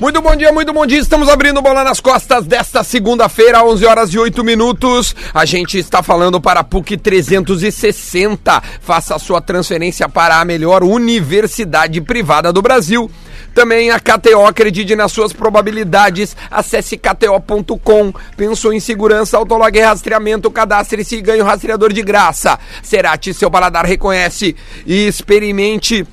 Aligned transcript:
Muito 0.00 0.22
bom 0.22 0.36
dia, 0.36 0.52
muito 0.52 0.72
bom 0.72 0.86
dia. 0.86 1.00
Estamos 1.00 1.28
abrindo 1.28 1.60
bola 1.60 1.82
nas 1.82 1.98
costas 1.98 2.46
desta 2.46 2.84
segunda-feira, 2.84 3.64
11 3.64 3.84
horas 3.84 4.14
e 4.14 4.18
8 4.18 4.44
minutos. 4.44 5.12
A 5.34 5.44
gente 5.44 5.76
está 5.76 6.04
falando 6.04 6.40
para 6.40 6.60
a 6.60 6.64
PUC 6.64 6.96
360. 6.96 8.62
Faça 8.80 9.16
a 9.16 9.18
sua 9.18 9.40
transferência 9.40 10.08
para 10.08 10.38
a 10.38 10.44
melhor 10.44 10.84
universidade 10.84 12.00
privada 12.00 12.52
do 12.52 12.62
Brasil. 12.62 13.10
Também 13.52 13.90
a 13.90 13.98
KTO, 13.98 14.46
acredite 14.46 14.94
nas 14.94 15.10
suas 15.10 15.32
probabilidades. 15.32 16.36
Acesse 16.48 16.96
kto.com. 16.96 18.12
Pensou 18.36 18.72
em 18.72 18.78
segurança, 18.78 19.36
autolog 19.36 19.76
e 19.76 19.82
rastreamento, 19.82 20.48
cadastre-se 20.48 21.16
e 21.16 21.20
ganhe 21.20 21.42
o 21.42 21.44
rastreador 21.44 21.92
de 21.92 22.02
graça. 22.02 22.56
Cerati, 22.84 23.34
seu 23.34 23.50
paladar 23.50 23.84
reconhece 23.84 24.54
e 24.86 25.08
experimente. 25.08 26.06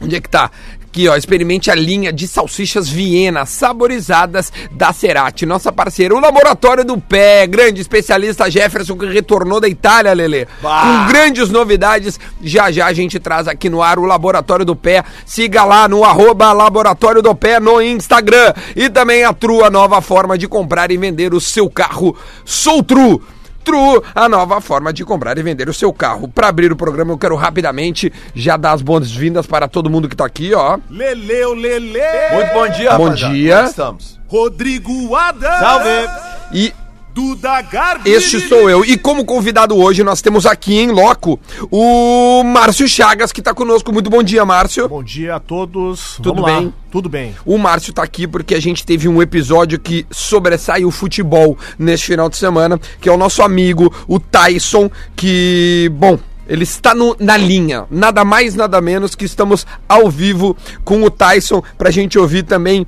Onde 0.00 0.16
é 0.16 0.20
que 0.20 0.30
tá? 0.30 0.50
Aqui, 0.90 1.06
ó, 1.06 1.14
experimente 1.14 1.70
a 1.70 1.74
linha 1.76 2.12
de 2.12 2.26
salsichas 2.26 2.88
Viena 2.88 3.46
saborizadas 3.46 4.52
da 4.72 4.92
Cerati, 4.92 5.46
nossa 5.46 5.70
parceira, 5.70 6.16
o 6.16 6.18
Laboratório 6.18 6.84
do 6.84 6.98
Pé, 6.98 7.46
grande 7.46 7.80
especialista 7.80 8.50
Jefferson 8.50 8.96
que 8.96 9.06
retornou 9.06 9.60
da 9.60 9.68
Itália, 9.68 10.12
Lele. 10.12 10.48
Com 10.60 11.06
grandes 11.06 11.48
novidades, 11.48 12.18
já 12.42 12.72
já 12.72 12.86
a 12.86 12.92
gente 12.92 13.20
traz 13.20 13.46
aqui 13.46 13.70
no 13.70 13.80
ar 13.80 14.00
o 14.00 14.04
Laboratório 14.04 14.64
do 14.64 14.74
Pé. 14.74 15.04
Siga 15.24 15.64
lá 15.64 15.86
no 15.86 16.02
arroba 16.02 16.52
Laboratório 16.52 17.22
do 17.22 17.36
Pé 17.36 17.60
no 17.60 17.80
Instagram 17.80 18.52
e 18.74 18.90
também 18.90 19.22
a 19.22 19.32
Tru, 19.32 19.64
a 19.64 19.70
nova 19.70 20.00
forma 20.00 20.36
de 20.36 20.48
comprar 20.48 20.90
e 20.90 20.96
vender 20.96 21.32
o 21.32 21.40
seu 21.40 21.70
carro. 21.70 22.16
Sou 22.44 22.82
Tru. 22.82 23.22
True, 23.64 24.00
a 24.14 24.28
nova 24.28 24.60
forma 24.60 24.92
de 24.92 25.04
comprar 25.04 25.36
e 25.38 25.42
vender 25.42 25.68
o 25.68 25.74
seu 25.74 25.92
carro. 25.92 26.28
Para 26.28 26.48
abrir 26.48 26.72
o 26.72 26.76
programa, 26.76 27.12
eu 27.12 27.18
quero 27.18 27.36
rapidamente 27.36 28.12
já 28.34 28.56
dar 28.56 28.72
as 28.72 28.82
boas-vindas 28.82 29.46
para 29.46 29.68
todo 29.68 29.90
mundo 29.90 30.08
que 30.08 30.16
tá 30.16 30.24
aqui, 30.24 30.54
ó. 30.54 30.78
Leleu, 30.88 31.54
Lele! 31.54 32.00
Muito 32.32 32.52
bom 32.52 32.68
dia, 32.68 32.96
Bom 32.96 33.10
dia. 33.14 33.56
Como 33.56 33.68
estamos? 33.68 34.20
Rodrigo 34.26 35.14
Adams! 35.14 35.58
Salve! 35.58 36.08
E 36.52 36.72
Duda 37.14 37.60
Garbi! 37.62 38.10
este 38.10 38.40
sou 38.48 38.70
eu. 38.70 38.84
E 38.84 38.96
como 38.96 39.24
convidado 39.24 39.76
hoje, 39.76 40.02
nós 40.04 40.22
temos 40.22 40.46
aqui 40.46 40.78
em 40.78 40.90
loco 40.90 41.38
o 41.70 42.42
Márcio 42.44 42.88
Chagas, 42.88 43.32
que 43.32 43.42
tá 43.42 43.52
conosco. 43.52 43.92
Muito 43.92 44.08
bom 44.08 44.22
dia, 44.22 44.44
Márcio. 44.44 44.88
Bom 44.88 45.02
dia 45.02 45.36
a 45.36 45.40
todos. 45.40 46.16
Tudo 46.16 46.34
Vamos 46.34 46.42
lá. 46.50 46.60
bem? 46.60 46.74
Tudo 46.90 47.08
bem. 47.08 47.34
O 47.44 47.58
Márcio 47.58 47.92
tá 47.92 48.02
aqui 48.02 48.26
porque 48.26 48.54
a 48.54 48.60
gente 48.60 48.84
teve 48.84 49.08
um 49.08 49.20
episódio 49.20 49.78
que 49.78 50.06
sobressai 50.10 50.84
o 50.84 50.90
futebol 50.90 51.56
neste 51.78 52.06
final 52.06 52.28
de 52.28 52.36
semana, 52.36 52.78
que 53.00 53.08
é 53.08 53.12
o 53.12 53.16
nosso 53.16 53.42
amigo, 53.42 53.92
o 54.08 54.18
Tyson, 54.18 54.90
que, 55.14 55.90
bom, 55.94 56.18
ele 56.48 56.64
está 56.64 56.94
no- 56.94 57.16
na 57.20 57.36
linha, 57.36 57.86
nada 57.90 58.24
mais, 58.24 58.54
nada 58.56 58.80
menos 58.80 59.14
que 59.14 59.24
estamos 59.24 59.64
ao 59.88 60.10
vivo 60.10 60.56
com 60.84 61.02
o 61.04 61.10
Tyson 61.10 61.62
pra 61.78 61.90
gente 61.92 62.18
ouvir 62.18 62.42
também 62.42 62.84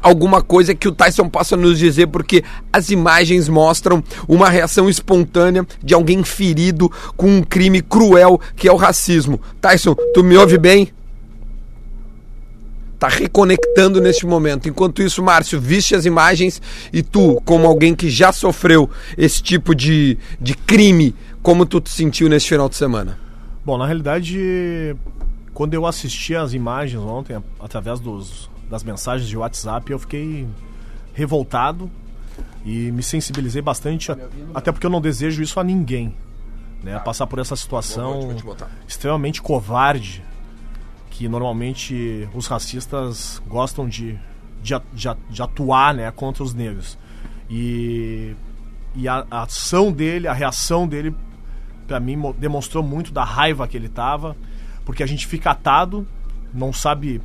alguma 0.00 0.42
coisa 0.42 0.74
que 0.74 0.88
o 0.88 0.92
Tyson 0.92 1.28
possa 1.28 1.56
nos 1.56 1.78
dizer, 1.78 2.08
porque 2.08 2.44
as 2.72 2.90
imagens 2.90 3.48
mostram 3.48 4.02
uma 4.28 4.48
reação 4.48 4.88
espontânea 4.88 5.66
de 5.82 5.94
alguém 5.94 6.22
ferido 6.22 6.90
com 7.16 7.26
um 7.26 7.42
crime 7.42 7.80
cruel 7.80 8.40
que 8.56 8.68
é 8.68 8.72
o 8.72 8.76
racismo. 8.76 9.40
Tyson, 9.60 9.94
tu 10.12 10.22
me 10.22 10.36
ouve 10.36 10.58
bem? 10.58 10.92
Tá 12.98 13.08
reconectando 13.08 14.00
neste 14.00 14.24
momento. 14.24 14.68
Enquanto 14.68 15.02
isso, 15.02 15.22
Márcio, 15.22 15.60
viste 15.60 15.94
as 15.94 16.06
imagens 16.06 16.62
e 16.92 17.02
tu, 17.02 17.40
como 17.44 17.66
alguém 17.66 17.94
que 17.94 18.08
já 18.08 18.32
sofreu 18.32 18.88
esse 19.18 19.42
tipo 19.42 19.74
de, 19.74 20.16
de 20.40 20.54
crime, 20.54 21.14
como 21.42 21.66
tu 21.66 21.80
te 21.80 21.90
sentiu 21.90 22.28
neste 22.28 22.48
final 22.48 22.68
de 22.68 22.76
semana? 22.76 23.18
Bom, 23.64 23.76
na 23.76 23.86
realidade, 23.86 24.96
quando 25.52 25.74
eu 25.74 25.86
assisti 25.86 26.34
as 26.34 26.52
imagens 26.52 27.02
ontem, 27.02 27.36
através 27.60 28.00
dos, 28.00 28.48
das 28.70 28.82
mensagens 28.82 29.28
de 29.28 29.36
WhatsApp, 29.36 29.90
eu 29.90 29.98
fiquei 29.98 30.46
revoltado 31.12 31.90
e 32.64 32.90
me 32.90 33.02
sensibilizei 33.02 33.62
bastante, 33.62 34.10
até 34.54 34.72
porque 34.72 34.86
eu 34.86 34.90
não 34.90 35.00
desejo 35.00 35.42
isso 35.42 35.60
a 35.60 35.64
ninguém. 35.64 36.14
Né? 36.82 36.98
Passar 36.98 37.26
por 37.26 37.38
essa 37.38 37.56
situação 37.56 38.28
extremamente 38.86 39.40
covarde 39.40 40.22
que 41.10 41.28
normalmente 41.28 42.28
os 42.34 42.46
racistas 42.46 43.40
gostam 43.46 43.88
de, 43.88 44.18
de, 44.62 44.74
de 45.30 45.42
atuar 45.42 45.94
né, 45.94 46.10
contra 46.10 46.42
os 46.42 46.52
negros. 46.52 46.98
E, 47.48 48.34
e 48.96 49.06
a, 49.06 49.24
a 49.30 49.42
ação 49.44 49.92
dele, 49.92 50.26
a 50.26 50.32
reação 50.32 50.88
dele, 50.88 51.14
pra 51.86 52.00
mim 52.00 52.16
mo- 52.16 52.32
demonstrou 52.32 52.82
muito 52.82 53.12
da 53.12 53.22
raiva 53.24 53.68
que 53.68 53.76
ele 53.76 53.88
tava, 53.88 54.36
porque 54.84 55.02
a 55.02 55.06
gente 55.06 55.26
fica 55.26 55.52
atado, 55.52 56.06
não 56.52 56.72
sabe 56.72 57.22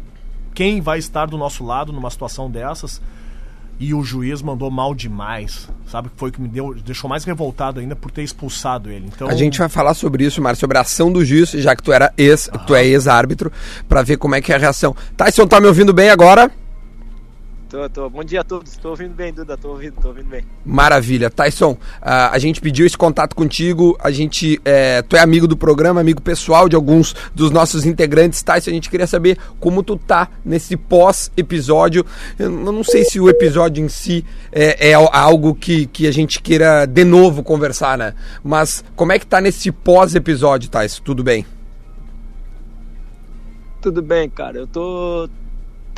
quem 0.59 0.81
vai 0.81 0.99
estar 0.99 1.25
do 1.25 1.37
nosso 1.37 1.63
lado 1.63 1.93
numa 1.93 2.09
situação 2.09 2.51
dessas. 2.51 3.01
E 3.79 3.93
o 3.93 4.03
juiz 4.03 4.41
mandou 4.41 4.69
mal 4.69 4.93
demais, 4.93 5.69
sabe? 5.87 6.09
Foi 6.17 6.27
o 6.27 6.33
que 6.33 6.41
me 6.41 6.49
deu, 6.49 6.73
deixou 6.73 7.09
mais 7.09 7.23
revoltado 7.23 7.79
ainda 7.79 7.95
por 7.95 8.11
ter 8.11 8.23
expulsado 8.23 8.91
ele. 8.91 9.05
Então, 9.07 9.29
A 9.29 9.35
gente 9.35 9.57
vai 9.57 9.69
falar 9.69 9.93
sobre 9.93 10.25
isso, 10.25 10.41
Márcio, 10.41 10.59
sobre 10.59 10.77
a 10.77 10.81
ação 10.81 11.13
do 11.13 11.23
juiz, 11.23 11.51
já 11.51 11.73
que 11.73 11.81
tu 11.81 11.93
era 11.93 12.13
ex, 12.17 12.49
tu 12.67 12.75
é 12.75 12.85
ex-árbitro, 12.85 13.49
pra 13.87 14.01
ver 14.01 14.17
como 14.17 14.35
é 14.35 14.41
que 14.41 14.51
é 14.51 14.55
a 14.57 14.59
reação. 14.59 14.93
Tyson, 15.15 15.47
tá 15.47 15.61
me 15.61 15.67
ouvindo 15.67 15.93
bem 15.93 16.09
agora? 16.09 16.51
Tô, 17.69 17.87
tô. 17.87 18.09
Bom 18.09 18.23
dia 18.23 18.41
a 18.41 18.43
todos. 18.43 18.77
Tô 18.77 18.89
ouvindo 18.89 19.13
bem, 19.13 19.31
Duda. 19.31 19.55
Tô 19.55 19.69
ouvindo, 19.69 19.93
tô 20.01 20.07
ouvindo 20.07 20.27
bem. 20.27 20.43
Maravilha. 20.65 21.29
Tyson, 21.29 21.77
ah, 22.01 22.31
a 22.31 22.39
gente 22.39 22.59
pediu 22.59 22.83
esse 22.83 22.97
contato 22.97 23.35
contigo, 23.35 23.95
a 23.99 24.09
gente, 24.09 24.59
é, 24.65 25.03
tu 25.03 25.15
é 25.15 25.19
amigo 25.19 25.47
do 25.47 25.55
programa, 25.55 26.01
amigo 26.01 26.19
pessoal 26.19 26.67
de 26.67 26.75
alguns 26.75 27.15
dos 27.35 27.51
nossos 27.51 27.85
integrantes, 27.85 28.41
Tyson, 28.41 28.71
a 28.71 28.73
gente 28.73 28.89
queria 28.89 29.05
saber 29.05 29.37
como 29.59 29.83
tu 29.83 29.97
tá 29.97 30.29
nesse 30.43 30.75
pós-episódio. 30.75 32.03
Eu 32.39 32.49
não 32.49 32.83
sei 32.83 33.03
se 33.03 33.19
o 33.19 33.29
episódio 33.29 33.85
em 33.85 33.87
si 33.87 34.25
é, 34.51 34.89
é 34.89 34.93
algo 34.95 35.53
que, 35.53 35.85
que 35.85 36.07
a 36.07 36.11
gente 36.11 36.41
queira 36.41 36.87
de 36.87 37.03
novo 37.03 37.43
conversar, 37.43 37.99
né? 37.99 38.15
Mas 38.43 38.83
como 38.95 39.11
é 39.11 39.19
que 39.19 39.27
tá 39.27 39.39
nesse 39.39 39.71
pós-episódio, 39.71 40.71
Tyson? 40.71 41.03
Tudo 41.03 41.23
bem? 41.23 41.45
Tudo 43.79 44.01
bem, 44.01 44.27
cara. 44.27 44.57
Eu 44.57 44.65
tô 44.65 45.29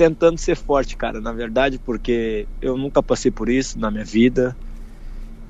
tentando 0.01 0.39
ser 0.39 0.55
forte, 0.55 0.97
cara, 0.97 1.21
na 1.21 1.31
verdade, 1.31 1.77
porque 1.85 2.47
eu 2.59 2.75
nunca 2.75 3.03
passei 3.03 3.29
por 3.29 3.49
isso 3.49 3.77
na 3.77 3.91
minha 3.91 4.03
vida. 4.03 4.57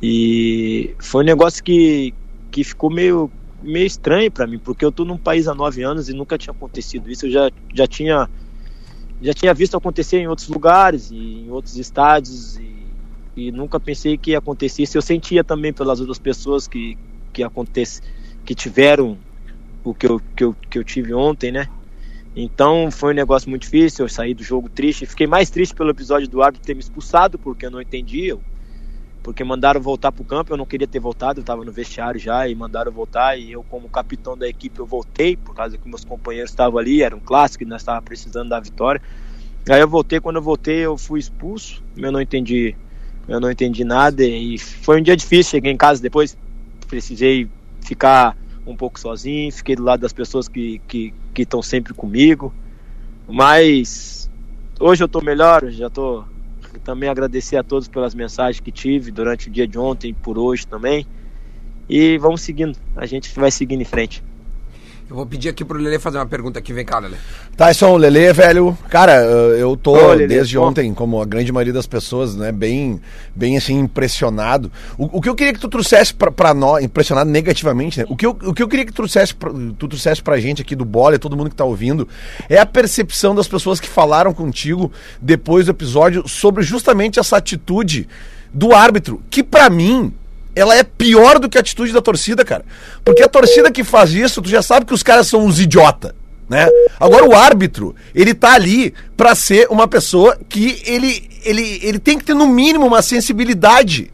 E 0.03 0.93
foi 1.01 1.23
um 1.23 1.25
negócio 1.25 1.63
que, 1.63 2.13
que 2.51 2.65
ficou 2.65 2.91
meio, 2.91 3.31
meio 3.61 3.85
estranho 3.85 4.29
pra 4.29 4.45
mim, 4.45 4.59
porque 4.59 4.83
eu 4.83 4.91
tô 4.91 5.05
num 5.05 5.17
país 5.17 5.47
há 5.47 5.55
nove 5.55 5.83
anos 5.83 6.09
e 6.09 6.13
nunca 6.13 6.37
tinha 6.37 6.51
acontecido 6.51 7.09
isso. 7.09 7.27
Eu 7.27 7.31
já, 7.31 7.51
já 7.73 7.87
tinha 7.87 8.29
já 9.21 9.33
tinha 9.33 9.53
visto 9.53 9.77
acontecer 9.77 10.17
em 10.17 10.27
outros 10.27 10.49
lugares 10.49 11.11
e 11.11 11.45
em 11.45 11.49
outros 11.51 11.77
estádios 11.77 12.57
e, 12.57 12.93
e 13.37 13.51
nunca 13.51 13.79
pensei 13.79 14.17
que 14.17 14.35
isso. 14.83 14.97
Eu 14.97 15.01
sentia 15.01 15.43
também 15.43 15.71
pelas 15.71 15.99
outras 16.01 16.19
pessoas 16.19 16.67
que 16.67 16.97
que 17.31 17.41
acontece 17.43 18.01
que 18.43 18.53
tiveram 18.53 19.17
o 19.83 19.93
que 19.93 20.05
eu, 20.05 20.19
que 20.35 20.43
eu, 20.43 20.55
que 20.69 20.77
eu 20.77 20.83
tive 20.83 21.13
ontem, 21.13 21.51
né? 21.51 21.65
Então 22.35 22.89
foi 22.89 23.11
um 23.11 23.15
negócio 23.15 23.49
muito 23.49 23.63
difícil. 23.63 24.05
Eu 24.05 24.09
saí 24.09 24.33
do 24.33 24.43
jogo 24.43 24.69
triste. 24.69 25.05
Fiquei 25.05 25.27
mais 25.27 25.49
triste 25.49 25.75
pelo 25.75 25.89
episódio 25.89 26.27
do 26.27 26.41
árbitro 26.41 26.65
ter 26.65 26.73
me 26.73 26.79
expulsado, 26.79 27.37
porque 27.37 27.65
eu 27.65 27.71
não 27.71 27.81
entendi. 27.81 28.27
Eu, 28.27 28.41
porque 29.21 29.43
mandaram 29.43 29.81
voltar 29.81 30.11
pro 30.11 30.23
campo. 30.23 30.53
Eu 30.53 30.57
não 30.57 30.65
queria 30.65 30.87
ter 30.87 30.99
voltado. 30.99 31.41
Eu 31.41 31.43
tava 31.43 31.65
no 31.65 31.71
vestiário 31.71 32.19
já 32.19 32.47
e 32.47 32.55
mandaram 32.55 32.91
voltar. 32.91 33.37
E 33.37 33.51
eu, 33.51 33.63
como 33.63 33.89
capitão 33.89 34.37
da 34.37 34.47
equipe, 34.47 34.79
eu 34.79 34.85
voltei, 34.85 35.35
por 35.35 35.53
causa 35.53 35.77
que 35.77 35.87
meus 35.87 36.05
companheiros 36.05 36.51
estavam 36.51 36.79
ali. 36.79 37.01
Era 37.01 37.15
um 37.15 37.19
clássico 37.19 37.65
nós 37.65 37.81
estávamos 37.81 38.05
precisando 38.05 38.49
da 38.49 38.59
vitória. 38.59 39.01
Aí 39.69 39.81
eu 39.81 39.87
voltei. 39.87 40.19
Quando 40.19 40.37
eu 40.37 40.41
voltei, 40.41 40.79
eu 40.79 40.97
fui 40.97 41.19
expulso. 41.19 41.83
Eu 41.97 42.11
não 42.11 42.21
entendi. 42.21 42.75
Eu 43.27 43.39
não 43.39 43.51
entendi 43.51 43.83
nada. 43.83 44.23
E 44.23 44.57
foi 44.57 44.99
um 44.99 45.03
dia 45.03 45.17
difícil. 45.17 45.51
Cheguei 45.51 45.71
em 45.71 45.77
casa 45.77 46.01
depois. 46.01 46.37
Precisei 46.87 47.47
ficar 47.81 48.35
um 48.65 48.75
pouco 48.75 48.99
sozinho, 48.99 49.51
fiquei 49.51 49.75
do 49.75 49.83
lado 49.83 50.01
das 50.01 50.13
pessoas 50.13 50.47
que 50.47 50.81
que 50.87 51.13
estão 51.41 51.61
sempre 51.61 51.93
comigo. 51.93 52.53
Mas 53.27 54.29
hoje 54.79 55.03
eu 55.03 55.07
tô 55.07 55.21
melhor, 55.21 55.69
já 55.69 55.89
tô 55.89 56.23
também 56.83 57.09
agradecer 57.09 57.57
a 57.57 57.63
todos 57.63 57.87
pelas 57.87 58.15
mensagens 58.15 58.59
que 58.59 58.71
tive 58.71 59.11
durante 59.11 59.47
o 59.47 59.51
dia 59.51 59.67
de 59.67 59.77
ontem, 59.77 60.13
por 60.13 60.37
hoje 60.37 60.65
também. 60.65 61.05
E 61.89 62.17
vamos 62.17 62.41
seguindo, 62.41 62.77
a 62.95 63.05
gente 63.05 63.33
vai 63.37 63.51
seguindo 63.51 63.81
em 63.81 63.85
frente. 63.85 64.23
Eu 65.11 65.17
vou 65.17 65.25
pedir 65.25 65.49
aqui 65.49 65.65
pro 65.65 65.77
Lele 65.77 65.99
fazer 65.99 66.19
uma 66.19 66.25
pergunta 66.25 66.57
aqui. 66.57 66.71
Vem 66.71 66.85
cá, 66.85 66.97
Lele. 66.97 67.17
Tyson, 67.57 67.97
Lele, 67.97 68.31
velho, 68.31 68.77
cara, 68.89 69.11
eh, 69.21 69.57
eu 69.59 69.75
tô 69.75 69.91
Ô, 69.91 70.07
Lelê, 70.13 70.25
desde 70.25 70.57
bom. 70.57 70.67
ontem, 70.69 70.93
como 70.93 71.21
a 71.21 71.25
grande 71.25 71.51
maioria 71.51 71.73
das 71.73 71.85
pessoas, 71.85 72.33
né, 72.33 72.49
bem, 72.49 73.01
bem 73.35 73.57
assim, 73.57 73.77
impressionado. 73.77 74.71
O, 74.97 75.17
o 75.17 75.21
que 75.21 75.27
eu 75.27 75.35
queria 75.35 75.51
que 75.51 75.59
tu 75.59 75.67
trouxesse 75.67 76.13
pra, 76.13 76.31
pra 76.31 76.53
nós, 76.53 76.81
impressionado 76.81 77.29
negativamente, 77.29 77.99
né? 77.99 78.05
O 78.07 78.15
que 78.15 78.25
eu, 78.25 78.29
o 78.41 78.53
que 78.53 78.63
eu 78.63 78.69
queria 78.69 78.85
que 78.85 78.93
tu 78.93 78.95
trouxesse, 78.95 79.35
pra, 79.35 79.51
tu 79.77 79.85
trouxesse 79.89 80.23
pra 80.23 80.39
gente 80.39 80.61
aqui 80.61 80.77
do 80.77 80.85
Bola, 80.85 81.19
todo 81.19 81.35
mundo 81.35 81.49
que 81.49 81.57
tá 81.57 81.65
ouvindo, 81.65 82.07
é 82.47 82.57
a 82.57 82.65
percepção 82.65 83.35
das 83.35 83.49
pessoas 83.49 83.81
que 83.81 83.89
falaram 83.89 84.33
contigo 84.33 84.93
depois 85.21 85.65
do 85.65 85.71
episódio 85.71 86.25
sobre 86.25 86.63
justamente 86.63 87.19
essa 87.19 87.35
atitude 87.35 88.07
do 88.53 88.73
árbitro, 88.73 89.21
que 89.29 89.43
pra 89.43 89.69
mim 89.69 90.13
ela 90.55 90.75
é 90.75 90.83
pior 90.83 91.39
do 91.39 91.49
que 91.49 91.57
a 91.57 91.61
atitude 91.61 91.93
da 91.93 92.01
torcida, 92.01 92.43
cara. 92.43 92.65
Porque 93.03 93.23
a 93.23 93.27
torcida 93.27 93.71
que 93.71 93.83
faz 93.83 94.13
isso, 94.13 94.41
tu 94.41 94.49
já 94.49 94.61
sabe 94.61 94.85
que 94.85 94.93
os 94.93 95.03
caras 95.03 95.27
são 95.27 95.45
uns 95.45 95.59
idiota, 95.59 96.15
né? 96.49 96.67
Agora 96.99 97.25
o 97.25 97.35
árbitro, 97.35 97.95
ele 98.13 98.33
tá 98.33 98.53
ali 98.53 98.93
pra 99.15 99.33
ser 99.35 99.67
uma 99.69 99.87
pessoa 99.87 100.37
que 100.49 100.81
ele, 100.85 101.29
ele, 101.45 101.79
ele 101.81 101.99
tem 101.99 102.17
que 102.17 102.25
ter 102.25 102.33
no 102.33 102.47
mínimo 102.47 102.85
uma 102.85 103.01
sensibilidade 103.01 104.11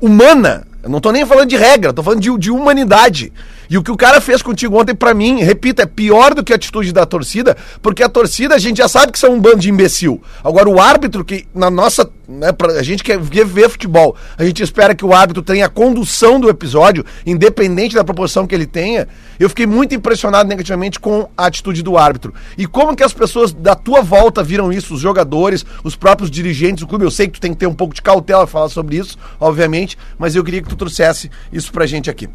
humana. 0.00 0.66
Eu 0.82 0.90
não 0.90 1.00
tô 1.00 1.10
nem 1.10 1.24
falando 1.24 1.48
de 1.48 1.56
regra, 1.56 1.92
tô 1.92 2.02
falando 2.02 2.20
de, 2.20 2.38
de 2.38 2.50
humanidade. 2.50 3.32
E 3.68 3.76
o 3.76 3.82
que 3.82 3.90
o 3.90 3.96
cara 3.96 4.20
fez 4.20 4.42
contigo 4.42 4.80
ontem, 4.80 4.94
pra 4.94 5.14
mim, 5.14 5.42
repito, 5.42 5.82
é 5.82 5.86
pior 5.86 6.34
do 6.34 6.44
que 6.44 6.52
a 6.52 6.56
atitude 6.56 6.92
da 6.92 7.04
torcida, 7.04 7.56
porque 7.82 8.02
a 8.02 8.08
torcida 8.08 8.54
a 8.54 8.58
gente 8.58 8.78
já 8.78 8.88
sabe 8.88 9.12
que 9.12 9.18
são 9.18 9.34
um 9.34 9.40
bando 9.40 9.58
de 9.58 9.70
imbecil. 9.70 10.22
Agora, 10.42 10.68
o 10.68 10.80
árbitro, 10.80 11.24
que 11.24 11.46
na 11.54 11.70
nossa. 11.70 12.08
Né, 12.28 12.50
pra, 12.50 12.72
a 12.72 12.82
gente 12.82 13.04
quer 13.04 13.20
ver, 13.20 13.68
futebol, 13.68 14.16
a 14.36 14.44
gente 14.44 14.60
espera 14.60 14.96
que 14.96 15.04
o 15.04 15.14
árbitro 15.14 15.44
tenha 15.44 15.66
a 15.66 15.68
condução 15.68 16.40
do 16.40 16.48
episódio, 16.48 17.04
independente 17.24 17.94
da 17.94 18.02
proporção 18.02 18.48
que 18.48 18.54
ele 18.54 18.66
tenha. 18.66 19.06
Eu 19.38 19.48
fiquei 19.48 19.64
muito 19.64 19.94
impressionado 19.94 20.48
negativamente 20.48 20.98
com 20.98 21.28
a 21.36 21.46
atitude 21.46 21.84
do 21.84 21.96
árbitro. 21.96 22.34
E 22.58 22.66
como 22.66 22.96
que 22.96 23.04
as 23.04 23.12
pessoas 23.12 23.52
da 23.52 23.76
tua 23.76 24.02
volta 24.02 24.42
viram 24.42 24.72
isso, 24.72 24.94
os 24.94 25.00
jogadores, 25.00 25.64
os 25.84 25.94
próprios 25.94 26.28
dirigentes 26.28 26.80
do 26.80 26.88
clube. 26.88 27.04
Eu 27.04 27.12
sei 27.12 27.28
que 27.28 27.34
tu 27.34 27.40
tem 27.40 27.52
que 27.52 27.58
ter 27.58 27.66
um 27.66 27.74
pouco 27.74 27.94
de 27.94 28.02
cautela 28.02 28.46
falar 28.46 28.70
sobre 28.70 28.96
isso, 28.96 29.16
obviamente, 29.38 29.96
mas 30.18 30.34
eu 30.34 30.42
queria 30.42 30.62
que 30.62 30.68
tu 30.68 30.76
trouxesse 30.76 31.30
isso 31.52 31.70
pra 31.72 31.86
gente 31.86 32.10
aqui. 32.10 32.28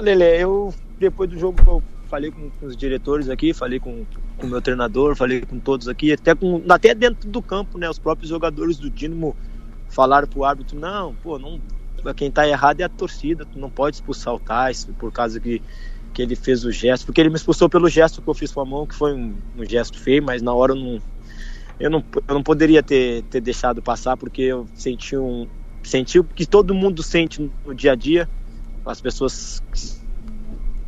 Lele, 0.00 0.24
eu 0.40 0.72
depois 0.98 1.28
do 1.28 1.38
jogo 1.38 1.58
eu 1.66 1.82
falei 2.08 2.30
com, 2.30 2.50
com 2.50 2.66
os 2.66 2.76
diretores 2.76 3.28
aqui, 3.28 3.52
falei 3.52 3.80
com 3.80 4.04
o 4.38 4.46
meu 4.46 4.60
treinador, 4.60 5.16
falei 5.16 5.40
com 5.40 5.58
todos 5.58 5.88
aqui, 5.88 6.12
até 6.12 6.34
com 6.34 6.62
até 6.68 6.94
dentro 6.94 7.28
do 7.28 7.42
campo, 7.42 7.78
né? 7.78 7.88
Os 7.88 7.98
próprios 7.98 8.28
jogadores 8.28 8.78
do 8.78 8.90
Dinamo 8.90 9.36
falaram 9.88 10.26
pro 10.26 10.44
árbitro, 10.44 10.78
não, 10.78 11.14
pô, 11.16 11.38
não, 11.38 11.60
quem 12.14 12.30
tá 12.30 12.46
errado 12.48 12.80
é 12.80 12.84
a 12.84 12.88
torcida, 12.88 13.44
tu 13.44 13.58
não 13.58 13.70
pode 13.70 13.96
expulsar 13.96 14.34
o 14.34 14.38
Tyson 14.38 14.92
por 14.92 15.12
causa 15.12 15.40
que 15.40 15.62
que 16.12 16.20
ele 16.20 16.36
fez 16.36 16.62
o 16.64 16.70
gesto, 16.70 17.06
porque 17.06 17.22
ele 17.22 17.30
me 17.30 17.36
expulsou 17.36 17.70
pelo 17.70 17.88
gesto 17.88 18.20
que 18.20 18.28
eu 18.28 18.34
fiz 18.34 18.52
com 18.52 18.60
a 18.60 18.66
mão, 18.66 18.86
que 18.86 18.94
foi 18.94 19.14
um, 19.14 19.34
um 19.56 19.64
gesto 19.64 19.98
feio, 19.98 20.22
mas 20.22 20.42
na 20.42 20.52
hora 20.52 20.72
eu 20.72 20.76
não 20.76 21.02
eu 21.80 21.90
não, 21.90 22.04
eu 22.28 22.34
não 22.34 22.42
poderia 22.42 22.82
ter, 22.82 23.22
ter 23.24 23.40
deixado 23.40 23.82
passar 23.82 24.16
porque 24.16 24.42
eu 24.42 24.66
senti 24.74 25.16
um 25.16 25.48
senti 25.82 26.18
o 26.18 26.24
que 26.24 26.46
todo 26.46 26.74
mundo 26.74 27.02
sente 27.02 27.50
no 27.64 27.74
dia 27.74 27.92
a 27.92 27.94
dia 27.94 28.28
as 28.84 29.00
pessoas 29.00 29.62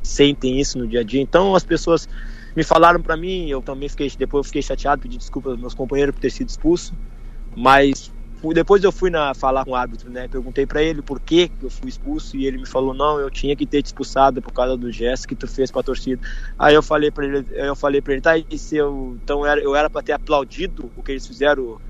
sentem 0.02 0.60
isso 0.60 0.78
no 0.78 0.86
dia 0.86 1.00
a 1.00 1.04
dia. 1.04 1.20
Então 1.20 1.54
as 1.54 1.64
pessoas 1.64 2.06
me 2.54 2.62
falaram 2.62 3.00
para 3.02 3.16
mim, 3.16 3.48
eu 3.48 3.62
também 3.62 3.88
fiquei 3.88 4.10
depois 4.18 4.40
eu 4.40 4.44
fiquei 4.44 4.62
chateado, 4.62 5.02
pedi 5.02 5.16
desculpa 5.16 5.50
aos 5.50 5.58
meus 5.58 5.74
companheiros 5.74 6.14
por 6.14 6.20
ter 6.20 6.30
sido 6.30 6.48
expulso, 6.48 6.92
mas 7.56 8.12
depois 8.52 8.84
eu 8.84 8.92
fui 8.92 9.08
na 9.08 9.32
falar 9.34 9.64
com 9.64 9.70
o 9.70 9.74
árbitro, 9.74 10.10
né? 10.10 10.28
Perguntei 10.28 10.66
para 10.66 10.82
ele 10.82 11.00
por 11.00 11.18
que 11.18 11.50
eu 11.62 11.70
fui 11.70 11.88
expulso 11.88 12.36
e 12.36 12.46
ele 12.46 12.58
me 12.58 12.66
falou: 12.66 12.92
"Não, 12.92 13.18
eu 13.18 13.30
tinha 13.30 13.56
que 13.56 13.66
ter 13.66 13.82
te 13.82 13.86
expulsado 13.86 14.42
por 14.42 14.52
causa 14.52 14.76
do 14.76 14.92
gesto 14.92 15.26
que 15.26 15.34
tu 15.34 15.48
fez 15.48 15.70
para 15.70 15.80
a 15.80 15.84
torcida". 15.84 16.20
Aí 16.58 16.74
eu 16.74 16.82
falei 16.82 17.10
para 17.10 17.24
ele, 17.24 17.44
eu 17.50 17.74
falei 17.74 18.02
para 18.02 18.12
ele: 18.12 18.22
"Tá, 18.22 18.36
e 18.36 18.58
se 18.58 18.76
eu 18.76 19.18
então 19.22 19.46
eu 19.46 19.74
era 19.74 19.88
para 19.88 20.02
ter 20.02 20.12
aplaudido 20.12 20.92
o 20.94 21.02
que 21.02 21.12
eles 21.12 21.26
fizeram, 21.26 21.64
o 21.64 21.80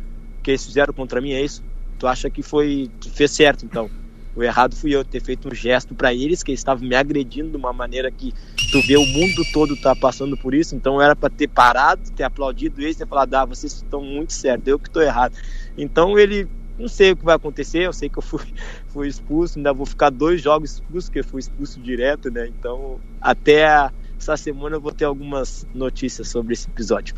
que 0.42 0.52
eles 0.52 0.64
fizeram 0.64 0.94
contra 0.94 1.20
mim, 1.20 1.32
é 1.32 1.42
isso? 1.42 1.62
Tu 1.98 2.06
acha 2.06 2.30
que 2.30 2.42
foi 2.42 2.88
fez 3.10 3.32
certo 3.32 3.66
então?" 3.66 3.90
O 4.36 4.42
errado 4.42 4.74
fui 4.74 4.94
eu 4.94 5.04
ter 5.04 5.20
feito 5.20 5.48
um 5.48 5.54
gesto 5.54 5.94
para 5.94 6.12
eles, 6.12 6.42
que 6.42 6.50
eles 6.50 6.60
estavam 6.60 6.86
me 6.86 6.94
agredindo 6.94 7.50
de 7.50 7.56
uma 7.56 7.72
maneira 7.72 8.10
que 8.10 8.34
tu 8.72 8.80
vê 8.82 8.96
o 8.96 9.06
mundo 9.06 9.42
todo 9.52 9.76
tá 9.76 9.94
passando 9.94 10.36
por 10.36 10.54
isso. 10.54 10.74
Então 10.74 11.00
era 11.00 11.14
para 11.14 11.30
ter 11.30 11.48
parado, 11.48 12.10
ter 12.10 12.24
aplaudido 12.24 12.80
eles, 12.80 12.96
ter 12.96 13.06
falado, 13.06 13.34
ah, 13.34 13.44
vocês 13.44 13.74
estão 13.74 14.02
muito 14.02 14.32
certos, 14.32 14.66
eu 14.66 14.78
que 14.78 14.88
estou 14.88 15.02
errado. 15.02 15.36
Então 15.78 16.18
ele, 16.18 16.48
não 16.76 16.88
sei 16.88 17.12
o 17.12 17.16
que 17.16 17.24
vai 17.24 17.36
acontecer, 17.36 17.86
eu 17.86 17.92
sei 17.92 18.08
que 18.08 18.18
eu 18.18 18.22
fui, 18.22 18.40
fui 18.88 19.06
expulso, 19.06 19.58
ainda 19.58 19.72
vou 19.72 19.86
ficar 19.86 20.10
dois 20.10 20.42
jogos 20.42 20.72
expulso, 20.72 21.06
porque 21.06 21.20
eu 21.20 21.24
fui 21.24 21.40
expulso 21.40 21.80
direto, 21.80 22.30
né? 22.30 22.48
Então 22.48 22.98
até 23.20 23.90
essa 24.18 24.36
semana 24.36 24.76
eu 24.76 24.80
vou 24.80 24.92
ter 24.92 25.04
algumas 25.04 25.64
notícias 25.72 26.28
sobre 26.28 26.54
esse 26.54 26.68
episódio. 26.68 27.14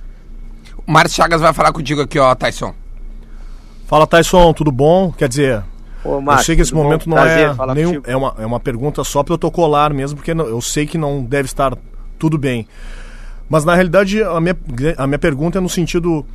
O 0.87 0.93
Márcio 0.93 1.17
Chagas 1.17 1.41
vai 1.41 1.55
falar 1.55 1.73
contigo 1.73 2.03
aqui, 2.03 2.19
ó, 2.19 2.35
Tyson. 2.35 2.75
Fala, 3.87 4.07
Tyson, 4.07 4.53
tudo 4.53 4.73
bom? 4.73 5.13
Quer 5.13 5.29
dizer, 5.29 5.65
Ô, 6.07 6.33
eu 6.33 6.39
sei 6.39 6.57
que 6.57 6.63
esse 6.63 6.75
momento 6.75 7.09
bom? 7.09 7.17
não 7.17 7.23
Prazer 7.23 7.49
é 7.49 7.75
nenhum, 7.75 8.01
é 8.05 8.17
uma, 8.17 8.35
é 8.39 8.47
uma 8.47 8.61
pergunta 8.61 9.03
só 9.05 9.23
protocolar 9.23 9.93
mesmo, 9.93 10.17
porque 10.17 10.31
eu 10.31 10.61
sei 10.61 10.87
que 10.87 10.97
não 10.97 11.25
deve 11.25 11.47
estar 11.47 11.77
tudo 12.19 12.39
bem. 12.39 12.67
Mas 13.49 13.65
na 13.65 13.75
realidade 13.75 14.23
a 14.23 14.41
minha, 14.41 14.57
a 14.97 15.07
minha 15.07 15.19
pergunta 15.19 15.59
é 15.59 15.61
no 15.61 15.69
sentido 15.69 16.27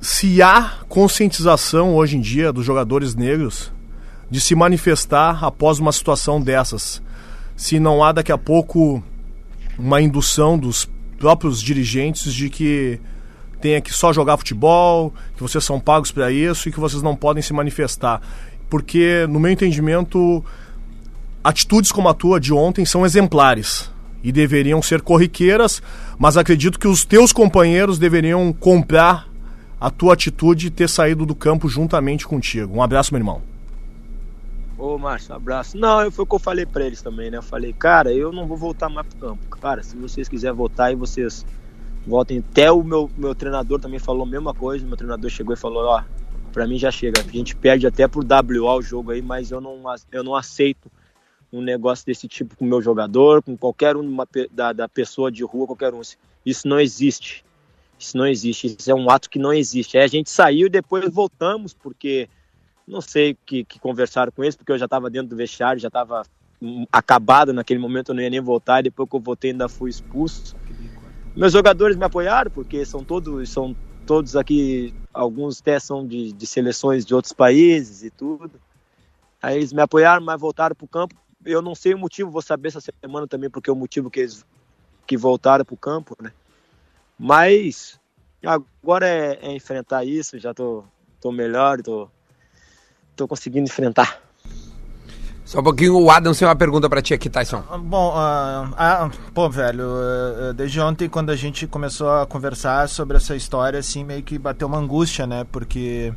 se 0.00 0.42
há 0.42 0.78
conscientização 0.88 1.94
hoje 1.94 2.16
em 2.16 2.20
dia 2.20 2.52
dos 2.52 2.64
jogadores 2.64 3.14
negros 3.14 3.72
de 4.30 4.40
se 4.40 4.54
manifestar 4.54 5.44
após 5.44 5.78
uma 5.78 5.92
situação 5.92 6.40
dessas. 6.40 7.02
Se 7.54 7.78
não 7.78 8.02
há 8.02 8.12
daqui 8.12 8.32
a 8.32 8.38
pouco 8.38 9.02
uma 9.78 10.00
indução 10.00 10.58
dos 10.58 10.88
próprios 11.18 11.62
dirigentes 11.62 12.32
de 12.34 12.50
que 12.50 13.00
tenha 13.60 13.80
que 13.80 13.92
só 13.94 14.12
jogar 14.12 14.36
futebol, 14.36 15.14
que 15.36 15.42
vocês 15.42 15.62
são 15.62 15.78
pagos 15.78 16.10
para 16.10 16.32
isso 16.32 16.68
e 16.68 16.72
que 16.72 16.80
vocês 16.80 17.00
não 17.00 17.14
podem 17.14 17.42
se 17.42 17.52
manifestar. 17.52 18.20
Porque, 18.72 19.26
no 19.28 19.38
meu 19.38 19.52
entendimento, 19.52 20.42
atitudes 21.44 21.92
como 21.92 22.08
a 22.08 22.14
tua 22.14 22.40
de 22.40 22.54
ontem 22.54 22.86
são 22.86 23.04
exemplares 23.04 23.92
e 24.24 24.32
deveriam 24.32 24.80
ser 24.80 25.02
corriqueiras, 25.02 25.82
mas 26.18 26.38
acredito 26.38 26.78
que 26.78 26.88
os 26.88 27.04
teus 27.04 27.34
companheiros 27.34 27.98
deveriam 27.98 28.50
comprar 28.50 29.28
a 29.78 29.90
tua 29.90 30.14
atitude 30.14 30.68
e 30.68 30.70
ter 30.70 30.88
saído 30.88 31.26
do 31.26 31.34
campo 31.34 31.68
juntamente 31.68 32.26
contigo. 32.26 32.74
Um 32.74 32.82
abraço, 32.82 33.12
meu 33.12 33.20
irmão. 33.20 33.42
Ô, 34.78 34.96
Márcio, 34.96 35.34
um 35.34 35.36
abraço. 35.36 35.76
Não, 35.76 36.10
foi 36.10 36.22
o 36.22 36.26
que 36.26 36.34
eu 36.34 36.38
falei 36.38 36.64
pra 36.64 36.86
eles 36.86 37.02
também, 37.02 37.30
né? 37.30 37.36
Eu 37.36 37.42
falei, 37.42 37.74
cara, 37.74 38.10
eu 38.10 38.32
não 38.32 38.46
vou 38.46 38.56
voltar 38.56 38.88
mais 38.88 39.06
pro 39.06 39.28
campo. 39.28 39.54
Cara, 39.60 39.82
se 39.82 39.94
vocês 39.98 40.30
quiserem 40.30 40.56
voltar 40.56 40.86
aí, 40.86 40.94
vocês 40.94 41.44
voltem. 42.06 42.38
Até 42.38 42.72
o 42.72 42.82
meu, 42.82 43.10
meu 43.18 43.34
treinador 43.34 43.78
também 43.78 43.98
falou 43.98 44.22
a 44.22 44.30
mesma 44.30 44.54
coisa. 44.54 44.86
Meu 44.86 44.96
treinador 44.96 45.28
chegou 45.28 45.52
e 45.52 45.58
falou, 45.58 45.84
ó, 45.84 46.02
pra 46.52 46.66
mim 46.66 46.78
já 46.78 46.90
chega. 46.90 47.20
A 47.20 47.24
gente 47.24 47.56
perde 47.56 47.86
até 47.86 48.06
por 48.06 48.24
WA 48.24 48.76
o 48.76 48.82
jogo 48.82 49.10
aí, 49.10 49.22
mas 49.22 49.50
eu 49.50 49.60
não, 49.60 49.82
eu 50.12 50.22
não 50.22 50.34
aceito 50.36 50.90
um 51.52 51.60
negócio 51.60 52.06
desse 52.06 52.28
tipo 52.28 52.56
com 52.56 52.64
o 52.64 52.68
meu 52.68 52.80
jogador, 52.80 53.42
com 53.42 53.56
qualquer 53.56 53.96
um 53.96 54.00
uma 54.00 54.26
da, 54.50 54.72
da 54.72 54.88
pessoa 54.88 55.30
de 55.30 55.42
rua, 55.44 55.66
qualquer 55.66 55.92
um. 55.92 56.00
Isso 56.44 56.68
não 56.68 56.80
existe. 56.80 57.44
Isso 57.98 58.16
não 58.16 58.26
existe. 58.26 58.76
Isso 58.78 58.90
é 58.90 58.94
um 58.94 59.10
ato 59.10 59.28
que 59.28 59.38
não 59.38 59.52
existe. 59.52 59.98
Aí 59.98 60.04
a 60.04 60.08
gente 60.08 60.30
saiu 60.30 60.66
e 60.66 60.70
depois 60.70 61.12
voltamos, 61.12 61.72
porque 61.74 62.28
não 62.86 63.00
sei 63.00 63.36
que, 63.46 63.64
que 63.64 63.78
conversaram 63.78 64.32
com 64.32 64.42
eles, 64.42 64.56
porque 64.56 64.72
eu 64.72 64.78
já 64.78 64.86
estava 64.86 65.10
dentro 65.10 65.28
do 65.28 65.36
vestiário, 65.36 65.80
já 65.80 65.88
estava 65.88 66.22
acabado 66.90 67.52
naquele 67.52 67.80
momento, 67.80 68.10
eu 68.10 68.14
não 68.14 68.22
ia 68.22 68.30
nem 68.30 68.40
voltar, 68.40 68.80
e 68.80 68.84
depois 68.84 69.08
que 69.08 69.16
eu 69.16 69.20
voltei 69.20 69.50
ainda 69.50 69.68
fui 69.68 69.90
expulso. 69.90 70.56
Meus 71.34 71.52
jogadores 71.52 71.96
me 71.96 72.04
apoiaram, 72.04 72.50
porque 72.50 72.84
são 72.84 73.02
todos, 73.02 73.48
são 73.48 73.74
todos 74.12 74.36
aqui, 74.36 74.92
alguns 75.10 75.58
até 75.58 75.80
são 75.80 76.06
de, 76.06 76.34
de 76.34 76.46
seleções 76.46 77.02
de 77.02 77.14
outros 77.14 77.32
países 77.32 78.02
e 78.02 78.10
tudo. 78.10 78.60
Aí 79.40 79.56
eles 79.56 79.72
me 79.72 79.80
apoiaram, 79.80 80.22
mas 80.22 80.38
voltaram 80.38 80.76
para 80.76 80.84
o 80.84 80.88
campo. 80.88 81.14
Eu 81.42 81.62
não 81.62 81.74
sei 81.74 81.94
o 81.94 81.98
motivo, 81.98 82.30
vou 82.30 82.42
saber 82.42 82.68
essa 82.68 82.80
semana 83.00 83.26
também, 83.26 83.48
porque 83.48 83.70
é 83.70 83.72
o 83.72 83.76
motivo 83.76 84.10
que 84.10 84.20
eles 84.20 84.44
que 85.06 85.16
voltaram 85.16 85.64
para 85.64 85.72
o 85.72 85.78
campo, 85.78 86.14
né? 86.20 86.30
Mas 87.18 87.98
agora 88.44 89.08
é, 89.08 89.38
é 89.40 89.52
enfrentar 89.54 90.04
isso, 90.04 90.38
já 90.38 90.52
tô, 90.52 90.84
tô 91.18 91.32
melhor, 91.32 91.80
tô, 91.80 92.06
tô 93.16 93.26
conseguindo 93.26 93.64
enfrentar. 93.64 94.20
Só 95.44 95.60
um 95.60 95.62
pouquinho, 95.62 95.98
o 95.98 96.10
Adam 96.10 96.32
tem 96.32 96.46
uma 96.46 96.54
pergunta 96.54 96.88
pra 96.88 97.02
ti 97.02 97.12
aqui, 97.14 97.28
Tyson. 97.28 97.62
Ah, 97.70 97.76
Bom, 97.76 98.12
ah, 98.14 98.70
ah, 98.76 99.10
pô, 99.34 99.50
velho, 99.50 99.84
ah, 99.84 100.50
ah, 100.50 100.52
desde 100.52 100.80
ontem, 100.80 101.08
quando 101.08 101.30
a 101.30 101.36
gente 101.36 101.66
começou 101.66 102.10
a 102.10 102.26
conversar 102.26 102.88
sobre 102.88 103.16
essa 103.16 103.34
história, 103.34 103.78
assim, 103.78 104.04
meio 104.04 104.22
que 104.22 104.38
bateu 104.38 104.68
uma 104.68 104.78
angústia, 104.78 105.26
né? 105.26 105.44
Porque 105.50 106.12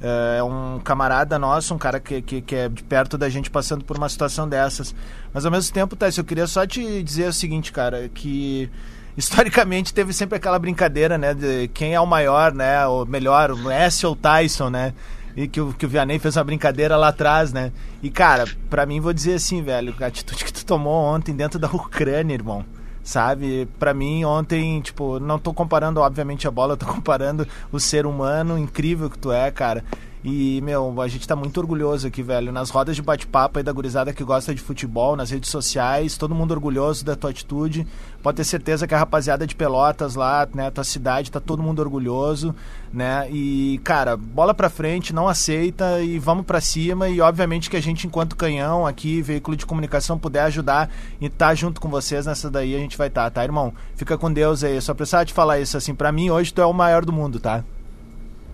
eh, 0.00 0.36
é 0.38 0.42
um 0.42 0.80
camarada 0.82 1.38
nosso, 1.38 1.74
um 1.74 1.78
cara 1.78 1.98
que, 2.00 2.20
que, 2.20 2.42
que 2.42 2.54
é 2.54 2.68
de 2.68 2.82
perto 2.82 3.16
da 3.16 3.28
gente 3.28 3.50
passando 3.50 3.84
por 3.84 3.96
uma 3.96 4.08
situação 4.08 4.48
dessas. 4.48 4.94
Mas 5.32 5.44
ao 5.44 5.50
mesmo 5.50 5.72
tempo, 5.72 5.96
Tess, 5.96 6.18
eu 6.18 6.24
queria 6.24 6.46
só 6.46 6.66
te 6.66 7.02
dizer 7.02 7.28
o 7.28 7.32
seguinte, 7.32 7.72
cara, 7.72 8.08
que 8.08 8.70
historicamente 9.16 9.94
teve 9.94 10.12
sempre 10.12 10.36
aquela 10.36 10.58
brincadeira, 10.58 11.16
né? 11.16 11.34
De 11.34 11.68
quem 11.68 11.94
é 11.94 12.00
o 12.00 12.06
maior, 12.06 12.52
né? 12.52 12.86
O 12.86 13.04
melhor, 13.04 13.50
o 13.50 13.56
Messi 13.56 14.06
ou 14.06 14.16
Tyson, 14.16 14.70
né? 14.70 14.92
E 15.36 15.48
que 15.48 15.60
o, 15.60 15.72
que 15.72 15.84
o 15.84 15.88
Vianney 15.88 16.18
fez 16.18 16.36
uma 16.36 16.44
brincadeira 16.44 16.96
lá 16.96 17.08
atrás, 17.08 17.52
né? 17.52 17.72
E, 18.02 18.10
cara, 18.10 18.44
pra 18.70 18.86
mim, 18.86 19.00
vou 19.00 19.12
dizer 19.12 19.34
assim, 19.34 19.62
velho, 19.62 19.94
a 20.00 20.06
atitude 20.06 20.44
que 20.44 20.52
tu 20.52 20.64
tomou 20.64 20.94
ontem 20.94 21.34
dentro 21.34 21.58
da 21.58 21.68
Ucrânia, 21.72 22.34
irmão. 22.34 22.64
Sabe? 23.02 23.68
Pra 23.78 23.92
mim, 23.92 24.24
ontem, 24.24 24.80
tipo, 24.80 25.20
não 25.20 25.38
tô 25.38 25.52
comparando, 25.52 26.00
obviamente, 26.00 26.48
a 26.48 26.50
bola, 26.50 26.76
tô 26.76 26.86
comparando 26.86 27.46
o 27.70 27.78
ser 27.78 28.06
humano 28.06 28.56
incrível 28.56 29.10
que 29.10 29.18
tu 29.18 29.30
é, 29.30 29.50
cara. 29.50 29.84
E, 30.24 30.58
meu, 30.62 31.02
a 31.02 31.06
gente 31.06 31.28
tá 31.28 31.36
muito 31.36 31.60
orgulhoso 31.60 32.06
aqui, 32.06 32.22
velho. 32.22 32.50
Nas 32.50 32.70
rodas 32.70 32.96
de 32.96 33.02
bate-papo 33.02 33.58
aí 33.58 33.62
da 33.62 33.70
gurizada 33.70 34.10
que 34.10 34.24
gosta 34.24 34.54
de 34.54 34.60
futebol, 34.62 35.14
nas 35.16 35.30
redes 35.30 35.50
sociais, 35.50 36.16
todo 36.16 36.34
mundo 36.34 36.52
orgulhoso 36.52 37.04
da 37.04 37.14
tua 37.14 37.28
atitude. 37.28 37.86
Pode 38.22 38.38
ter 38.38 38.44
certeza 38.44 38.86
que 38.86 38.94
a 38.94 38.98
rapaziada 38.98 39.46
de 39.46 39.54
Pelotas 39.54 40.14
lá, 40.14 40.48
né, 40.54 40.70
tua 40.70 40.82
cidade, 40.82 41.30
tá 41.30 41.40
todo 41.40 41.62
mundo 41.62 41.80
orgulhoso, 41.80 42.54
né? 42.90 43.28
E, 43.30 43.78
cara, 43.84 44.16
bola 44.16 44.54
pra 44.54 44.70
frente, 44.70 45.12
não 45.12 45.28
aceita 45.28 46.00
e 46.00 46.18
vamos 46.18 46.46
pra 46.46 46.58
cima. 46.58 47.06
E, 47.06 47.20
obviamente, 47.20 47.68
que 47.68 47.76
a 47.76 47.82
gente, 47.82 48.06
enquanto 48.06 48.34
canhão 48.34 48.86
aqui, 48.86 49.20
veículo 49.20 49.58
de 49.58 49.66
comunicação, 49.66 50.18
puder 50.18 50.44
ajudar 50.44 50.90
e 51.20 51.28
tá 51.28 51.54
junto 51.54 51.82
com 51.82 51.90
vocês 51.90 52.24
nessa 52.24 52.50
daí, 52.50 52.74
a 52.74 52.78
gente 52.78 52.96
vai 52.96 53.08
estar, 53.08 53.24
tá, 53.24 53.30
tá, 53.30 53.44
irmão? 53.44 53.74
Fica 53.94 54.16
com 54.16 54.32
Deus 54.32 54.64
aí. 54.64 54.80
Só 54.80 54.94
precisava 54.94 55.26
te 55.26 55.34
falar 55.34 55.60
isso, 55.60 55.76
assim, 55.76 55.94
pra 55.94 56.10
mim, 56.10 56.30
hoje 56.30 56.50
tu 56.50 56.62
é 56.62 56.66
o 56.66 56.72
maior 56.72 57.04
do 57.04 57.12
mundo, 57.12 57.38
tá? 57.38 57.62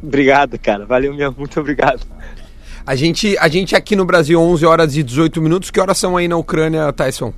Obrigado, 0.03 0.59
cara. 0.59 0.87
Valeu 0.87 1.15
mesmo. 1.15 1.37
Muito 1.39 1.61
obrigado. 1.61 2.01
A 2.87 2.95
gente, 2.95 3.37
a 3.39 3.49
gente 3.49 3.77
aqui 3.77 3.95
no 3.95 4.05
Brasil, 4.05 4.41
11 4.41 4.67
horas 4.67 4.97
e 4.97 5.03
18 5.03 5.41
minutos. 5.41 5.71
Que 5.71 5.81
horas 5.81 5.99
são 5.99 6.17
aí 6.17 6.27
na 6.27 6.37
Ucrânia, 6.37 6.93
Tyson? 6.93 7.33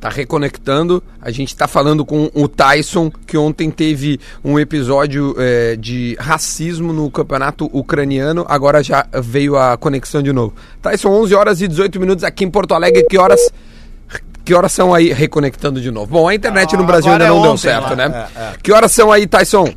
Tá 0.00 0.08
reconectando. 0.08 1.02
A 1.20 1.32
gente 1.32 1.56
tá 1.56 1.66
falando 1.66 2.04
com 2.04 2.30
o 2.32 2.46
Tyson, 2.46 3.10
que 3.26 3.36
ontem 3.36 3.68
teve 3.68 4.20
um 4.44 4.56
episódio 4.56 5.34
é, 5.36 5.74
de 5.74 6.16
racismo 6.20 6.92
no 6.92 7.10
campeonato 7.10 7.68
ucraniano. 7.72 8.46
Agora 8.48 8.80
já 8.80 9.04
veio 9.20 9.56
a 9.56 9.76
conexão 9.76 10.22
de 10.22 10.32
novo. 10.32 10.54
Tyson, 10.80 11.10
11 11.10 11.34
horas 11.34 11.60
e 11.60 11.66
18 11.66 11.98
minutos 11.98 12.22
aqui 12.22 12.44
em 12.44 12.50
Porto 12.50 12.74
Alegre. 12.74 13.04
Que 13.10 13.18
horas 13.18 13.40
que 14.48 14.54
horas 14.54 14.72
são 14.72 14.94
aí 14.94 15.12
reconectando 15.12 15.78
de 15.78 15.90
novo? 15.90 16.06
Bom, 16.06 16.26
a 16.26 16.34
internet 16.34 16.74
no 16.74 16.82
Brasil 16.82 17.12
ainda 17.12 17.26
não 17.28 17.38
é 17.38 17.42
deu 17.42 17.50
ontem 17.50 17.60
certo, 17.60 17.90
lá. 17.90 17.96
né? 17.96 18.28
É, 18.34 18.40
é. 18.40 18.52
Que 18.62 18.72
horas 18.72 18.90
são 18.90 19.12
aí, 19.12 19.26
Tyson? 19.26 19.74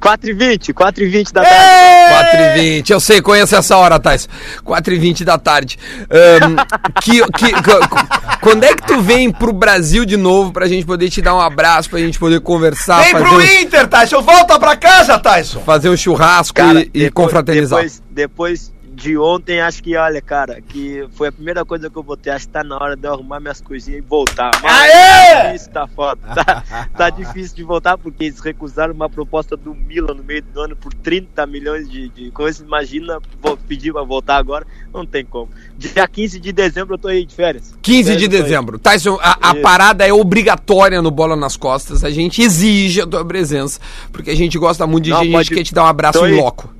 4h20, 0.00 0.72
4h20 0.72 1.32
da 1.32 1.42
tarde. 1.42 2.14
4 2.14 2.40
e 2.40 2.76
20 2.76 2.90
eu 2.92 3.00
sei, 3.00 3.20
conheço 3.20 3.56
essa 3.56 3.76
hora, 3.76 3.98
Thais. 3.98 4.28
4 4.62 4.94
e 4.94 4.98
20 4.98 5.24
da 5.24 5.36
tarde. 5.38 5.76
Ahn, 6.08 6.54
que, 7.02 7.20
que, 7.32 7.52
que- 7.52 8.38
quando 8.40 8.62
é 8.62 8.74
que 8.74 8.86
tu 8.86 9.00
vem 9.00 9.32
pro 9.32 9.52
Brasil 9.52 10.04
de 10.04 10.16
novo 10.16 10.52
pra 10.52 10.68
gente 10.68 10.86
poder 10.86 11.10
te 11.10 11.20
dar 11.20 11.34
um 11.34 11.40
abraço, 11.40 11.90
pra 11.90 11.98
gente 11.98 12.16
poder 12.16 12.38
conversar, 12.40 13.02
Vem 13.02 13.10
fazer, 13.10 13.24
pro 13.24 13.36
um, 13.38 13.42
Inter, 13.42 13.88
Tyson! 13.88 14.22
Volta 14.22 14.56
pra 14.60 14.76
casa, 14.76 15.18
Tyson! 15.18 15.60
fazer 15.66 15.88
um 15.88 15.96
churrasco 15.96 16.54
Cara, 16.54 16.82
e, 16.94 17.04
e 17.06 17.10
confraternizar? 17.10 17.80
Depois, 17.80 18.02
depois 18.10 18.72
de 18.94 19.18
ontem, 19.18 19.60
acho 19.60 19.82
que, 19.82 19.96
olha, 19.96 20.20
cara, 20.22 20.60
que 20.60 21.04
foi 21.12 21.28
a 21.28 21.32
primeira 21.32 21.64
coisa 21.64 21.90
que 21.90 21.96
eu 21.96 22.02
botei. 22.02 22.32
Acho 22.32 22.46
que 22.46 22.52
tá 22.52 22.62
na 22.62 22.76
hora 22.76 22.96
de 22.96 23.06
eu 23.06 23.12
arrumar 23.12 23.40
minhas 23.40 23.60
coisinhas 23.60 23.98
e 23.98 24.06
voltar. 24.06 24.50
Mas 24.62 24.90
Aê! 24.92 25.56
Isso 25.56 25.68
tá 25.70 25.86
foda. 25.86 26.20
Tá, 26.34 26.86
tá 26.96 27.10
difícil 27.10 27.56
de 27.56 27.62
voltar 27.64 27.98
porque 27.98 28.24
eles 28.24 28.38
recusaram 28.40 28.94
uma 28.94 29.08
proposta 29.10 29.56
do 29.56 29.74
Milan 29.74 30.14
no 30.14 30.22
meio 30.22 30.42
do 30.42 30.60
ano 30.60 30.76
por 30.76 30.92
30 30.94 31.44
milhões 31.46 31.90
de, 31.90 32.08
de 32.08 32.30
coisas. 32.30 32.64
Imagina 32.64 33.18
vou 33.42 33.56
pedir 33.56 33.92
pra 33.92 34.02
voltar 34.02 34.36
agora. 34.36 34.66
Não 34.92 35.04
tem 35.04 35.24
como. 35.24 35.48
Dia 35.76 36.06
15 36.06 36.38
de 36.38 36.52
dezembro 36.52 36.94
eu 36.94 36.98
tô 36.98 37.08
aí 37.08 37.24
de 37.24 37.34
férias. 37.34 37.74
15 37.82 38.02
de 38.02 38.04
Férias 38.12 38.22
aí. 38.34 38.42
dezembro. 38.42 38.78
Tyson, 38.78 39.18
a, 39.20 39.50
a 39.50 39.54
parada 39.56 40.06
é 40.06 40.12
obrigatória 40.12 41.02
no 41.02 41.10
Bola 41.10 41.34
nas 41.34 41.56
Costas. 41.56 42.04
A 42.04 42.10
gente 42.10 42.40
exige 42.42 43.00
a 43.00 43.06
tua 43.06 43.24
presença, 43.24 43.80
porque 44.12 44.30
a 44.30 44.36
gente 44.36 44.56
gosta 44.58 44.86
muito 44.86 45.04
de 45.04 45.10
Não, 45.10 45.22
gente, 45.24 45.32
pode- 45.32 45.50
quer 45.54 45.64
te 45.64 45.74
dar 45.74 45.84
um 45.84 45.88
abraço 45.88 46.24
em 46.26 46.36
loco. 46.36 46.72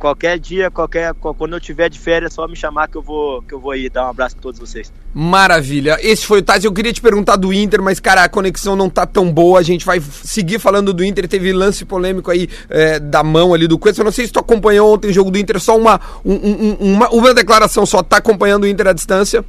Qualquer 0.00 0.38
dia, 0.38 0.70
qualquer, 0.70 1.12
qual- 1.12 1.34
quando 1.34 1.52
eu 1.52 1.60
tiver 1.60 1.90
de 1.90 1.98
férias, 1.98 2.32
é 2.32 2.34
só 2.34 2.48
me 2.48 2.56
chamar 2.56 2.88
que 2.88 2.96
eu 2.96 3.02
vou, 3.02 3.42
que 3.42 3.52
eu 3.52 3.60
vou 3.60 3.70
aí 3.70 3.90
dar 3.90 4.06
um 4.06 4.08
abraço 4.10 4.34
pra 4.34 4.42
todos 4.42 4.58
vocês. 4.58 4.90
Maravilha. 5.14 5.98
Esse 6.00 6.24
foi 6.24 6.38
o 6.38 6.42
Tais. 6.42 6.64
Eu 6.64 6.72
queria 6.72 6.90
te 6.90 7.02
perguntar 7.02 7.36
do 7.36 7.52
Inter, 7.52 7.82
mas, 7.82 8.00
cara, 8.00 8.24
a 8.24 8.28
conexão 8.28 8.74
não 8.74 8.88
tá 8.88 9.04
tão 9.04 9.30
boa. 9.30 9.58
A 9.58 9.62
gente 9.62 9.84
vai 9.84 10.00
seguir 10.00 10.58
falando 10.58 10.94
do 10.94 11.04
Inter. 11.04 11.28
Teve 11.28 11.52
lance 11.52 11.84
polêmico 11.84 12.30
aí 12.30 12.48
é, 12.70 12.98
da 12.98 13.22
mão 13.22 13.52
ali 13.52 13.68
do 13.68 13.78
Coelho. 13.78 14.00
Eu 14.00 14.04
não 14.06 14.10
sei 14.12 14.26
se 14.26 14.32
tu 14.32 14.38
acompanhou 14.38 14.94
ontem 14.94 15.08
o 15.10 15.12
jogo 15.12 15.30
do 15.30 15.38
Inter. 15.38 15.60
Só 15.60 15.76
uma, 15.76 16.00
um- 16.24 16.32
um- 16.32 16.76
um- 16.80 16.94
uma, 16.94 17.08
uma 17.10 17.34
declaração 17.34 17.84
só. 17.84 18.02
Tá 18.02 18.16
acompanhando 18.16 18.64
o 18.64 18.66
Inter 18.66 18.86
à 18.88 18.92
distância? 18.94 19.44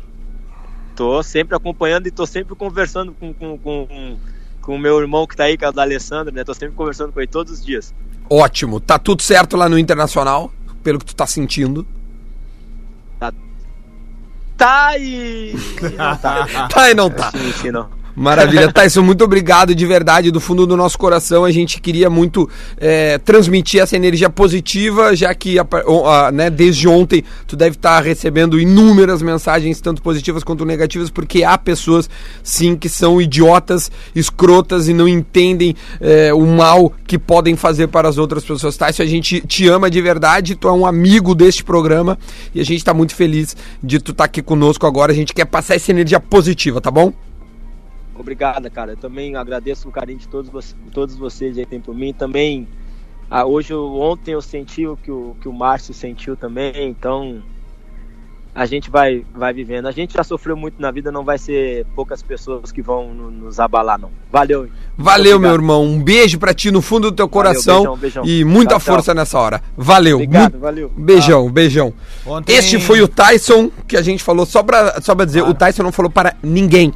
Tô 0.98 1.24
sempre 1.24 1.56
acompanhando 1.56 2.08
e 2.08 2.12
tô 2.12 2.26
sempre 2.26 2.54
conversando 2.56 3.14
com, 3.18 3.34
com, 3.34 3.58
com, 3.58 4.18
com 4.62 4.76
o 4.76 4.80
meu 4.80 5.00
irmão 5.00 5.26
que 5.26 5.38
tá 5.38 5.46
aí, 5.46 5.58
que 5.58 5.64
é 5.64 5.70
o 5.70 5.72
da 5.72 5.84
Alessandro, 5.84 6.34
né? 6.36 6.44
Tô 6.44 6.54
sempre 6.54 6.76
conversando 6.76 7.14
com 7.14 7.22
ele 7.22 7.28
todos 7.28 7.54
os 7.54 7.66
dias. 7.66 7.94
Ótimo. 8.34 8.80
Tá 8.80 8.98
tudo 8.98 9.22
certo 9.22 9.58
lá 9.58 9.68
no 9.68 9.78
Internacional, 9.78 10.54
pelo 10.82 11.00
que 11.00 11.06
tu 11.06 11.14
tá 11.14 11.28
sentindo. 11.28 11.86
Tá 14.58 14.98
e. 14.98 15.54
e 15.54 15.90
não 15.98 16.18
tá. 16.18 16.68
Tá 16.70 16.90
e 16.90 16.94
não 16.94 17.10
tá. 17.10 17.32
Sim, 17.32 17.52
sim, 17.52 17.72
não. 17.72 17.90
Maravilha. 18.16 18.72
Tyson, 18.74 19.02
muito 19.02 19.24
obrigado 19.24 19.74
de 19.74 19.86
verdade, 19.86 20.32
do 20.32 20.40
fundo 20.40 20.66
do 20.66 20.78
nosso 20.78 20.98
coração. 20.98 21.44
A 21.44 21.52
gente 21.52 21.82
queria 21.82 22.10
muito 22.10 22.50
é, 22.78 23.18
transmitir 23.18 23.82
essa 23.82 23.96
energia 23.96 24.30
positiva, 24.30 25.16
já 25.16 25.34
que 25.34 25.58
a 25.58 25.66
a, 26.06 26.32
né, 26.32 26.50
desde 26.50 26.88
ontem 26.88 27.24
tu 27.48 27.56
deve 27.56 27.76
estar 27.76 28.02
recebendo 28.02 28.60
inúmeras 28.60 29.22
mensagens, 29.22 29.82
tanto 29.82 30.02
positivas 30.02 30.44
quanto 30.44 30.66
negativas, 30.66 31.10
porque 31.10 31.44
há 31.44 31.58
pessoas, 31.58 32.10
sim, 32.44 32.76
que 32.76 32.90
são 32.90 33.22
idiotas, 33.22 33.92
escrotas 34.16 34.88
e 34.88 34.94
não 34.94 35.08
entendem 35.08 35.76
é, 36.00 36.34
o 36.34 36.46
mal 36.46 36.94
que 37.08 37.18
podem 37.18 37.56
fazer 37.56 37.88
para 37.88 38.08
as 38.08 38.18
outras 38.18 38.44
pessoas. 38.44 38.78
Tyson, 38.78 39.04
a 39.04 39.08
gente 39.08 39.42
te 39.42 39.68
ama 39.68 39.90
de 39.90 40.02
verdade, 40.02 40.56
tu 40.56 40.68
é 40.68 40.72
um 40.72 40.86
amigo 40.86 41.34
deste 41.34 41.64
programa 41.64 42.18
e 42.54 42.60
a 42.60 42.66
gente 42.66 42.80
está 42.80 42.94
muito 42.94 43.16
feliz 43.16 43.56
de 43.82 44.00
tu 44.00 44.12
estar 44.12 44.26
aqui 44.26 44.42
conosco 44.42 44.86
agora. 44.86 45.12
A 45.12 45.16
gente 45.16 45.34
quer 45.34 45.46
passar 45.46 45.76
essa 45.76 45.92
energia 45.92 46.20
positiva, 46.20 46.80
tá 46.82 46.92
bom? 46.92 47.14
Obrigada, 48.16 48.70
cara. 48.70 48.92
Eu 48.94 48.98
também 48.98 49.36
agradeço 49.36 49.88
o 49.88 49.92
carinho 49.92 50.20
de 50.20 50.28
todos, 50.28 50.50
vocês- 50.52 50.76
todos 50.94 51.16
vocês 51.16 51.58
aí 51.58 51.66
tem 51.66 51.80
por 51.80 51.96
mim. 51.96 52.14
Também, 52.14 52.68
ah, 53.30 53.46
hoje, 53.46 53.74
ontem 53.74 54.32
eu 54.34 54.42
senti 54.42 54.86
o 54.86 54.96
que 54.98 55.12
o, 55.12 55.36
que 55.42 55.48
o 55.48 55.54
Márcio 55.54 55.94
sentiu 55.94 56.36
também, 56.36 56.90
então 56.90 57.42
a 58.54 58.66
gente 58.66 58.90
vai, 58.92 59.26
vai 59.34 59.54
vivendo. 59.54 59.88
A 59.88 59.92
gente 59.92 60.14
já 60.14 60.26
sofreu 60.26 60.58
muito 60.58 60.80
na 60.82 60.92
vida, 60.92 61.10
não 61.10 61.24
vai 61.24 61.38
ser 61.38 61.86
poucas 61.96 62.22
pessoas 62.22 62.70
que 62.70 62.82
vão 62.82 63.14
no- 63.14 63.32
nos 63.32 63.62
abalar, 63.62 63.98
não. 63.98 64.12
Valeu. 64.30 64.68
Valeu, 64.98 65.40
meu 65.40 65.54
irmão. 65.54 65.86
Um 65.86 66.04
beijo 66.04 66.38
pra 66.38 66.54
ti 66.54 66.70
no 66.70 66.82
fundo 66.82 67.10
do 67.10 67.16
teu 67.16 67.28
Valeu, 67.30 67.32
coração 67.32 67.78
beijão, 67.78 67.98
beijão. 67.98 68.26
e 68.26 68.44
muita 68.44 68.72
Tchau, 68.76 68.80
tchau. 68.82 68.94
força 68.96 69.14
nessa 69.14 69.40
hora. 69.40 69.64
Valeu. 69.78 70.18
Obrigado, 70.18 70.56
Mu- 70.56 70.60
valeu. 70.60 70.92
Beijão, 70.98 71.50
beijão. 71.50 71.94
Ontem- 72.26 72.52
Este 72.54 72.78
foi 72.78 73.02
o 73.02 73.08
Tyson 73.08 73.72
que 73.88 73.96
a 73.96 74.02
gente 74.02 74.22
falou 74.22 74.46
só 74.46 74.62
pra, 74.62 75.00
só 75.02 75.16
pra 75.16 75.24
dizer, 75.24 75.44
o 75.44 75.54
Tyson 75.54 75.84
não 75.84 75.92
falou 75.94 76.12
para 76.12 76.36
ninguém. 76.44 76.94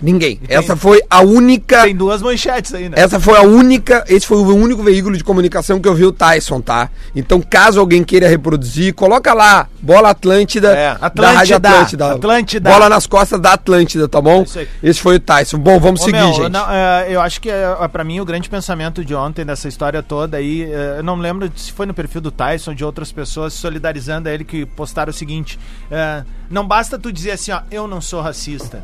Ninguém. 0.00 0.40
Essa 0.48 0.76
foi 0.76 1.02
a 1.10 1.20
única 1.20 1.82
Tem 1.82 1.96
duas 1.96 2.22
manchetes 2.22 2.72
aí, 2.72 2.88
né? 2.88 2.94
essa 2.98 3.18
foi 3.18 3.36
a 3.36 3.42
única, 3.42 4.04
esse 4.08 4.26
foi 4.26 4.38
o 4.38 4.54
único 4.54 4.82
veículo 4.82 5.16
de 5.16 5.24
comunicação 5.24 5.80
que 5.80 5.88
eu 5.88 5.94
vi 5.94 6.04
o 6.04 6.12
Tyson, 6.12 6.60
tá? 6.60 6.88
Então, 7.16 7.40
caso 7.40 7.80
alguém 7.80 8.04
queira 8.04 8.28
reproduzir, 8.28 8.94
coloca 8.94 9.34
lá, 9.34 9.68
Bola 9.80 10.10
Atlântida, 10.10 10.72
É, 10.72 10.94
da 11.14 11.30
Rádio 11.30 11.56
Atlântida, 11.56 11.56
Atlântida. 11.56 12.12
Atlântida. 12.12 12.70
Bola 12.70 12.88
nas 12.88 13.06
costas 13.06 13.40
da 13.40 13.54
Atlântida, 13.54 14.08
tá 14.08 14.20
bom? 14.20 14.44
aí. 14.56 14.68
Esse 14.82 15.00
foi 15.00 15.16
o 15.16 15.20
Tyson. 15.20 15.58
Bom, 15.58 15.80
vamos 15.80 16.00
Ô, 16.00 16.04
seguir, 16.04 16.18
meu, 16.18 16.32
gente. 16.32 16.48
não, 16.48 16.70
é, 16.70 17.06
eu 17.10 17.20
acho 17.20 17.40
que 17.40 17.50
é, 17.50 17.66
para 17.90 18.04
mim 18.04 18.20
o 18.20 18.24
grande 18.24 18.48
pensamento 18.48 19.04
de 19.04 19.14
ontem 19.14 19.44
dessa 19.44 19.66
história 19.68 20.02
toda 20.02 20.36
aí, 20.36 20.62
é, 20.62 20.96
eu 20.98 21.02
não 21.02 21.16
lembro 21.16 21.50
se 21.56 21.72
foi 21.72 21.86
no 21.86 21.94
perfil 21.94 22.20
do 22.20 22.30
Tyson 22.30 22.70
ou 22.70 22.74
de 22.76 22.84
outras 22.84 23.10
pessoas 23.10 23.52
solidarizando 23.52 24.28
a 24.28 24.32
ele 24.32 24.44
que 24.44 24.64
postaram 24.64 25.10
o 25.10 25.14
seguinte: 25.14 25.58
é, 25.90 26.22
não 26.48 26.66
basta 26.66 26.98
tu 26.98 27.12
dizer 27.12 27.32
assim, 27.32 27.50
ó, 27.50 27.60
eu 27.70 27.88
não 27.88 28.00
sou 28.00 28.20
racista. 28.20 28.82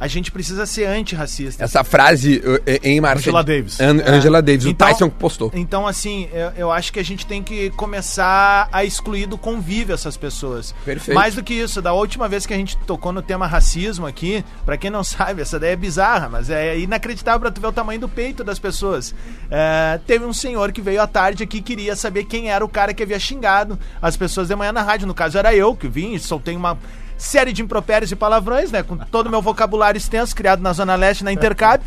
A 0.00 0.06
gente 0.06 0.30
precisa 0.30 0.64
ser 0.66 0.86
antirracista. 0.86 1.64
Essa 1.64 1.82
frase 1.82 2.40
em 2.82 3.00
Marcelo. 3.00 3.36
Angela 3.38 3.44
Davis. 3.44 3.80
An- 3.80 4.02
Angela 4.06 4.40
Davis, 4.42 4.66
Então- 4.66 4.86
o 4.88 4.90
Tyson 4.92 5.10
que 5.10 5.16
postou. 5.16 5.50
Então, 5.54 5.86
assim, 5.86 6.28
eu, 6.32 6.52
eu 6.56 6.72
acho 6.72 6.92
que 6.92 7.00
a 7.00 7.04
gente 7.04 7.26
tem 7.26 7.42
que 7.42 7.70
começar 7.70 8.68
a 8.72 8.84
excluir 8.84 9.26
do 9.26 9.36
convívio 9.36 9.94
essas 9.94 10.16
pessoas. 10.16 10.74
Perfeito. 10.84 11.14
Mais 11.16 11.34
do 11.34 11.42
que 11.42 11.52
isso, 11.54 11.82
da 11.82 11.92
última 11.92 12.28
vez 12.28 12.46
que 12.46 12.54
a 12.54 12.56
gente 12.56 12.76
tocou 12.78 13.12
no 13.12 13.20
tema 13.22 13.46
racismo 13.46 14.06
aqui, 14.06 14.44
pra 14.64 14.76
quem 14.76 14.90
não 14.90 15.02
sabe, 15.04 15.42
essa 15.42 15.58
daí 15.58 15.72
é 15.72 15.76
bizarra, 15.76 16.28
mas 16.28 16.48
é 16.48 16.78
inacreditável 16.78 17.40
pra 17.40 17.50
tu 17.50 17.60
ver 17.60 17.66
o 17.66 17.72
tamanho 17.72 18.00
do 18.00 18.08
peito 18.08 18.44
das 18.44 18.58
pessoas. 18.58 19.14
É, 19.50 19.98
teve 20.06 20.24
um 20.24 20.32
senhor 20.32 20.70
que 20.72 20.80
veio 20.80 21.02
à 21.02 21.06
tarde 21.06 21.42
aqui 21.42 21.58
e 21.58 21.62
queria 21.62 21.96
saber 21.96 22.24
quem 22.24 22.50
era 22.50 22.64
o 22.64 22.68
cara 22.68 22.94
que 22.94 23.02
havia 23.02 23.18
xingado 23.18 23.78
as 24.00 24.16
pessoas 24.16 24.48
de 24.48 24.54
manhã 24.54 24.70
na 24.72 24.82
rádio. 24.82 25.06
No 25.06 25.14
caso, 25.14 25.36
era 25.38 25.54
eu 25.54 25.74
que 25.74 25.88
vim 25.88 26.14
e 26.14 26.18
soltei 26.20 26.54
uma 26.54 26.78
série 27.18 27.52
de 27.52 27.60
impropérios 27.60 28.10
e 28.10 28.16
palavrões, 28.16 28.70
né? 28.70 28.82
Com 28.82 28.96
todo 28.96 29.26
o 29.26 29.30
meu 29.30 29.42
vocabulário 29.42 29.98
extenso, 29.98 30.34
criado 30.34 30.62
na 30.62 30.72
Zona 30.72 30.94
Leste, 30.94 31.24
na 31.24 31.32
Intercap. 31.32 31.84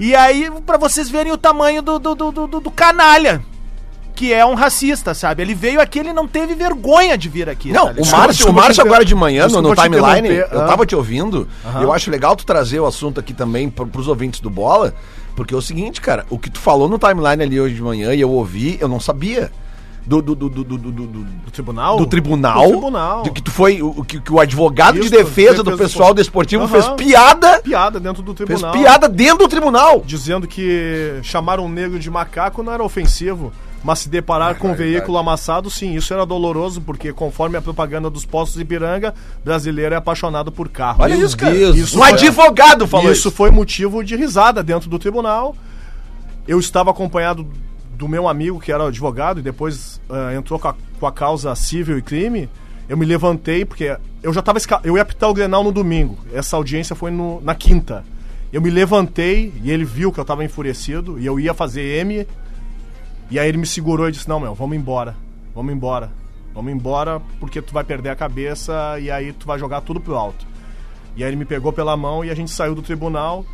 E 0.00 0.16
aí, 0.16 0.50
pra 0.66 0.76
vocês 0.76 1.08
verem 1.08 1.30
o 1.30 1.38
tamanho 1.38 1.82
do, 1.82 1.98
do, 1.98 2.14
do, 2.14 2.32
do, 2.32 2.60
do 2.60 2.70
canalha. 2.70 3.40
Que 4.16 4.32
é 4.32 4.46
um 4.46 4.54
racista, 4.54 5.12
sabe? 5.12 5.42
Ele 5.42 5.54
veio 5.54 5.80
aqui, 5.80 5.98
ele 5.98 6.12
não 6.12 6.28
teve 6.28 6.54
vergonha 6.54 7.18
de 7.18 7.28
vir 7.28 7.48
aqui. 7.48 7.72
Não, 7.72 7.92
tá 7.92 8.00
o? 8.00 8.06
Márcio, 8.06 8.48
o 8.48 8.52
Márcio 8.52 8.84
agora 8.84 9.04
de 9.04 9.12
manhã, 9.12 9.48
no, 9.48 9.60
no 9.60 9.74
timeline, 9.74 10.28
eu 10.28 10.66
tava 10.66 10.86
te 10.86 10.94
ouvindo, 10.94 11.48
e 11.80 11.82
eu 11.82 11.92
acho 11.92 12.12
legal 12.12 12.36
tu 12.36 12.46
trazer 12.46 12.78
o 12.78 12.86
assunto 12.86 13.18
aqui 13.18 13.34
também 13.34 13.68
pro, 13.68 13.88
pros 13.88 14.06
ouvintes 14.06 14.38
do 14.38 14.48
Bola, 14.48 14.94
porque 15.34 15.52
é 15.52 15.56
o 15.56 15.60
seguinte, 15.60 16.00
cara, 16.00 16.24
o 16.30 16.38
que 16.38 16.48
tu 16.48 16.60
falou 16.60 16.88
no 16.88 16.96
timeline 16.96 17.42
ali 17.42 17.60
hoje 17.60 17.74
de 17.74 17.82
manhã 17.82 18.14
e 18.14 18.20
eu 18.20 18.30
ouvi, 18.30 18.78
eu 18.80 18.86
não 18.86 19.00
sabia. 19.00 19.50
Do, 20.06 20.20
do, 20.20 20.34
do, 20.34 20.48
do, 20.50 20.64
do, 20.64 20.78
do, 20.78 21.06
do- 21.06 21.50
tribunal? 21.50 21.96
do 21.96 22.06
tribunal, 22.06 22.62
Do 22.64 22.70
tribunal. 22.72 23.22
de 23.22 23.30
que 23.30 23.40
tu 23.42 23.50
foi 23.50 23.80
o 23.80 24.04
que, 24.04 24.20
que 24.20 24.32
o 24.32 24.38
advogado 24.40 24.98
Isso, 24.98 25.08
de 25.10 25.16
defesa 25.16 25.62
do 25.62 25.76
pessoal 25.78 26.12
do- 26.12 26.16
desportivo 26.16 26.64
Aham. 26.64 26.72
fez 26.72 26.88
piada, 26.90 27.60
Piada 27.62 27.98
dentro 28.00 28.22
do 28.22 28.34
fez 28.34 28.48
tribunal. 28.48 28.72
piada 28.72 29.08
dentro 29.08 29.38
do 29.38 29.48
tribunal. 29.48 30.02
Dizendo 30.04 30.46
que 30.46 31.18
chamar 31.22 31.58
um 31.60 31.68
negro 31.68 31.98
de 31.98 32.10
macaco 32.10 32.62
não 32.62 32.72
era 32.72 32.82
ofensivo. 32.84 33.52
Mas 33.82 33.98
se 33.98 34.08
deparar 34.08 34.54
com 34.56 34.70
um 34.70 34.74
veículo 34.74 35.18
amassado, 35.18 35.68
sim, 35.68 35.94
isso 35.94 36.14
era 36.14 36.24
doloroso, 36.24 36.80
porque 36.80 37.12
conforme 37.12 37.58
a 37.58 37.60
propaganda 37.60 38.08
dos 38.08 38.24
postos 38.24 38.56
de 38.56 38.62
Ipiranga, 38.62 39.12
brasileiro 39.44 39.94
é 39.94 39.98
apaixonado 39.98 40.50
por 40.50 40.70
carro. 40.70 41.02
Olha 41.02 41.14
isso, 41.14 41.36
cara. 41.36 41.52
Deus. 41.54 41.76
Isso 41.76 41.98
um 41.98 42.00
foi- 42.02 42.12
advogado 42.12 42.86
falou 42.86 43.12
isso 43.12 43.28
isso. 43.28 43.30
foi 43.30 43.50
motivo 43.50 44.02
de 44.02 44.16
risada 44.16 44.62
dentro 44.62 44.88
do 44.88 44.98
tribunal. 44.98 45.54
Eu 46.48 46.58
estava 46.58 46.90
acompanhado 46.92 47.46
do 47.96 48.08
meu 48.08 48.28
amigo, 48.28 48.60
que 48.60 48.70
era 48.72 48.86
advogado, 48.86 49.40
e 49.40 49.42
depois 49.42 50.00
ah, 50.10 50.34
entrou 50.34 50.58
com 50.58 50.68
a, 50.68 50.74
com 51.00 51.06
a 51.06 51.12
causa 51.12 51.54
civil 51.54 51.98
e 51.98 52.02
crime. 52.02 52.48
Eu 52.88 52.96
me 52.96 53.06
levantei, 53.06 53.64
porque 53.64 53.96
eu 54.22 54.32
já 54.32 54.40
estava. 54.40 54.58
Eu 54.82 54.96
ia 54.96 55.02
apitar 55.02 55.30
o 55.30 55.34
Grenal 55.34 55.64
no 55.64 55.72
domingo. 55.72 56.18
Essa 56.32 56.56
audiência 56.56 56.94
foi 56.94 57.10
no- 57.10 57.40
na 57.40 57.54
quinta. 57.54 58.04
Eu 58.52 58.60
me 58.60 58.68
levantei 58.70 59.52
e 59.62 59.70
ele 59.70 59.84
viu 59.84 60.12
que 60.12 60.20
eu 60.20 60.22
estava 60.22 60.44
enfurecido 60.44 61.18
e 61.18 61.24
eu 61.26 61.40
ia 61.40 61.54
fazer 61.54 61.80
M. 62.00 62.26
E 63.30 63.38
aí 63.38 63.48
ele 63.48 63.58
me 63.58 63.66
segurou 63.66 64.08
e 64.08 64.12
disse: 64.12 64.28
Não, 64.28 64.38
meu, 64.38 64.54
vamos 64.54 64.76
embora. 64.76 65.16
Vamos 65.54 65.72
embora. 65.72 66.10
Vamos 66.54 66.72
embora 66.72 67.20
porque 67.40 67.60
tu 67.62 67.72
vai 67.72 67.82
perder 67.84 68.10
a 68.10 68.16
cabeça 68.16 68.98
e 69.00 69.10
aí 69.10 69.32
tu 69.32 69.46
vai 69.46 69.58
jogar 69.58 69.80
tudo 69.80 69.98
pro 70.00 70.14
alto. 70.14 70.46
E 71.16 71.24
aí 71.24 71.30
ele 71.30 71.36
me 71.36 71.44
pegou 71.44 71.72
pela 71.72 71.96
mão 71.96 72.24
e 72.24 72.30
a 72.30 72.34
gente 72.34 72.50
saiu 72.50 72.74
do 72.74 72.82
tribunal. 72.82 73.44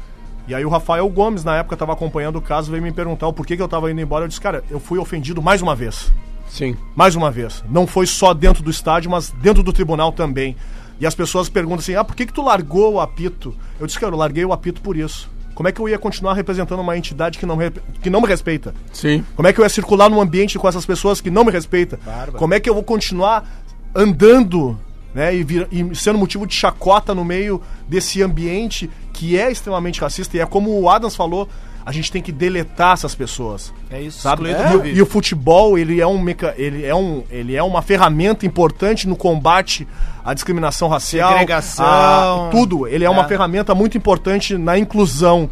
E 0.50 0.54
aí 0.54 0.64
o 0.64 0.68
Rafael 0.68 1.08
Gomes, 1.08 1.44
na 1.44 1.58
época, 1.58 1.76
estava 1.76 1.92
acompanhando 1.92 2.34
o 2.34 2.42
caso, 2.42 2.72
veio 2.72 2.82
me 2.82 2.90
perguntar 2.90 3.28
o 3.28 3.32
porquê 3.32 3.54
que 3.54 3.62
eu 3.62 3.66
estava 3.66 3.88
indo 3.88 4.00
embora. 4.00 4.24
Eu 4.24 4.28
disse, 4.28 4.40
cara, 4.40 4.64
eu 4.68 4.80
fui 4.80 4.98
ofendido 4.98 5.40
mais 5.40 5.62
uma 5.62 5.76
vez. 5.76 6.12
Sim. 6.48 6.76
Mais 6.96 7.14
uma 7.14 7.30
vez. 7.30 7.62
Não 7.70 7.86
foi 7.86 8.04
só 8.04 8.34
dentro 8.34 8.60
do 8.60 8.68
estádio, 8.68 9.08
mas 9.12 9.30
dentro 9.30 9.62
do 9.62 9.72
tribunal 9.72 10.10
também. 10.10 10.56
E 10.98 11.06
as 11.06 11.14
pessoas 11.14 11.48
perguntam 11.48 11.78
assim, 11.78 11.94
ah, 11.94 12.02
por 12.02 12.16
que 12.16 12.26
que 12.26 12.32
tu 12.32 12.42
largou 12.42 12.94
o 12.94 13.00
apito? 13.00 13.54
Eu 13.78 13.86
disse, 13.86 14.00
cara, 14.00 14.12
eu 14.12 14.18
larguei 14.18 14.44
o 14.44 14.52
apito 14.52 14.80
por 14.80 14.96
isso. 14.96 15.30
Como 15.54 15.68
é 15.68 15.72
que 15.72 15.80
eu 15.80 15.88
ia 15.88 16.00
continuar 16.00 16.34
representando 16.34 16.80
uma 16.80 16.98
entidade 16.98 17.38
que 17.38 17.46
não, 17.46 17.54
me, 17.54 17.70
que 18.02 18.10
não 18.10 18.20
me 18.20 18.26
respeita? 18.26 18.74
Sim. 18.92 19.24
Como 19.36 19.46
é 19.46 19.52
que 19.52 19.60
eu 19.60 19.64
ia 19.64 19.68
circular 19.68 20.10
num 20.10 20.20
ambiente 20.20 20.58
com 20.58 20.66
essas 20.66 20.84
pessoas 20.84 21.20
que 21.20 21.30
não 21.30 21.44
me 21.44 21.52
respeitam? 21.52 21.96
Como 22.36 22.54
é 22.54 22.58
que 22.58 22.68
eu 22.68 22.74
vou 22.74 22.82
continuar 22.82 23.48
andando 23.94 24.76
né, 25.14 25.34
e, 25.34 25.42
vir- 25.42 25.68
e 25.70 25.94
sendo 25.94 26.18
motivo 26.18 26.46
de 26.46 26.54
chacota 26.54 27.14
no 27.14 27.24
meio 27.24 27.60
desse 27.88 28.22
ambiente 28.22 28.88
que 29.12 29.38
é 29.38 29.50
extremamente 29.50 30.00
racista? 30.00 30.36
E 30.36 30.40
é 30.40 30.46
como 30.46 30.78
o 30.80 30.88
Adams 30.88 31.16
falou, 31.16 31.48
a 31.84 31.92
gente 31.92 32.12
tem 32.12 32.20
que 32.22 32.30
deletar 32.30 32.92
essas 32.92 33.14
pessoas. 33.14 33.72
É 33.90 34.00
isso, 34.00 34.20
Sabe? 34.20 34.42
do 34.54 34.86
E. 34.86 34.94
E, 34.96 35.02
o 35.02 35.06
futebol, 35.06 35.76
ele 35.78 36.00
é, 36.00 36.06
um 36.06 36.20
meca... 36.20 36.54
ele, 36.56 36.84
é 36.84 36.94
um, 36.94 37.24
ele 37.30 37.56
é 37.56 37.62
uma 37.62 37.82
ferramenta 37.82 38.44
importante 38.46 39.08
no 39.08 39.16
combate 39.16 39.88
à 40.24 40.34
discriminação 40.34 40.88
racial. 40.88 41.30
Segregação. 41.32 41.84
a- 41.86 42.48
tudo. 42.50 42.86
Ele 42.86 43.04
é, 43.04 43.10
uma 43.10 43.24
É. 43.24 43.28
ferramenta 43.28 43.74
muito 43.74 43.96
importante 43.96 44.56
na 44.58 44.78
inclusão. 44.78 45.48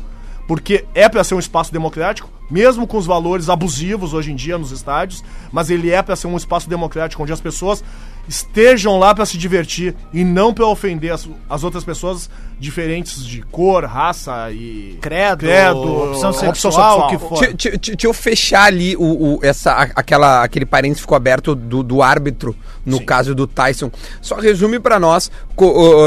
Porque 0.46 0.84
é 0.94 1.08
para 1.10 1.22
ser 1.24 1.34
um 1.34 1.38
espaço 1.38 1.70
democrático, 1.72 2.28
mesmo 2.50 2.86
com 2.86 2.96
os 2.96 3.04
valores 3.04 3.50
abusivos 3.50 4.14
hoje 4.14 4.32
em 4.32 4.34
dia 4.34 4.56
nos 4.56 4.70
estádios, 4.72 5.22
mas 5.52 5.68
ele 5.68 5.90
é 5.90 6.00
para 6.00 6.16
ser 6.16 6.26
um 6.26 6.36
espaço 6.38 6.68
democrático 6.70 7.22
onde 7.22 7.32
as 7.32 7.40
pessoas 7.40 7.84
estejam 8.28 8.98
lá 8.98 9.14
para 9.14 9.24
se 9.24 9.38
divertir 9.38 9.94
e 10.12 10.22
não 10.24 10.52
para 10.52 10.66
ofender 10.66 11.12
as, 11.12 11.28
as 11.48 11.64
outras 11.64 11.82
pessoas 11.84 12.28
diferentes 12.60 13.24
de 13.24 13.40
cor, 13.42 13.84
raça 13.84 14.50
e 14.50 14.98
Credo, 15.46 15.78
opção 16.10 16.32
sexual, 16.32 16.98
o 17.06 17.08
que 17.10 17.18
for. 17.18 17.38
Deixa, 17.38 17.52
deixa- 17.70 17.92
deixa 17.92 18.06
eu 18.06 18.12
fechar 18.14 18.64
ali 18.64 18.96
o, 18.96 19.36
o- 19.36 19.40
essa, 19.42 19.72
aquela, 19.94 20.42
aquele 20.42 20.66
parênteses 20.66 21.00
ficou 21.00 21.16
aberto 21.16 21.54
do, 21.54 21.82
do 21.82 22.02
árbitro, 22.02 22.54
no 22.88 23.00
caso 23.04 23.34
do 23.34 23.46
Tyson. 23.46 23.90
Só 24.20 24.36
resume 24.36 24.78
pra 24.80 24.98
nós 24.98 25.30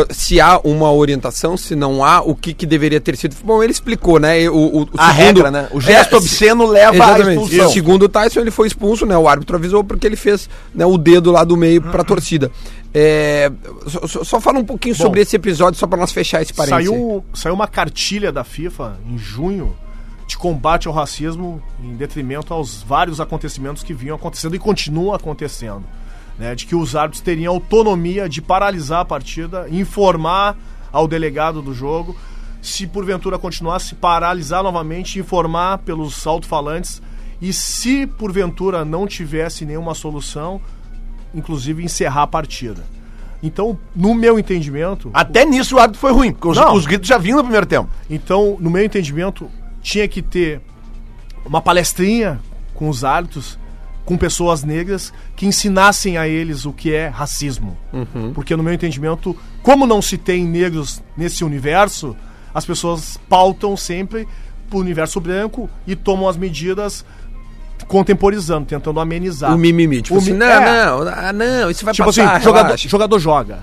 se 0.09 0.39
há 0.41 0.59
uma 0.63 0.91
orientação, 0.91 1.55
se 1.57 1.75
não 1.75 2.03
há, 2.03 2.21
o 2.21 2.33
que, 2.35 2.53
que 2.53 2.65
deveria 2.65 2.99
ter 2.99 3.15
sido. 3.17 3.35
Bom, 3.43 3.61
ele 3.61 3.71
explicou, 3.71 4.19
né? 4.19 4.49
O, 4.49 4.55
o- 4.55 4.81
o 4.83 4.89
A 4.97 5.11
regra, 5.11 5.51
né? 5.51 5.67
O 5.71 5.79
gesto 5.81 6.15
É, 6.15 6.17
obsceno 6.17 6.65
leva 6.65 6.91
à 6.91 6.95
Exatamente. 7.17 7.43
expulsão. 7.43 7.69
Segundo 7.71 8.03
o 8.03 8.09
Tyson, 8.09 8.39
ele 8.41 8.51
foi 8.51 8.67
expulso, 8.67 9.05
né? 9.05 9.17
O 9.17 9.27
árbitro 9.27 9.55
avisou 9.55 9.83
porque 9.83 10.05
ele 10.07 10.15
fez 10.15 10.49
né, 10.73 10.85
o 10.85 10.97
dedo 10.97 11.31
lá 11.31 11.43
do 11.43 11.55
meio 11.57 11.81
pra 11.81 12.03
torcida. 12.03 12.51
É, 12.93 13.51
só, 14.07 14.23
só- 14.23 14.39
fala 14.41 14.59
um 14.59 14.65
pouquinho 14.65 14.95
Bom, 14.95 15.03
sobre 15.03 15.21
esse 15.21 15.35
episódio, 15.35 15.79
só 15.79 15.87
pra 15.87 15.97
nós 15.97 16.11
fechar 16.11 16.41
esse 16.41 16.53
parênteses. 16.53 16.87
Saiu, 16.89 17.23
saiu 17.33 17.53
uma 17.55 17.67
cartilha 17.67 18.31
da 18.31 18.43
FIFA 18.43 18.97
em 19.09 19.17
junho 19.17 19.75
de 20.27 20.37
combate 20.37 20.87
ao 20.87 20.93
racismo 20.93 21.61
em 21.83 21.95
detrimento 21.95 22.53
aos 22.53 22.81
vários 22.83 23.19
acontecimentos 23.19 23.83
que 23.83 23.93
vinham 23.93 24.15
acontecendo 24.15 24.55
e 24.55 24.59
continuam 24.59 25.13
acontecendo. 25.13 25.83
Né, 26.41 26.55
de 26.55 26.65
que 26.65 26.75
os 26.75 26.95
árbitros 26.95 27.21
teriam 27.21 27.53
autonomia 27.53 28.27
de 28.27 28.41
paralisar 28.41 29.01
a 29.01 29.05
partida, 29.05 29.67
informar 29.69 30.57
ao 30.91 31.07
delegado 31.07 31.61
do 31.61 31.71
jogo, 31.71 32.17
se 32.59 32.87
porventura 32.87 33.37
continuasse, 33.37 33.93
paralisar 33.93 34.63
novamente, 34.63 35.19
informar 35.19 35.77
pelos 35.77 36.25
alto-falantes 36.25 36.99
e 37.39 37.53
se 37.53 38.07
porventura 38.07 38.83
não 38.83 39.05
tivesse 39.05 39.65
nenhuma 39.65 39.93
solução, 39.93 40.59
inclusive 41.31 41.83
encerrar 41.83 42.23
a 42.23 42.27
partida. 42.27 42.83
Então, 43.43 43.77
no 43.95 44.15
meu 44.15 44.39
entendimento, 44.39 45.11
Até 45.13 45.45
nisso 45.45 45.75
o 45.75 45.79
árbitro 45.79 46.01
foi 46.01 46.11
ruim, 46.11 46.31
porque 46.31 46.47
os, 46.47 46.57
os 46.57 46.87
gritos 46.87 47.07
já 47.07 47.19
vinham 47.19 47.37
no 47.37 47.43
primeiro 47.43 47.67
tempo. 47.67 47.87
então, 48.09 48.57
no 48.59 48.71
meu 48.71 48.83
entendimento, 48.83 49.47
tinha 49.79 50.07
que 50.07 50.23
ter 50.23 50.59
uma 51.45 51.61
palestrinha 51.61 52.39
com 52.73 52.89
os 52.89 53.03
árbitros, 53.03 53.59
com 54.05 54.17
pessoas 54.17 54.63
negras, 54.63 55.13
que 55.35 55.45
ensinassem 55.45 56.17
a 56.17 56.27
eles 56.27 56.65
o 56.65 56.73
que 56.73 56.93
é 56.93 57.07
racismo. 57.07 57.77
Porque, 58.33 58.55
no 58.55 58.63
meu 58.63 58.73
entendimento, 58.73 59.35
como 59.63 59.85
não 59.85 60.01
se 60.01 60.17
tem 60.17 60.43
negros 60.45 61.01
nesse 61.15 61.43
universo, 61.43 62.15
as 62.53 62.65
pessoas 62.65 63.17
pautam 63.29 63.77
sempre 63.77 64.27
pro 64.69 64.79
universo 64.79 65.19
branco 65.19 65.69
e 65.85 65.95
tomam 65.95 66.27
as 66.27 66.35
medidas 66.37 67.05
contemporizando, 67.87 68.65
tentando 68.65 68.99
amenizar. 68.99 69.53
O 69.53 69.57
mimimi, 69.57 70.01
tipo 70.01 70.15
O 70.15 70.19
assim, 70.19 70.33
mi- 70.33 70.37
não, 70.37 70.47
é. 70.47 70.85
não, 70.85 71.01
ah, 71.07 71.33
não, 71.33 71.69
isso 71.69 71.83
vai 71.83 71.93
Tipo 71.93 72.07
passar, 72.07 72.35
assim, 72.35 72.43
jogador, 72.43 72.77
jogador 72.77 73.19
joga. 73.19 73.59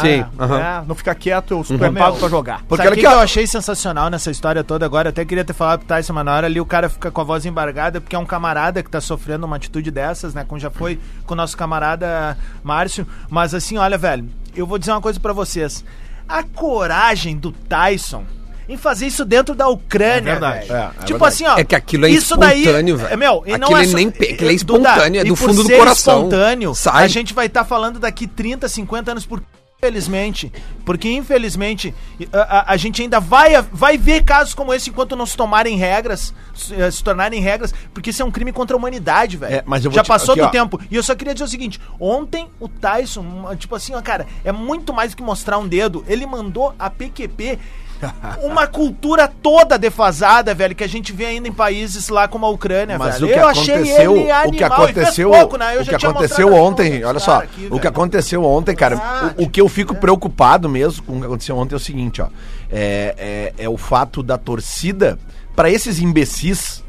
Sim, 0.00 0.24
Ah, 0.38 0.44
aham. 0.44 0.58
né? 0.58 0.84
Não 0.86 0.94
fica 0.94 1.14
quieto, 1.14 1.50
eu 1.68 1.84
é 1.86 1.90
pago 1.90 2.16
pra 2.18 2.28
jogar. 2.28 2.62
Porque 2.68 2.76
Sabe 2.84 2.88
olha 2.88 2.96
o 2.96 3.00
que, 3.00 3.06
eu 3.06 3.18
achei 3.20 3.46
sensacional 3.46 4.08
nessa 4.08 4.30
história 4.30 4.62
toda 4.62 4.86
agora? 4.86 5.08
Eu 5.08 5.10
até 5.10 5.24
queria 5.24 5.44
ter 5.44 5.52
falado 5.52 5.80
pro 5.80 5.88
Tyson, 5.88 6.12
mas 6.12 6.24
na 6.24 6.32
hora 6.34 6.46
ali 6.46 6.60
o 6.60 6.66
cara 6.66 6.88
fica 6.88 7.10
com 7.10 7.20
a 7.20 7.24
voz 7.24 7.44
embargada 7.44 8.00
porque 8.00 8.14
é 8.14 8.18
um 8.18 8.24
camarada 8.26 8.82
que 8.82 8.90
tá 8.90 9.00
sofrendo 9.00 9.46
uma 9.46 9.56
atitude 9.56 9.90
dessas, 9.90 10.32
né? 10.32 10.44
Como 10.46 10.60
já 10.60 10.70
foi 10.70 11.00
com 11.26 11.34
o 11.34 11.36
nosso 11.36 11.56
camarada 11.56 12.38
Márcio. 12.62 13.06
Mas 13.28 13.52
assim, 13.52 13.78
olha, 13.78 13.98
velho, 13.98 14.28
eu 14.54 14.66
vou 14.66 14.78
dizer 14.78 14.92
uma 14.92 15.00
coisa 15.00 15.18
pra 15.18 15.32
vocês. 15.32 15.84
A 16.28 16.44
coragem 16.44 17.36
do 17.36 17.50
Tyson 17.50 18.22
em 18.68 18.76
fazer 18.76 19.08
isso 19.08 19.24
dentro 19.24 19.52
da 19.56 19.66
Ucrânia, 19.66 20.18
É 20.18 20.20
verdade. 20.20 20.68
velho. 20.68 20.78
É, 20.78 20.84
é 20.84 20.88
tipo 21.04 21.18
verdade. 21.18 21.24
assim, 21.24 21.44
ó. 21.46 21.58
É 21.58 21.64
que 21.64 21.74
aquilo 21.74 22.06
é 22.06 22.10
isso 22.10 22.36
daí, 22.36 22.60
espontâneo, 22.60 22.96
velho. 22.96 23.12
É, 23.12 23.16
meu, 23.16 23.42
e 23.44 23.58
não 23.58 23.66
Aquilo 23.66 23.76
é 23.78 23.82
é 23.82 23.86
só- 23.88 23.96
nem 23.96 24.06
aquilo 24.06 24.24
é 24.30 24.36
Duda, 24.36 24.52
espontâneo, 24.52 25.20
é 25.20 25.24
do 25.24 25.28
por 25.30 25.36
fundo 25.48 25.64
do 25.64 25.70
coração. 25.76 26.14
espontâneo, 26.18 26.74
Sai. 26.76 27.02
a 27.04 27.08
gente 27.08 27.34
vai 27.34 27.46
estar 27.46 27.64
falando 27.64 27.98
daqui 27.98 28.28
30, 28.28 28.68
50 28.68 29.10
anos 29.10 29.26
por 29.26 29.42
Infelizmente, 29.82 30.52
porque 30.84 31.10
infelizmente 31.10 31.94
a, 32.30 32.58
a- 32.58 32.72
a 32.72 32.76
gente 32.76 33.00
ainda 33.00 33.18
vai, 33.18 33.60
vai 33.72 33.96
ver 33.96 34.22
casos 34.22 34.52
como 34.52 34.74
esse 34.74 34.90
enquanto 34.90 35.16
não 35.16 35.24
se 35.24 35.34
tomarem 35.34 35.78
regras, 35.78 36.34
se, 36.54 36.74
eh, 36.74 36.90
se 36.90 37.02
tornarem 37.02 37.40
regras, 37.40 37.72
porque 37.94 38.10
isso 38.10 38.20
é 38.20 38.24
um 38.24 38.30
crime 38.30 38.52
contra 38.52 38.76
a 38.76 38.78
humanidade, 38.78 39.38
velho. 39.38 39.54
É, 39.54 39.62
mas 39.64 39.82
eu 39.82 39.90
vou 39.90 39.96
Já 39.96 40.02
te- 40.02 40.08
passou 40.08 40.32
aqui, 40.34 40.42
do 40.42 40.48
ó. 40.48 40.50
tempo. 40.50 40.78
E 40.90 40.96
eu 40.96 41.02
só 41.02 41.14
queria 41.14 41.32
dizer 41.32 41.44
o 41.44 41.48
seguinte: 41.48 41.80
ontem 41.98 42.46
o 42.60 42.68
Tyson, 42.68 43.24
tipo 43.56 43.74
assim, 43.74 43.94
ó, 43.94 44.02
cara, 44.02 44.26
é 44.44 44.52
muito 44.52 44.92
mais 44.92 45.12
do 45.12 45.16
que 45.16 45.22
mostrar 45.22 45.56
um 45.56 45.66
dedo. 45.66 46.04
Ele 46.06 46.26
mandou 46.26 46.74
a 46.78 46.90
PQP. 46.90 47.58
Uma 48.42 48.66
cultura 48.66 49.28
toda 49.28 49.78
defasada, 49.78 50.54
velho, 50.54 50.74
que 50.74 50.84
a 50.84 50.88
gente 50.88 51.12
vê 51.12 51.26
ainda 51.26 51.48
em 51.48 51.52
países 51.52 52.08
lá 52.08 52.26
como 52.26 52.46
a 52.46 52.48
Ucrânia, 52.50 52.98
Mas 52.98 53.14
velho. 53.14 53.26
o 53.26 53.32
que 53.32 53.38
eu 53.38 53.48
achei 53.48 53.74
aconteceu, 53.74 54.12
ele 54.16 54.22
o 54.22 54.24
que 54.24 54.30
animal, 54.64 54.86
fez 54.86 54.98
aconteceu, 54.98 55.30
pouco, 55.30 55.56
né? 55.56 55.78
O 55.78 55.84
que 55.84 55.94
aconteceu 55.94 56.54
ontem, 56.54 57.04
olha 57.04 57.18
só, 57.18 57.38
aqui, 57.38 57.68
o 57.70 57.78
que 57.78 57.86
aconteceu 57.86 58.44
ontem, 58.44 58.74
cara, 58.74 58.96
Ah, 58.96 59.34
o, 59.36 59.44
o 59.44 59.50
que 59.50 59.60
eu 59.60 59.68
fico 59.68 59.94
preocupado 59.94 60.68
mesmo 60.68 61.02
com 61.02 61.16
o 61.16 61.20
que 61.20 61.26
aconteceu 61.26 61.56
ontem 61.56 61.74
é 61.74 61.76
o 61.76 61.80
seguinte, 61.80 62.22
ó, 62.22 62.28
é, 62.70 63.52
é, 63.58 63.64
é 63.64 63.68
o 63.68 63.76
fato 63.76 64.22
da 64.22 64.38
torcida 64.38 65.18
pra 65.54 65.70
esses 65.70 66.00
imbecis, 66.00 66.82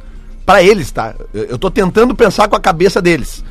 pra 0.46 0.64
eles, 0.64 0.92
tá? 0.92 1.14
Eu, 1.34 1.44
eu 1.44 1.58
tô 1.58 1.70
tentando 1.70 2.16
pensar 2.16 2.48
com 2.48 2.56
a 2.56 2.60
cabeça 2.60 3.02
deles, 3.02 3.44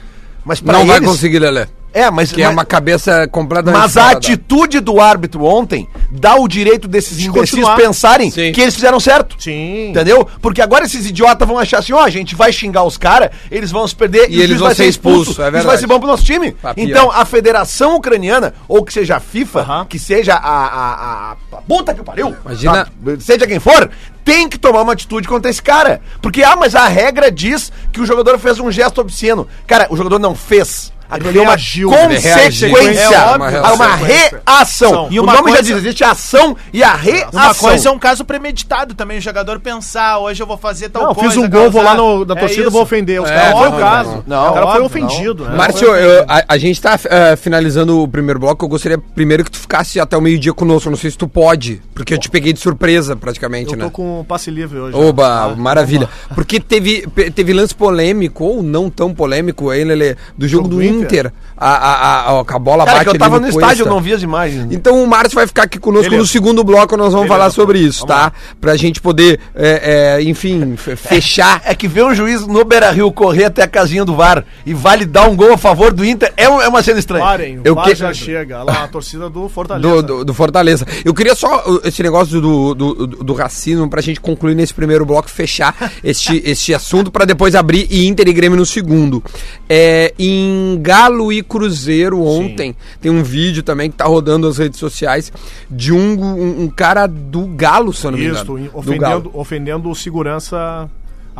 mas 0.44 0.60
pra 0.60 0.72
Não 0.78 0.86
vai 0.86 0.96
eles, 0.96 1.08
conseguir, 1.08 1.38
Lelé. 1.38 1.68
É, 1.92 2.08
mas, 2.10 2.30
Que 2.32 2.40
é 2.42 2.46
mas- 2.46 2.52
uma 2.54 2.64
cabeça 2.64 3.26
completamente 3.28 3.80
mas 3.80 3.96
a 3.96 4.10
atitude 4.10 4.78
do 4.80 5.00
árbitro 5.00 5.44
ontem 5.44 5.88
dá 6.10 6.36
o 6.36 6.46
direito 6.46 6.86
desses 6.86 7.16
De 7.18 7.28
imbecis 7.28 7.68
pensarem 7.70 8.30
Sim. 8.30 8.52
que 8.52 8.60
eles 8.60 8.74
fizeram 8.74 9.00
certo. 9.00 9.34
Sim. 9.38 9.90
Entendeu? 9.90 10.26
Porque 10.40 10.62
agora 10.62 10.84
esses 10.84 11.04
idiotas 11.06 11.46
vão 11.48 11.58
achar 11.58 11.78
assim, 11.78 11.92
ó, 11.92 12.00
a 12.04 12.10
gente 12.10 12.34
vai 12.36 12.52
xingar 12.52 12.84
os 12.84 12.96
caras, 12.96 13.30
eles 13.50 13.70
vão 13.72 13.86
se 13.88 13.94
perder 13.96 14.30
E 14.30 14.38
o 14.38 14.42
eles 14.42 14.60
vão 14.60 14.72
ser 14.72 14.86
expulsos, 14.86 15.28
é 15.28 15.32
Isso 15.32 15.42
verdade. 15.42 15.66
vai 15.66 15.78
ser 15.78 15.86
bom 15.88 15.98
pro 15.98 16.08
nosso 16.08 16.24
time. 16.24 16.52
Pior. 16.52 16.74
Então, 16.76 17.10
a 17.10 17.24
Federação 17.24 17.96
Ucraniana, 17.96 18.54
ou 18.68 18.84
que 18.84 18.92
seja 18.92 19.16
a 19.16 19.20
FIFA, 19.20 19.60
Aham. 19.60 19.86
que 19.86 19.98
seja 19.98 20.34
a, 20.34 20.38
a, 20.66 21.32
a, 21.32 21.36
puta 21.66 21.92
que 21.92 22.02
pariu, 22.04 22.36
Imagina- 22.44 22.84
tá? 22.84 22.90
seja 23.18 23.46
quem 23.46 23.58
for, 23.58 23.90
tem 24.24 24.48
que 24.48 24.58
tomar 24.58 24.82
uma 24.82 24.92
atitude 24.92 25.26
contra 25.26 25.50
esse 25.50 25.60
cara. 25.62 26.00
Porque, 26.22 26.42
ah, 26.44 26.54
mas 26.54 26.74
a 26.76 26.86
regra 26.86 27.32
diz 27.32 27.72
que 27.92 28.00
o 28.00 28.06
jogador 28.06 28.38
fez 28.38 28.60
um 28.60 28.70
gesto 28.70 29.00
obsceno. 29.00 29.48
Cara, 29.66 29.88
o 29.90 29.96
jogador 29.96 30.18
não 30.20 30.34
fez. 30.36 30.92
Aquilo 31.10 31.38
é 31.38 31.42
uma 31.42 31.50
reagiu. 31.50 31.90
consequência. 31.90 33.14
É 33.14 33.20
óbvio, 33.34 33.74
uma, 33.74 33.96
reação. 33.96 35.08
E 35.10 35.18
o 35.18 35.22
uma 35.22 35.34
nome 35.34 35.52
já 35.52 35.60
diz, 35.60 35.70
existe 35.76 36.04
a 36.04 36.12
ação 36.12 36.56
e 36.72 36.82
a 36.82 36.94
reação. 36.94 37.30
Uma 37.32 37.54
coisa 37.54 37.88
é 37.88 37.92
um 37.92 37.98
caso 37.98 38.24
premeditado 38.24 38.94
também, 38.94 39.18
o 39.18 39.20
jogador 39.20 39.60
pensar, 39.60 40.18
hoje 40.18 40.42
eu 40.42 40.46
vou 40.46 40.56
fazer 40.56 40.88
tal 40.88 41.02
Não, 41.04 41.14
coisa. 41.14 41.30
fiz 41.30 41.38
um 41.38 41.48
gol, 41.48 41.70
vou 41.70 41.82
lá 41.82 41.94
no, 41.94 42.24
na 42.24 42.34
É 42.34 42.38
torcida, 42.38 42.70
vou 42.70 42.82
ofender. 42.82 43.20
Os 43.20 43.30
É, 43.30 43.34
caras 43.34 43.52
foi 43.58 43.68
não, 43.70 43.76
o 43.76 43.80
caso. 43.80 44.24
não, 44.26 44.44
não, 44.44 44.50
o 44.50 44.54
cara 44.54 44.66
foi 44.72 44.80
ofendido, 44.82 45.44
né? 45.44 45.56
Márcio, 45.56 45.88
eu- 45.94 46.24
a, 46.28 46.44
a 46.48 46.58
gente 46.58 46.80
tá 46.80 46.98
eh, 47.04 47.36
finalizando 47.36 48.02
o 48.02 48.08
primeiro 48.08 48.38
bloco. 48.40 48.64
Eu 48.64 48.68
gostaria 48.68 48.98
primeiro 48.98 49.44
que 49.44 49.50
tu 49.50 49.58
ficasse 49.58 49.98
até 50.00 50.16
o 50.16 50.20
meio-dia 50.20 50.52
conosco. 50.52 50.90
Não 50.90 50.96
sei 50.96 51.10
se 51.10 51.18
tu 51.18 51.28
pode, 51.28 51.80
porque 51.94 52.14
eu 52.14 52.18
te 52.18 52.28
peguei 52.30 52.52
de 52.52 52.60
surpresa 52.60 53.16
praticamente, 53.16 53.72
Eu 53.72 53.78
né? 53.78 53.84
tô 53.84 53.90
com 53.90 54.24
passe 54.28 54.50
livre 54.50 54.78
hoje. 54.78 54.96
Oba, 54.96 55.48
né? 55.48 55.54
maravilha. 55.56 56.08
Porque 56.34 56.60
teve, 56.60 57.06
teve 57.34 57.52
lance 57.52 57.74
polêmico, 57.74 58.44
ou 58.44 58.62
não 58.62 58.88
tão 58.90 59.14
polêmico, 59.14 59.70
aí, 59.70 59.84
Lelê, 59.84 60.16
do 60.36 60.46
jogo, 60.46 60.68
do 60.68 60.82
Inter. 60.82 60.99
Inter. 61.02 61.32
A, 61.62 61.68
a, 61.68 61.92
a, 61.92 62.30
a, 62.30 62.40
a 62.40 62.58
bola 62.58 62.86
Cara, 62.86 62.98
bate 63.00 63.10
que 63.10 63.16
eu 63.16 63.18
tava 63.18 63.36
no, 63.38 63.42
Cuesta. 63.42 63.60
estádio, 63.60 63.84
eu 63.84 63.90
não 63.90 64.00
vi 64.00 64.14
as 64.14 64.22
imagens. 64.22 64.68
Então 64.70 65.02
o 65.02 65.06
Márcio 65.06 65.34
vai 65.34 65.46
ficar 65.46 65.64
aqui 65.64 65.78
conosco 65.78 66.04
Beleza. 66.04 66.22
no 66.22 66.26
segundo 66.26 66.64
bloco, 66.64 66.96
nós 66.96 67.12
vamos 67.12 67.26
Beleza, 67.28 67.34
falar 67.38 67.50
sobre 67.50 67.78
vamos 67.80 67.96
isso, 67.96 68.06
tá? 68.06 68.32
Pra 68.58 68.76
gente 68.76 68.98
poder, 68.98 69.38
é, 69.54 70.16
é, 70.18 70.22
enfim, 70.22 70.74
fe- 70.80 70.96
fechar. 70.96 71.60
É 71.66 71.74
que 71.74 71.86
ver 71.86 72.02
um 72.04 72.14
juiz 72.14 72.46
no 72.46 72.64
Beira 72.64 72.90
Rio 72.90 73.12
correr 73.12 73.44
até 73.44 73.62
a 73.62 73.68
casinha 73.68 74.06
do 74.06 74.14
VAR 74.16 74.42
e 74.64 74.72
vale 74.72 75.04
dar 75.04 75.28
um 75.28 75.36
gol 75.36 75.52
a 75.52 75.58
favor 75.58 75.92
do 75.92 76.02
Inter 76.02 76.32
é, 76.34 76.48
um- 76.48 76.62
é 76.62 76.68
uma 76.68 76.82
cena 76.82 76.98
estranha. 76.98 77.24
Parem, 77.26 77.58
o 77.58 77.62
Eu 77.62 77.74
VAR 77.74 77.84
que- 77.88 77.94
já 77.94 78.14
chega. 78.14 78.62
Lá, 78.62 78.84
a 78.84 78.88
torcida 78.88 79.28
do 79.28 79.46
Fortaleza. 79.48 79.86
Do, 79.86 80.02
do, 80.02 80.24
do 80.24 80.32
Fortaleza. 80.34 80.86
Eu 81.04 81.12
queria 81.12 81.34
só 81.34 81.62
uh, 81.66 81.80
esse 81.84 82.02
negócio 82.02 82.40
do, 82.40 82.74
do, 82.74 82.94
do, 83.06 83.06
do 83.22 83.32
racismo 83.34 83.86
pra 83.90 84.00
gente 84.00 84.18
concluir 84.18 84.54
nesse 84.54 84.72
primeiro 84.72 85.04
bloco, 85.04 85.28
fechar 85.28 85.74
este, 86.02 86.40
este 86.46 86.72
assunto 86.72 87.10
pra 87.10 87.26
depois 87.26 87.54
abrir 87.54 87.86
e 87.90 88.06
Inter 88.08 88.26
e 88.28 88.32
Grêmio 88.32 88.56
no 88.58 88.64
segundo. 88.64 89.22
É, 89.68 90.14
em 90.18 90.78
Galo 90.90 91.32
e 91.32 91.40
Cruzeiro 91.42 92.20
ontem, 92.20 92.74
tem 93.00 93.12
um 93.12 93.22
vídeo 93.22 93.62
também 93.62 93.88
que 93.88 93.96
tá 93.96 94.06
rodando 94.06 94.48
nas 94.48 94.58
redes 94.58 94.78
sociais 94.80 95.32
de 95.70 95.92
um, 95.92 96.20
um, 96.20 96.62
um 96.62 96.68
cara 96.68 97.06
do 97.06 97.46
Galo, 97.46 97.92
se 97.92 98.04
eu 98.04 98.10
não 98.10 98.18
me 98.18 98.26
Isso, 98.26 98.40
engano. 98.40 98.70
Do 98.70 98.78
ofendendo, 98.78 99.30
ofendendo 99.32 99.90
o 99.90 99.94
segurança 99.94 100.90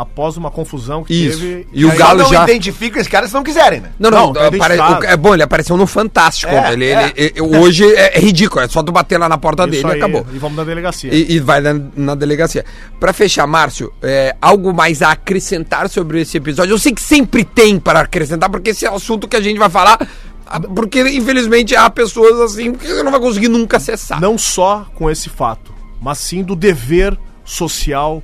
após 0.01 0.37
uma 0.37 0.51
confusão 0.51 1.05
que 1.05 1.13
Isso. 1.15 1.39
teve. 1.41 1.67
E 1.73 1.85
o 1.85 1.95
Galo 1.97 2.23
não 2.23 2.31
já- 2.31 2.45
identifica 2.45 2.99
esse 3.01 3.09
cara 3.11 3.29
se 3.29 3.35
não 3.35 3.43
quiserem, 3.43 3.81
né? 3.81 3.91
Não, 3.99 4.11
não, 4.11 4.33
Não, 4.33 4.47
identificado. 4.47 5.05
o- 5.05 5.05
é 5.07 5.17
bom, 5.17 5.35
ele 5.35 5.43
apareceu 5.43 5.77
no 5.77 5.87
Fantástico. 5.87 6.53
É, 6.53 6.73
ele, 6.73 6.87
é. 6.87 7.13
ele- 7.17 7.33
ele- 7.37 7.41
hoje 7.59 7.85
é, 7.95 8.17
é 8.17 8.21
ridículo, 8.21 8.63
é 8.63 8.69
só 8.69 8.83
tu 8.83 8.91
bater 8.93 9.19
lá 9.19 9.29
na 9.29 9.37
porta 9.39 9.65
Isso 9.65 9.71
dele 9.73 9.87
e 9.89 9.91
aí, 9.93 9.99
acabou. 9.99 10.27
E 10.33 10.39
vamos 10.39 10.57
na 10.57 10.65
delegacia. 10.65 11.13
E, 11.15 11.33
e 11.35 11.39
vai 11.39 11.61
na, 11.61 11.79
na 11.97 12.15
delegacia. 12.15 12.65
Pra 12.99 13.13
fechar, 13.13 13.47
Márcio, 13.47 13.93
é, 14.03 14.35
algo 14.41 14.73
mais 14.73 15.03
a 15.03 15.11
acrescentar 15.13 15.89
sobre 15.91 16.21
esse 16.23 16.37
episódio? 16.37 16.73
Eu 16.73 16.79
sei 16.79 16.93
que 16.93 17.03
sempre 17.03 17.45
tem 17.45 17.79
para 17.79 18.01
acrescentar, 18.01 18.49
porque 18.49 18.71
esse 18.71 18.87
é 18.87 18.91
o 18.91 18.95
assunto 18.95 19.29
que 19.29 19.37
a 19.37 19.41
gente 19.41 19.59
vai 19.59 19.69
falar. 19.69 19.99
ah, 20.47 20.61
Porque, 20.61 21.01
infelizmente, 21.11 21.77
há 21.77 21.89
pessoas 21.91 22.41
assim 22.41 22.73
que 22.75 22.87
você 22.87 23.03
não 23.03 23.11
vai 23.13 23.21
conseguir 23.21 23.49
nunca 23.49 23.77
acessar. 23.77 24.21
Não 24.21 24.37
só 24.39 24.87
com 24.95 25.11
esse 25.11 25.29
fato, 25.29 25.73
mas 26.01 26.19
sim 26.19 26.43
do 26.43 26.57
dever 26.57 27.17
social 27.45 28.23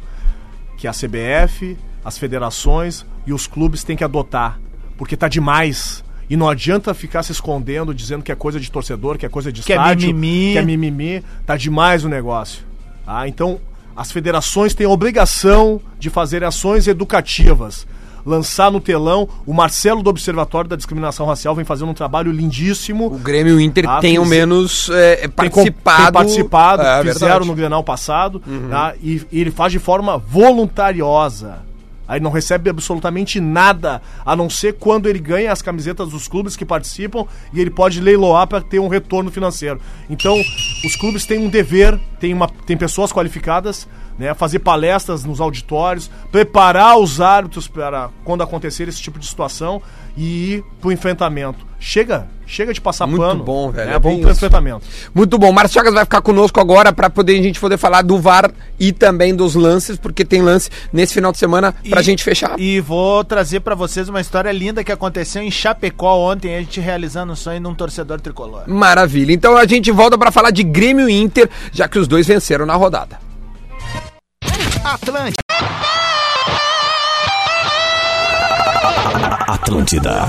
que 0.77 0.87
a 0.87 0.93
CBF, 0.93 1.77
as 2.05 2.19
federações 2.19 3.05
e 3.27 3.33
os 3.33 3.47
clubes 3.47 3.83
têm 3.83 3.97
que 3.97 4.05
adotar. 4.05 4.59
Porque 4.97 5.17
tá 5.17 5.29
demais. 5.29 6.05
E 6.29 6.37
não 6.37 6.49
adianta 6.49 6.93
ficar 6.95 7.23
se 7.23 7.33
escondendo, 7.33 7.95
dizendo 7.95 8.23
que 8.23 8.33
é 8.33 8.35
coisa 8.35 8.59
de 8.59 8.71
torcedor, 8.71 9.17
que 9.17 9.25
é 9.27 9.29
coisa 9.29 9.53
de 9.53 9.63
Que 9.63 9.73
é 9.73 9.77
estádio, 9.77 10.09
mimimi. 10.09 10.53
que 10.53 10.59
é 10.59 10.63
mimimi. 10.63 11.25
Tá 11.45 11.57
demais 11.57 12.05
o 12.05 12.09
negócio. 12.09 12.65
Tá? 13.05 13.29
Então, 13.29 13.61
as 13.95 14.11
federações 14.11 14.75
têm 14.75 14.87
a 14.87 14.91
obrigação 14.91 15.81
de 15.99 16.11
fazer 16.11 16.43
ações 16.45 16.87
educativas. 16.89 17.87
Lançar 18.27 18.73
no 18.73 18.81
telão, 18.81 19.29
o 19.47 19.55
Marcelo 19.55 20.03
do 20.03 20.11
Observatório 20.11 20.69
da 20.69 20.75
Discriminação 20.75 21.25
Racial 21.27 21.55
vem 21.55 21.65
fazendo 21.65 21.91
um 21.91 21.95
trabalho 21.95 22.33
lindíssimo. 22.33 23.07
O 23.07 23.19
Grêmio 23.19 23.53
e 23.55 23.57
o 23.57 23.61
Inter 23.61 23.89
Ah, 23.89 24.01
tenham 24.01 24.25
fiz- 24.25 24.31
menos 24.31 24.91
é, 24.91 25.29
participado. 25.29 26.03
Tem 26.03 26.13
participado, 26.13 26.83
É, 26.83 26.97
fizeram 26.99 27.19
verdade. 27.21 27.41
Uhum. 27.43 27.47
no 27.47 27.55
Grenal 27.55 27.85
passado, 27.85 28.43
tá? 28.69 28.95
e, 29.01 29.23
e 29.31 29.41
ele 29.41 29.53
faz 29.53 29.71
de 29.71 29.79
forma 29.79 30.19
voluntariosa. 30.19 31.65
Aí 32.09 32.21
não 32.21 32.31
recebe 32.31 32.71
absolutamente 32.71 33.41
nada, 33.41 34.01
a 34.25 34.37
não 34.37 34.49
ser 34.49 34.75
quando 34.75 35.09
ele 35.09 35.19
ganha 35.19 35.51
as 35.51 35.61
camisetas 35.61 36.11
dos 36.11 36.29
clubes 36.29 36.55
que 36.55 36.65
participam 36.65 37.25
e 37.53 37.61
ele 37.61 37.71
pode 37.71 38.01
leiloar 38.01 38.47
para 38.47 38.61
ter 38.61 38.79
um 38.79 38.87
retorno 38.87 39.29
financeiro. 39.29 39.81
Então, 40.09 40.41
os 40.85 40.95
clubes 40.95 41.27
têm 41.27 41.45
um 41.45 41.49
dever, 41.49 41.99
tem, 42.21 42.33
uma, 42.33 42.49
tem 42.65 42.77
pessoas 42.77 43.13
qualificadas, 43.13 43.89
né, 44.19 44.33
fazer 44.35 44.61
palestras 44.61 45.25
nos 45.25 45.41
auditórios, 45.41 46.11
preparar 46.33 46.99
os 46.99 47.21
árbitros 47.21 47.69
para 47.69 48.11
quando 48.25 48.43
acontecer 48.43 48.89
esse 48.89 49.01
tipo 49.01 49.19
de 49.19 49.27
situação 49.27 49.81
e 50.17 50.55
ir 50.55 50.65
pro 50.81 50.91
enfrentamento. 50.93 51.67
Chega, 51.79 52.27
chega 52.47 52.73
de 52.73 52.81
passar 52.81 53.07
Muito 53.07 53.21
pano. 53.21 53.45
bom, 53.45 53.71
velho, 53.71 53.91
né, 53.91 53.97
é 53.97 53.99
vamos 53.99 54.17
bem 54.17 54.23
pro 54.23 54.31
isso. 54.31 54.39
enfrentamento. 54.39 54.87
Muito 55.15 55.37
bom. 55.39 55.53
Márcio 55.53 55.75
Chagas 55.75 55.93
vai 55.93 56.05
ficar 56.05 56.23
conosco 56.23 56.59
agora 56.59 56.91
para 56.91 57.11
poder 57.11 57.39
a 57.39 57.43
gente 57.43 57.61
poder 57.61 57.77
falar 57.77 58.01
do 58.03 58.19
VAR 58.19 58.51
e 58.81 58.93
também 58.93 59.37
dos 59.37 59.55
lances, 59.55 59.99
porque 59.99 60.25
tem 60.25 60.41
lance 60.41 60.71
nesse 60.91 61.13
final 61.13 61.31
de 61.33 61.37
semana 61.39 61.75
pra 61.91 62.01
E- 62.01 62.05
gente 62.05 62.25
fechar. 62.25 62.59
E 62.59 62.81
vou 62.81 63.23
trazer 63.23 63.61
pra 63.61 63.75
vocês 63.75 64.09
uma 64.09 64.23
história 64.23 64.51
linda 64.51 64.83
que 64.83 64.91
aconteceu 64.91 65.43
em 65.43 65.51
Chapecó 65.51 66.17
ontem, 66.33 66.57
a 66.57 66.61
gente 66.61 66.81
realizando 66.81 67.35
o 67.35 67.37
sonho 67.37 67.61
de 67.61 67.67
um 67.67 67.75
torcedor 67.75 68.19
tricolor. 68.23 68.63
Maravilha. 68.67 69.33
Então 69.33 69.55
a 69.55 69.67
gente 69.67 69.93
volta 69.93 70.17
pra 70.17 70.33
falar 70.33 70.51
de 70.51 70.63
Grêmio 70.63 71.11
e 71.11 71.13
Inter, 71.21 71.51
já 71.73 71.87
que 71.87 71.99
os 71.99 72.09
dois 72.09 72.27
venceram 72.27 72.65
na 72.65 72.75
rodada. 72.75 73.19
Atlântida. 74.97 75.46
Atlântida. 79.47 80.27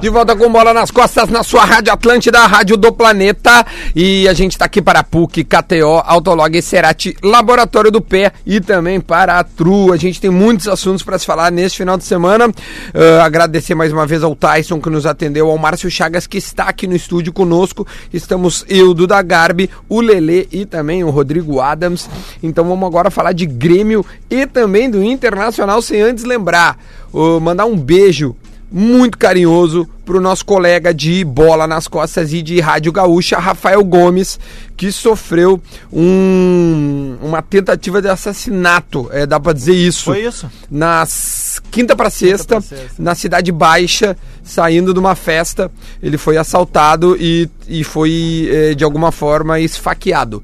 De 0.00 0.08
volta 0.08 0.34
com 0.34 0.50
bola 0.50 0.72
nas 0.72 0.90
costas 0.90 1.28
na 1.28 1.42
sua 1.42 1.66
Rádio 1.66 1.92
Atlântida, 1.92 2.38
a 2.38 2.46
Rádio 2.46 2.78
do 2.78 2.90
Planeta. 2.90 3.66
E 3.94 4.26
a 4.26 4.32
gente 4.32 4.56
tá 4.56 4.64
aqui 4.64 4.80
para 4.80 5.04
PUC, 5.04 5.44
KTO, 5.44 6.02
Autolog, 6.02 6.62
Cerati, 6.62 7.14
Laboratório 7.22 7.90
do 7.90 8.00
Pé 8.00 8.32
e 8.46 8.58
também 8.58 8.98
para 8.98 9.38
a 9.38 9.44
Tru. 9.44 9.92
A 9.92 9.98
gente 9.98 10.18
tem 10.18 10.30
muitos 10.30 10.66
assuntos 10.68 11.02
para 11.02 11.18
se 11.18 11.26
falar 11.26 11.52
neste 11.52 11.76
final 11.76 11.98
de 11.98 12.04
semana. 12.04 12.50
Ah, 12.94 13.26
agradecer 13.26 13.74
mais 13.74 13.92
uma 13.92 14.06
vez 14.06 14.22
ao 14.22 14.34
Tyson 14.34 14.80
que 14.80 14.88
nos 14.88 15.04
atendeu, 15.04 15.50
ao 15.50 15.58
Márcio 15.58 15.90
Chagas 15.90 16.26
que 16.26 16.38
está 16.38 16.64
aqui 16.64 16.86
no 16.86 16.96
estúdio 16.96 17.34
conosco. 17.34 17.86
Estamos 18.10 18.64
eu, 18.70 18.94
Duda 18.94 19.20
Garbi, 19.20 19.68
o 19.86 20.00
Lelê 20.00 20.48
e 20.50 20.64
também 20.64 21.04
o 21.04 21.10
Rodrigo 21.10 21.60
Adams. 21.60 22.08
Então 22.42 22.64
vamos 22.64 22.86
agora 22.86 23.10
falar 23.10 23.32
de 23.32 23.44
Grêmio 23.44 24.02
e 24.30 24.46
também 24.46 24.88
do 24.88 25.02
Internacional, 25.02 25.82
sem 25.82 26.00
antes 26.00 26.24
lembrar, 26.24 26.78
ah, 27.12 27.38
mandar 27.38 27.66
um 27.66 27.76
beijo 27.76 28.34
muito 28.70 29.16
carinhoso 29.16 29.88
pro 30.04 30.20
nosso 30.20 30.44
colega 30.44 30.92
de 30.94 31.24
bola 31.24 31.66
nas 31.66 31.88
costas 31.88 32.32
e 32.32 32.42
de 32.42 32.60
Rádio 32.60 32.92
Gaúcha, 32.92 33.38
Rafael 33.38 33.82
Gomes, 33.84 34.38
que 34.76 34.90
sofreu 34.92 35.60
um- 35.92 37.16
uma 37.22 37.42
tentativa 37.42 38.00
de 38.00 38.08
assassinato, 38.08 39.08
é, 39.12 39.26
dá 39.26 39.38
pra 39.40 39.52
dizer 39.52 39.74
isso. 39.74 40.04
Foi 40.04 40.24
isso? 40.24 40.48
Nas 40.70 41.60
quinta 41.70 41.96
pra 41.96 42.10
sexta, 42.10 42.60
sexta. 42.60 42.94
na 42.98 43.14
Cidade 43.14 43.50
Baixa, 43.52 44.16
saindo 44.42 44.92
de 44.92 44.98
uma 45.00 45.14
festa, 45.14 45.70
ele 46.02 46.16
foi 46.18 46.36
assaltado 46.36 47.16
e, 47.18 47.48
e 47.68 47.82
foi, 47.84 48.48
eh, 48.50 48.74
de 48.74 48.84
alguma 48.84 49.10
forma, 49.12 49.58
esfaqueado. 49.60 50.42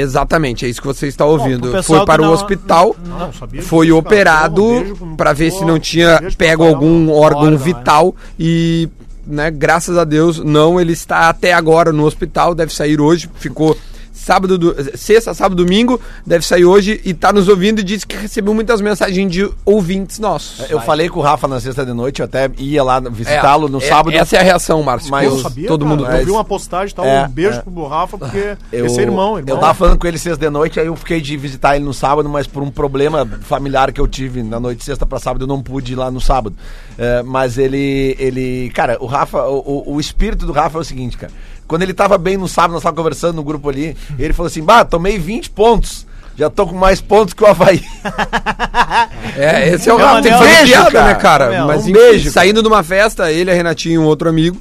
Exatamente, 0.00 0.66
é 0.66 0.68
isso 0.68 0.80
que 0.80 0.86
você 0.86 1.06
está 1.06 1.24
ouvindo. 1.24 1.70
pessoal 1.70 2.00
Foi 2.00 2.06
para 2.06 2.22
o 2.22 2.26
não- 2.26 2.32
hospital, 2.32 2.96
Não, 3.06 3.32
sabia 3.32 3.62
foi 3.62 3.86
disso, 3.86 3.98
operado 3.98 4.96
para 5.16 5.32
ver 5.32 5.50
se 5.50 5.64
não 5.64 5.78
tinha 5.78 6.20
pego 6.36 6.64
algum 6.64 7.10
órgão 7.12 7.44
Órgão, 7.44 7.58
vital 7.58 8.14
e, 8.38 8.88
né, 9.26 9.50
graças 9.50 9.96
a 9.96 10.04
Deus, 10.04 10.38
não, 10.38 10.80
ele 10.80 10.92
está 10.92 11.28
até 11.28 11.52
agora 11.52 11.92
no 11.92 12.04
hospital, 12.04 12.54
deve 12.54 12.72
sair 12.74 13.00
hoje, 13.00 13.30
ficou 13.36 13.76
sábado, 14.24 14.56
do- 14.58 14.74
sexta, 14.96 15.34
sábado, 15.34 15.62
domingo, 15.62 16.00
deve 16.26 16.44
sair 16.44 16.64
hoje 16.64 17.00
e 17.04 17.12
tá 17.14 17.32
nos 17.32 17.48
ouvindo 17.48 17.80
e 17.80 17.82
disse 17.84 18.06
que 18.06 18.16
recebeu 18.16 18.54
muitas 18.54 18.80
mensagens 18.80 19.30
de 19.30 19.48
ouvintes 19.64 20.18
nossos. 20.18 20.68
Eu 20.70 20.80
falei 20.80 21.08
com 21.08 21.20
o 21.20 21.22
Rafa 21.22 21.46
na 21.46 21.60
sexta 21.60 21.84
de 21.84 21.92
noite, 21.92 22.20
eu 22.20 22.24
até 22.24 22.50
ia 22.58 22.82
lá 22.82 23.00
visitá-lo 23.00 23.68
no 23.68 23.78
É, 23.78 23.80
sábado. 23.88 24.16
Essa 24.16 24.36
é 24.36 24.40
a 24.40 24.42
reação, 24.42 24.82
Márcio. 24.82 25.10
Mas 25.10 25.26
Eu 25.30 25.38
sabia, 25.38 25.68
todo 25.68 25.84
cara, 25.84 25.96
mundo. 25.96 26.06
Eu 26.10 26.24
vi 26.24 26.30
uma 26.30 26.44
postagem 26.44 26.92
e 26.92 26.94
tal, 26.94 27.04
É, 27.04 27.24
um 27.26 27.28
beijo 27.28 27.58
é. 27.58 27.62
pro 27.62 27.86
Rafa, 27.86 28.16
porque 28.18 28.56
Eu, 28.72 28.86
esse 28.86 28.98
é 28.98 29.02
irmão, 29.02 29.38
irmão. 29.38 29.54
eu 29.54 29.58
tava 29.60 29.74
falando 29.74 29.98
com 29.98 30.06
ele 30.06 30.18
sexta 30.18 30.38
de 30.44 30.50
noite, 30.50 30.80
aí 30.80 30.86
eu 30.86 30.96
fiquei 30.96 31.20
de 31.20 31.36
visitar 31.36 31.76
ele 31.76 31.84
no 31.84 31.92
sábado, 31.94 32.28
mas 32.28 32.46
por 32.46 32.62
um 32.62 32.70
problema 32.70 33.26
familiar 33.42 33.92
que 33.92 34.00
eu 34.00 34.08
tive 34.08 34.42
na 34.42 34.58
noite 34.58 34.78
de 34.78 34.84
sexta 34.84 35.04
pra 35.04 35.18
sábado, 35.18 35.42
eu 35.44 35.48
não 35.48 35.62
pude 35.62 35.92
ir 35.92 35.96
lá 35.96 36.10
no 36.10 36.20
sábado. 36.20 36.56
É, 36.96 37.22
mas 37.22 37.58
ele, 37.58 38.16
ele, 38.18 38.70
cara, 38.74 38.96
o 39.00 39.06
Rafa, 39.06 39.42
o, 39.44 39.58
o- 39.88 39.94
o 39.96 40.00
espírito 40.00 40.46
do 40.46 40.52
Rafa 40.52 40.78
é 40.78 40.80
o 40.80 40.84
seguinte, 40.84 41.16
cara. 41.18 41.32
Quando 41.66 41.82
ele 41.82 41.94
tava 41.94 42.16
bem 42.18 42.36
no 42.36 42.46
sábado, 42.48 42.74
nós 42.74 42.82
tava 42.82 42.94
conversando 42.96 43.36
no 43.36 43.42
grupo 43.44 43.68
ali, 43.70 43.96
ele 44.18 44.32
falou 44.32 44.48
assim, 44.48 44.62
bah, 44.62 44.84
tomei 44.84 45.18
20 45.18 45.50
pontos. 45.50 46.06
Já 46.36 46.50
tô 46.50 46.66
com 46.66 46.74
mais 46.74 47.00
pontos 47.00 47.32
que 47.32 47.44
o 47.44 47.46
Havaí. 47.46 47.80
É, 49.36 49.68
esse 49.70 49.88
é 49.88 49.92
o 49.92 49.96
Rafa. 49.96 50.18
um 50.18 50.22
Tem 50.22 50.32
fazer 50.32 50.44
beijo, 50.50 50.66
piada, 50.66 50.90
cara. 50.90 51.06
né, 51.06 51.14
cara? 51.14 51.50
Meu, 51.50 51.66
Mas 51.66 51.78
um 51.84 51.90
enfim, 51.90 51.92
beijo, 51.92 52.30
saindo 52.30 52.62
de 52.62 52.68
uma 52.68 52.82
festa, 52.82 53.30
ele, 53.32 53.50
a 53.50 53.54
Renatinho 53.54 53.94
e 53.94 53.98
um 53.98 54.04
outro 54.06 54.28
amigo 54.28 54.56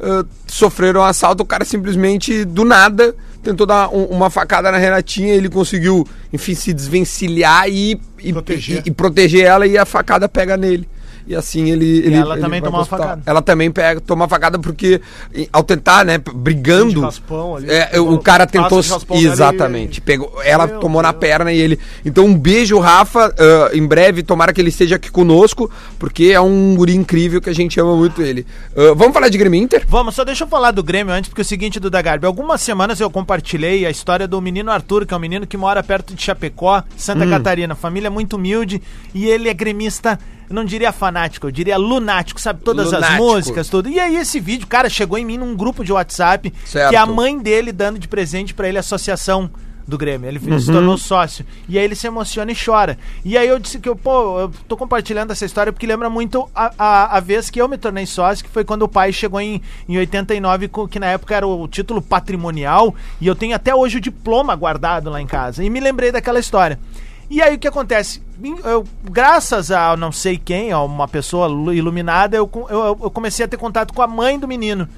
ah, 0.00 0.24
sofreram 0.46 1.00
um 1.00 1.04
assalto. 1.04 1.42
O 1.42 1.46
cara 1.46 1.64
simplesmente, 1.64 2.44
do 2.44 2.64
nada, 2.64 3.14
tentou 3.42 3.66
dar 3.66 3.88
um- 3.88 4.04
uma 4.04 4.28
facada 4.30 4.70
na 4.70 4.78
Renatinha. 4.78 5.34
Ele 5.34 5.48
conseguiu, 5.48 6.06
enfim, 6.32 6.54
se 6.54 6.72
desvencilhar 6.72 7.68
e, 7.68 8.00
e, 8.18 8.32
Proteger. 8.32 8.82
e- 8.84 8.88
e 8.88 8.90
proteger 8.90 9.44
ela 9.44 9.66
e 9.66 9.78
a 9.78 9.84
facada 9.86 10.28
pega 10.28 10.56
nele. 10.56 10.88
E 11.28 11.36
assim 11.36 11.68
ele. 11.70 11.98
ele 11.98 12.14
ela 12.14 12.34
ele 12.34 12.42
também 12.42 12.60
pro 12.60 12.70
uma 12.70 12.84
facada. 12.84 13.22
Ela 13.26 13.42
também 13.42 13.70
pega, 13.70 14.00
toma 14.00 14.22
uma 14.24 14.28
facada 14.28 14.58
porque, 14.58 15.00
e, 15.34 15.48
ao 15.52 15.62
tentar, 15.62 16.04
né, 16.04 16.16
brigando. 16.18 17.02
Raspão 17.02 17.56
ali, 17.56 17.70
é, 17.70 17.86
pegou 17.86 18.12
o 18.14 18.18
cara 18.18 18.46
tentou. 18.46 18.80
dela 18.82 19.00
e- 19.14 19.26
Exatamente. 19.26 20.00
Pegou, 20.00 20.32
ela 20.42 20.66
Meu 20.66 20.80
tomou 20.80 21.02
na 21.02 21.12
Deus. 21.12 21.20
perna 21.20 21.52
e 21.52 21.58
ele. 21.60 21.78
Então, 22.04 22.24
um 22.24 22.34
beijo, 22.34 22.78
Rafa. 22.78 23.34
ah, 23.38 23.70
em 23.74 23.86
breve, 23.86 24.22
tomara 24.22 24.52
que 24.52 24.60
ele 24.60 24.70
esteja 24.70 24.96
aqui 24.96 25.10
conosco, 25.10 25.70
porque 25.98 26.24
é 26.32 26.40
um 26.40 26.74
guri 26.74 26.94
incrível 26.94 27.40
que 27.40 27.50
a 27.50 27.54
gente 27.54 27.78
ama 27.78 27.94
muito 27.94 28.22
ele. 28.22 28.46
Ah, 28.76 28.94
vamos 28.96 29.12
falar 29.12 29.28
de 29.28 29.36
Grêmio 29.36 29.60
Inter? 29.62 29.84
Vamos, 29.86 30.14
só 30.14 30.24
deixa 30.24 30.44
eu 30.44 30.48
falar 30.48 30.70
do 30.70 30.82
Grêmio 30.82 31.12
antes, 31.12 31.28
porque 31.28 31.42
é 31.42 31.44
o 31.44 31.46
seguinte, 31.46 31.78
Duda 31.78 32.00
Garbi. 32.00 32.24
Algumas 32.26 32.60
semanas 32.62 32.98
eu 33.00 33.10
compartilhei 33.10 33.84
a 33.84 33.90
história 33.90 34.26
do 34.26 34.40
menino 34.40 34.70
Arthur, 34.70 35.04
que 35.04 35.12
é 35.12 35.16
um 35.16 35.20
menino 35.20 35.46
que 35.46 35.56
mora 35.56 35.82
perto 35.82 36.14
de 36.14 36.22
Chapecó, 36.22 36.82
Santa 36.96 37.24
Hum. 37.26 37.30
Catarina. 37.30 37.74
Família 37.74 38.10
muito 38.10 38.36
humilde 38.36 38.80
e 39.14 39.26
ele 39.26 39.48
é 39.48 39.54
gremista, 39.54 40.18
eu 40.48 40.54
não 40.54 40.64
diria 40.64 40.90
fanático, 40.92 41.46
eu 41.46 41.50
diria 41.50 41.76
lunático, 41.76 42.40
sabe 42.40 42.60
todas 42.64 42.86
as 42.88 42.94
Lunático. 42.94 43.22
músicas, 43.22 43.68
tudo. 43.68 43.88
E 43.88 44.00
aí 44.00 44.16
esse 44.16 44.40
vídeo, 44.40 44.66
cara, 44.66 44.88
chegou 44.88 45.18
em 45.18 45.24
mim 45.24 45.36
num 45.38 45.54
grupo 45.56 45.84
de 45.84 45.92
WhatsApp, 45.92 46.52
Certo. 46.64 46.90
que 46.90 46.96
é 46.96 46.98
a 46.98 47.06
mãe 47.06 47.38
dele 47.38 47.70
dando 47.72 47.98
de 47.98 48.08
presente 48.08 48.54
pra 48.54 48.68
ele 48.68 48.76
a 48.78 48.80
associação 48.80 49.50
do 49.86 49.96
Grêmio. 49.96 50.28
Ele 50.28 50.38
Uhum. 50.38 50.60
se 50.60 50.70
tornou 50.70 50.98
sócio. 50.98 51.46
E 51.66 51.78
aí 51.78 51.84
ele 51.84 51.94
se 51.94 52.06
emociona 52.06 52.52
e 52.52 52.54
chora. 52.54 52.98
E 53.24 53.38
aí 53.38 53.48
eu 53.48 53.58
disse 53.58 53.78
que 53.78 53.88
eu, 53.88 53.96
pô, 53.96 54.38
eu 54.40 54.50
tô 54.68 54.76
compartilhando 54.76 55.30
essa 55.30 55.46
história 55.46 55.72
porque 55.72 55.86
lembra 55.86 56.10
muito 56.10 56.46
a, 56.54 56.72
a, 56.78 57.16
a 57.16 57.20
vez 57.20 57.48
que 57.48 57.58
eu 57.58 57.66
me 57.66 57.78
tornei 57.78 58.04
sócio, 58.04 58.44
que 58.44 58.50
foi 58.50 58.64
quando 58.64 58.82
o 58.82 58.88
pai 58.88 59.14
chegou 59.14 59.40
em, 59.40 59.62
em 59.88 59.96
89, 59.96 60.68
co- 60.68 60.86
que 60.86 60.98
na 61.00 61.06
época 61.06 61.34
era 61.34 61.46
o 61.46 61.66
título 61.66 62.02
patrimonial, 62.02 62.94
e 63.18 63.26
eu 63.26 63.34
tenho 63.34 63.54
até 63.56 63.74
hoje 63.74 63.96
o 63.96 64.00
diploma 64.00 64.54
guardado 64.54 65.08
lá 65.08 65.22
em 65.22 65.26
casa. 65.26 65.64
E 65.64 65.70
me 65.70 65.80
lembrei 65.80 66.12
daquela 66.12 66.38
história. 66.38 66.78
E 67.30 67.42
aí 67.42 67.54
o 67.54 67.58
que 67.58 67.68
acontece? 67.68 68.22
Eu- 68.64 68.86
graças 69.04 69.70
a 69.70 69.96
não 69.96 70.10
sei 70.12 70.38
quem, 70.38 70.72
a 70.72 70.80
uma 70.82 71.06
pessoa 71.08 71.46
lu- 71.46 71.72
iluminada, 71.74 72.36
eu, 72.36 72.48
eu, 72.70 72.98
eu 73.02 73.10
comecei 73.10 73.44
a 73.44 73.48
ter 73.48 73.56
contato 73.56 73.92
com 73.92 74.00
a 74.02 74.06
mãe 74.06 74.38
do 74.38 74.48
menino. 74.48 74.88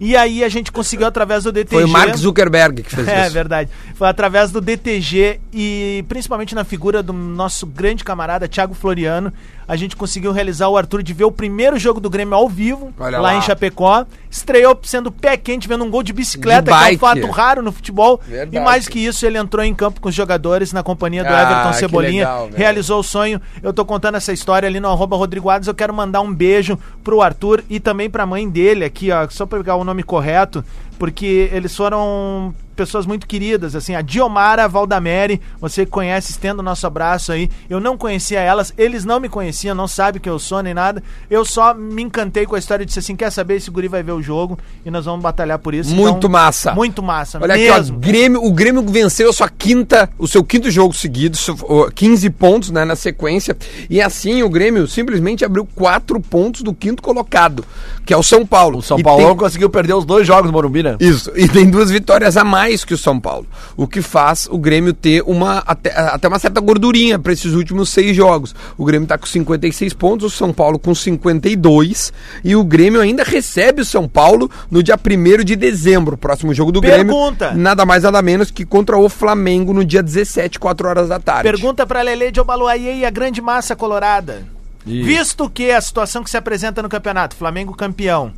E 0.00 0.16
aí 0.16 0.44
a 0.44 0.48
gente 0.48 0.70
conseguiu 0.70 1.06
através 1.08 1.42
do 1.44 1.50
DTG. 1.50 1.74
Foi 1.74 1.84
o 1.84 1.88
Mark 1.88 2.14
Zuckerberg 2.14 2.82
que 2.84 2.94
fez 2.94 3.06
É 3.08 3.24
isso. 3.24 3.32
verdade. 3.32 3.68
Foi 3.96 4.06
através 4.08 4.50
do 4.52 4.60
DTG 4.60 5.40
e 5.52 6.04
principalmente 6.08 6.54
na 6.54 6.62
figura 6.62 7.02
do 7.02 7.12
nosso 7.12 7.66
grande 7.66 8.04
camarada 8.04 8.46
Thiago 8.46 8.74
Floriano, 8.74 9.32
a 9.68 9.76
gente 9.76 9.94
conseguiu 9.94 10.32
realizar 10.32 10.68
o 10.68 10.76
Arthur 10.78 11.02
de 11.02 11.12
ver 11.12 11.24
o 11.24 11.30
primeiro 11.30 11.78
jogo 11.78 12.00
do 12.00 12.08
Grêmio 12.08 12.34
ao 12.34 12.48
vivo, 12.48 12.90
Olha 12.98 13.18
lá, 13.18 13.32
lá. 13.32 13.36
em 13.36 13.42
Chapecó. 13.42 14.06
Estreou 14.30 14.78
sendo 14.82 15.12
pé 15.12 15.36
quente, 15.36 15.68
vendo 15.68 15.84
um 15.84 15.90
gol 15.90 16.02
de 16.02 16.12
bicicleta, 16.12 16.72
De 16.72 16.78
que 16.78 16.92
é 16.94 16.96
um 16.96 16.98
fato 16.98 17.26
raro 17.30 17.62
no 17.62 17.70
futebol. 17.70 18.18
Verdade. 18.26 18.56
E 18.56 18.60
mais 18.60 18.88
que 18.88 18.98
isso, 18.98 19.26
ele 19.26 19.36
entrou 19.36 19.62
em 19.64 19.74
campo 19.74 20.00
com 20.00 20.08
os 20.08 20.14
jogadores 20.14 20.72
na 20.72 20.82
companhia 20.82 21.22
do 21.22 21.28
Ah, 21.32 21.42
Everton 21.42 21.72
Cebolinha. 21.74 22.24
legal, 22.24 22.50
realizou 22.54 23.00
o 23.00 23.02
sonho. 23.02 23.40
Eu 23.62 23.72
tô 23.72 23.84
contando 23.84 24.14
essa 24.16 24.32
história 24.32 24.66
ali 24.66 24.80
no 24.80 24.88
arroba 24.88 25.16
Rodrigo 25.16 25.50
Adams. 25.50 25.66
Eu 25.68 25.74
quero 25.74 25.92
mandar 25.92 26.22
um 26.22 26.32
beijo 26.32 26.78
pro 27.04 27.20
Arthur 27.20 27.62
e 27.68 27.78
também 27.78 28.08
pra 28.08 28.24
mãe 28.24 28.48
dele 28.48 28.84
aqui, 28.84 29.10
ó, 29.12 29.26
só 29.28 29.44
pra 29.44 29.58
pegar 29.58 29.76
o 29.76 29.84
nome 29.84 30.02
correto, 30.02 30.64
porque 30.98 31.50
eles 31.52 31.76
foram 31.76 32.54
pessoas 32.78 33.04
muito 33.06 33.26
queridas, 33.26 33.74
assim, 33.74 33.94
a 33.96 34.00
Diomara 34.00 34.68
Valdamere, 34.68 35.40
você 35.60 35.84
que 35.84 35.90
conhece, 35.90 36.30
estenda 36.30 36.60
o 36.60 36.64
nosso 36.64 36.86
abraço 36.86 37.32
aí. 37.32 37.50
Eu 37.68 37.80
não 37.80 37.98
conhecia 37.98 38.38
elas, 38.40 38.72
eles 38.78 39.04
não 39.04 39.18
me 39.18 39.28
conheciam, 39.28 39.74
não 39.74 39.88
sabem 39.88 40.20
que 40.22 40.30
eu 40.30 40.38
sou 40.38 40.62
nem 40.62 40.72
nada. 40.72 41.02
Eu 41.28 41.44
só 41.44 41.74
me 41.74 42.02
encantei 42.02 42.46
com 42.46 42.54
a 42.54 42.58
história 42.58 42.84
e 42.84 42.86
disse 42.86 43.00
assim: 43.00 43.16
quer 43.16 43.30
saber? 43.32 43.56
Esse 43.56 43.68
guri 43.70 43.88
vai 43.88 44.02
ver 44.02 44.12
o 44.12 44.22
jogo 44.22 44.56
e 44.86 44.90
nós 44.90 45.04
vamos 45.06 45.20
batalhar 45.22 45.58
por 45.58 45.74
isso. 45.74 45.92
Muito 45.94 46.18
Então, 46.18 46.30
massa. 46.30 46.72
Muito 46.72 47.02
massa, 47.02 47.38
Olha 47.42 47.54
mesmo. 47.54 47.74
aqui, 47.74 47.90
ó, 47.92 47.94
Grêmio, 47.98 48.44
o 48.44 48.52
Grêmio 48.52 48.82
venceu 48.86 49.28
a 49.30 49.32
sua 49.32 49.48
quinta, 49.48 50.08
o 50.16 50.28
seu 50.28 50.44
quinto 50.44 50.70
jogo 50.70 50.94
seguido, 50.94 51.36
so- 51.36 51.56
ó, 51.68 51.90
15 51.90 52.30
pontos 52.30 52.70
né, 52.70 52.84
na 52.84 52.94
sequência. 52.94 53.56
E 53.90 54.00
assim 54.00 54.42
o 54.44 54.48
Grêmio 54.48 54.86
simplesmente 54.86 55.44
abriu 55.44 55.66
quatro 55.74 56.20
pontos 56.20 56.62
do 56.62 56.72
quinto 56.72 57.02
colocado, 57.02 57.64
que 58.06 58.14
é 58.14 58.16
o 58.16 58.22
São 58.22 58.46
Paulo. 58.46 58.78
O 58.78 58.82
São 58.82 58.98
E 58.98 59.02
Paulo 59.02 59.26
tem- 59.26 59.36
conseguiu 59.36 59.68
perder 59.68 59.94
os 59.94 60.04
dois 60.04 60.26
jogos 60.26 60.46
no 60.46 60.52
Morumbi, 60.52 60.82
né? 60.82 60.96
Isso, 61.00 61.32
e 61.34 61.48
tem 61.48 61.68
duas 61.68 61.90
vitórias 61.90 62.36
a 62.36 62.44
mais 62.44 62.67
que 62.84 62.94
o 62.94 62.98
São 62.98 63.18
Paulo. 63.18 63.46
O 63.76 63.86
que 63.86 64.02
faz 64.02 64.48
o 64.50 64.58
Grêmio 64.58 64.92
ter 64.92 65.22
uma 65.26 65.58
até, 65.66 65.90
até 65.96 66.28
uma 66.28 66.38
certa 66.38 66.60
gordurinha 66.60 67.18
para 67.18 67.32
esses 67.32 67.52
últimos 67.52 67.88
seis 67.90 68.14
jogos. 68.16 68.54
O 68.76 68.84
Grêmio 68.84 69.06
tá 69.06 69.16
com 69.16 69.26
56 69.26 69.92
pontos, 69.94 70.32
o 70.32 70.36
São 70.36 70.52
Paulo 70.52 70.78
com 70.78 70.94
52. 70.94 72.12
E 72.44 72.54
o 72.54 72.64
Grêmio 72.64 73.00
ainda 73.00 73.22
recebe 73.22 73.82
o 73.82 73.84
São 73.84 74.08
Paulo 74.08 74.50
no 74.70 74.82
dia 74.82 74.96
1 74.96 75.44
de 75.44 75.56
dezembro. 75.56 76.16
Próximo 76.16 76.52
jogo 76.54 76.72
do 76.72 76.80
Pergunta. 76.80 77.46
Grêmio. 77.46 77.62
Nada 77.62 77.84
mais, 77.86 78.02
nada 78.02 78.22
menos 78.22 78.50
que 78.50 78.64
contra 78.64 78.98
o 78.98 79.08
Flamengo 79.08 79.72
no 79.72 79.84
dia 79.84 80.02
17, 80.02 80.58
4 80.58 80.88
horas 80.88 81.08
da 81.08 81.18
tarde. 81.18 81.50
Pergunta 81.50 81.86
pra 81.86 82.02
Lele 82.02 82.30
de 82.30 82.40
Obaluayê 82.40 82.96
e 82.96 83.04
a 83.04 83.10
grande 83.10 83.40
massa 83.40 83.74
colorada. 83.74 84.46
Visto 84.84 85.50
que 85.50 85.70
a 85.70 85.80
situação 85.80 86.24
que 86.24 86.30
se 86.30 86.36
apresenta 86.36 86.82
no 86.82 86.88
campeonato, 86.88 87.36
Flamengo 87.36 87.74
campeão. 87.74 88.32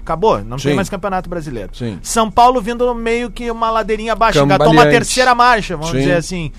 Acabou, 0.00 0.38
não 0.38 0.56
tem 0.56 0.72
Sim. 0.72 0.74
mais 0.74 0.88
campeonato 0.88 1.28
brasileiro. 1.28 1.70
Sim. 1.74 1.98
São 2.02 2.30
Paulo 2.30 2.60
vindo 2.62 2.94
meio 2.94 3.30
que 3.30 3.50
uma 3.50 3.70
ladeirinha 3.70 4.12
abaixo, 4.12 4.38
engatou 4.38 4.72
uma 4.72 4.86
terceira 4.86 5.34
marcha, 5.34 5.76
vamos 5.76 5.90
Sim. 5.90 5.98
dizer 5.98 6.16
assim. 6.16 6.52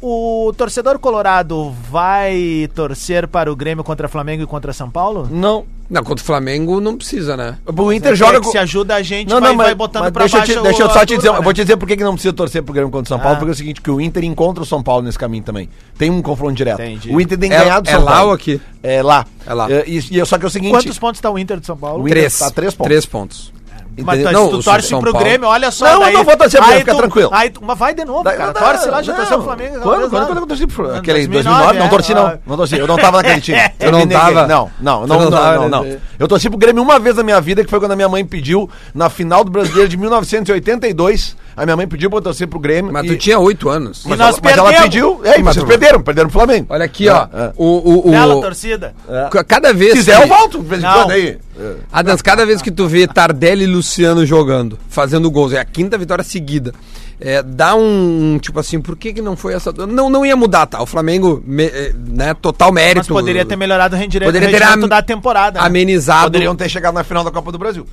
O 0.00 0.52
torcedor 0.56 0.98
colorado 0.98 1.70
vai 1.90 2.68
torcer 2.74 3.26
para 3.26 3.50
o 3.50 3.56
Grêmio 3.56 3.82
contra 3.82 4.06
Flamengo 4.06 4.42
e 4.42 4.46
contra 4.46 4.72
São 4.72 4.90
Paulo? 4.90 5.28
Não. 5.30 5.64
Não, 5.88 6.02
contra 6.02 6.22
o 6.22 6.26
Flamengo 6.26 6.80
não 6.80 6.96
precisa, 6.96 7.36
né? 7.36 7.58
O 7.66 7.92
Inter 7.92 8.12
É 8.12 8.16
joga 8.16 8.40
com... 8.40 8.50
se 8.50 8.56
ajuda 8.56 8.94
a 8.94 9.02
gente, 9.02 9.28
Não, 9.28 9.38
vai, 9.38 9.50
não, 9.50 9.56
mas, 9.56 9.66
vai 9.66 9.74
botando 9.74 10.02
mas 10.04 10.12
pra 10.12 10.22
deixa, 10.22 10.36
eu 10.36 10.40
baixo 10.40 10.52
te, 10.54 10.62
deixa 10.62 10.82
eu 10.82 10.86
o- 10.86 10.90
só 10.90 11.00
te 11.00 11.06
dizer, 11.16 11.20
turma, 11.28 11.38
eu 11.38 11.42
vou 11.42 11.50
né? 11.52 11.54
te 11.54 11.60
dizer 11.62 11.76
por 11.76 11.86
que 11.86 11.96
não 11.96 12.14
precisa 12.14 12.32
torcer 12.32 12.62
pro 12.62 12.72
Grêmio 12.72 12.90
contra 12.90 13.04
o 13.04 13.08
São 13.08 13.18
Paulo, 13.18 13.34
Ah. 13.34 13.38
porque 13.38 13.50
é 13.50 13.52
o 13.52 13.56
seguinte, 13.56 13.80
que 13.82 13.90
o 13.90 14.00
Inter 14.00 14.24
encontra 14.24 14.62
o 14.62 14.66
São 14.66 14.82
Paulo 14.82 15.02
nesse 15.04 15.18
caminho 15.18 15.44
também. 15.44 15.68
Tem 15.98 16.10
um 16.10 16.22
confronto 16.22 16.54
direto. 16.54 16.80
Entendi. 16.80 17.10
O 17.14 17.20
Inter 17.20 17.38
tem 17.38 17.52
É- 17.52 17.58
ganhado 17.58 17.84
do 17.84 17.90
é 17.90 17.92
São 17.92 18.02
lá 18.04 18.12
Paulo. 18.12 18.28
ou 18.28 18.34
aqui? 18.34 18.60
É 18.82 19.02
lá. 19.02 19.26
É 19.46 19.52
lá. 19.54 19.68
e, 19.86 19.98
e- 20.20 20.26
só 20.26 20.38
que 20.38 20.44
é 20.44 20.48
o 20.48 20.50
seguinte... 20.50 20.70
Quantos 20.72 20.98
pontos 20.98 21.18
está 21.18 21.30
o 21.30 21.38
Inter 21.38 21.60
de 21.60 21.66
São 21.66 21.76
Paulo? 21.76 22.02
O 22.02 22.08
Inter 22.08 22.18
Três. 22.22 22.38
tá 22.38 22.50
três 22.50 22.74
pontos. 22.74 22.88
Três 22.88 23.06
pontos. 23.06 23.52
Mas 24.02 24.20
Entendeu? 24.20 24.32
tu, 24.40 24.52
Não, 24.52 24.58
tu 24.58 24.64
torce 24.64 24.88
São 24.88 25.00
pro 25.00 25.12
Paulo- 25.12 25.24
Grêmio, 25.26 25.46
olha 25.48 25.70
só. 25.70 25.84
Não, 25.86 25.92
eu 25.94 26.00
daí 26.00 26.12
não 26.14 26.24
vou 26.24 26.36
torcer 26.36 26.58
pro 26.60 26.66
Grêmio, 26.68 26.80
fica 26.84 26.94
tu- 26.94 26.98
tranquilo. 26.98 27.30
Aí 27.32 27.50
tu, 27.50 27.60
mas 27.64 27.78
vai 27.78 27.94
de 27.94 28.04
novo, 28.04 28.24
Daí- 28.24 28.36
cara. 28.36 28.52
não, 28.52 28.60
torce 28.60 28.88
lá, 28.88 29.02
já 29.02 29.12
não. 29.12 29.18
torceu 29.20 29.38
o 29.38 29.42
Flamengo. 29.42 29.80
Quando, 29.80 30.10
quando, 30.10 30.26
quando 30.26 30.38
eu 30.38 30.46
torci 30.46 30.66
pro 30.66 30.86
Em 30.94 30.98
aquele 30.98 31.26
2009, 31.28 31.32
2009? 31.44 31.78
Não 31.78 31.86
é, 31.86 31.88
torci 31.88 32.12
ó. 32.12 32.14
não. 32.16 32.38
Não 32.46 32.56
torci. 32.56 32.76
Eu 32.78 32.86
não 32.86 32.96
tava 32.96 33.16
naquele 33.18 33.40
time. 33.40 33.58
Eu 33.80 33.92
não 33.92 34.06
tava. 34.06 34.46
Não, 34.46 34.70
não, 34.80 35.00
não, 35.00 35.06
não 35.06 35.18
não, 35.24 35.30
tava 35.30 35.54
não, 35.56 35.68
não. 35.68 35.82
nesse- 35.84 35.98
Eu 36.18 36.26
torci 36.28 36.48
pro 36.48 36.58
Grêmio 36.58 36.82
uma 36.82 36.98
vez 36.98 37.16
na 37.16 37.22
minha 37.22 37.40
vida, 37.40 37.62
que 37.64 37.70
foi 37.70 37.78
quando 37.78 37.92
a 37.92 37.96
minha 37.96 38.08
mãe 38.08 38.24
pediu, 38.24 38.68
na 38.94 39.08
final 39.10 39.44
do 39.44 39.50
Brasileiro 39.50 39.88
de 39.88 39.96
1982, 39.96 41.36
a 41.56 41.64
minha 41.64 41.76
mãe 41.76 41.86
pediu 41.86 42.10
pra 42.10 42.18
eu 42.18 42.22
torcer 42.22 42.46
pro 42.48 42.58
Grêmio. 42.58 42.92
Mas 42.92 43.04
e- 43.04 43.08
tu 43.08 43.16
tinha 43.16 43.38
oito 43.38 43.68
anos. 43.68 44.04
E 44.04 44.08
Mas, 44.08 44.18
nós 44.18 44.28
ela, 44.36 44.40
mas 44.42 44.56
ela 44.58 44.82
pediu. 44.82 45.20
É, 45.24 45.38
e 45.38 45.42
Mas 45.42 45.54
vocês 45.54 45.66
perderam, 45.66 46.00
perderam 46.02 46.28
pro 46.28 46.38
Flamengo. 46.40 46.66
Olha 46.70 46.84
aqui, 46.84 47.08
ó. 47.08 47.26
É, 47.32 47.44
é. 47.46 47.52
O, 47.56 47.64
o, 47.66 48.08
o, 48.08 48.10
Bela 48.10 48.40
torcida. 48.40 48.94
ca- 49.30 49.44
Cada 49.44 49.72
vez 49.72 49.92
Se 49.92 49.98
quiser, 49.98 50.16
que- 50.16 50.22
eu 50.24 50.28
volto 50.28 50.64
aí. 51.10 51.38
É. 51.58 51.74
Adams, 51.92 52.20
cada 52.20 52.44
vez 52.44 52.60
que 52.60 52.70
tu 52.70 52.88
vê 52.88 53.06
Tardelli 53.06 53.62
e 53.64 53.66
Luciano 53.88 54.24
jogando, 54.24 54.78
fazendo 54.88 55.30
gols, 55.30 55.52
é 55.52 55.58
a 55.60 55.64
quinta 55.64 55.98
vitória 55.98 56.24
seguida. 56.24 56.72
É, 57.20 57.42
dá 57.42 57.74
um, 57.74 58.38
tipo 58.40 58.58
assim, 58.58 58.80
por 58.80 58.96
que, 58.96 59.12
que 59.12 59.20
não 59.22 59.36
foi 59.36 59.52
essa. 59.52 59.70
Não, 59.72 60.08
não 60.08 60.24
ia 60.24 60.34
mudar, 60.34 60.66
tá? 60.66 60.82
O 60.82 60.86
Flamengo, 60.86 61.42
me- 61.46 61.66
é, 61.66 61.92
né, 61.94 62.32
total 62.34 62.72
mérito. 62.72 62.98
Mas 63.00 63.08
poderia 63.08 63.44
ter 63.44 63.56
melhorado 63.56 63.94
o 63.94 63.98
rendimento, 63.98 64.26
Poderia 64.28 64.48
ter 64.48 64.56
rendimento 64.58 64.84
am- 64.84 64.88
da 64.88 65.02
temporada. 65.02 65.60
né? 65.60 65.66
amenizado. 65.66 66.24
Poderiam 66.24 66.56
ter 66.56 66.68
chegado 66.70 66.94
na 66.94 67.04
final 67.04 67.22
da 67.22 67.30
Copa 67.30 67.52
do 67.52 67.58
Brasil. 67.58 67.86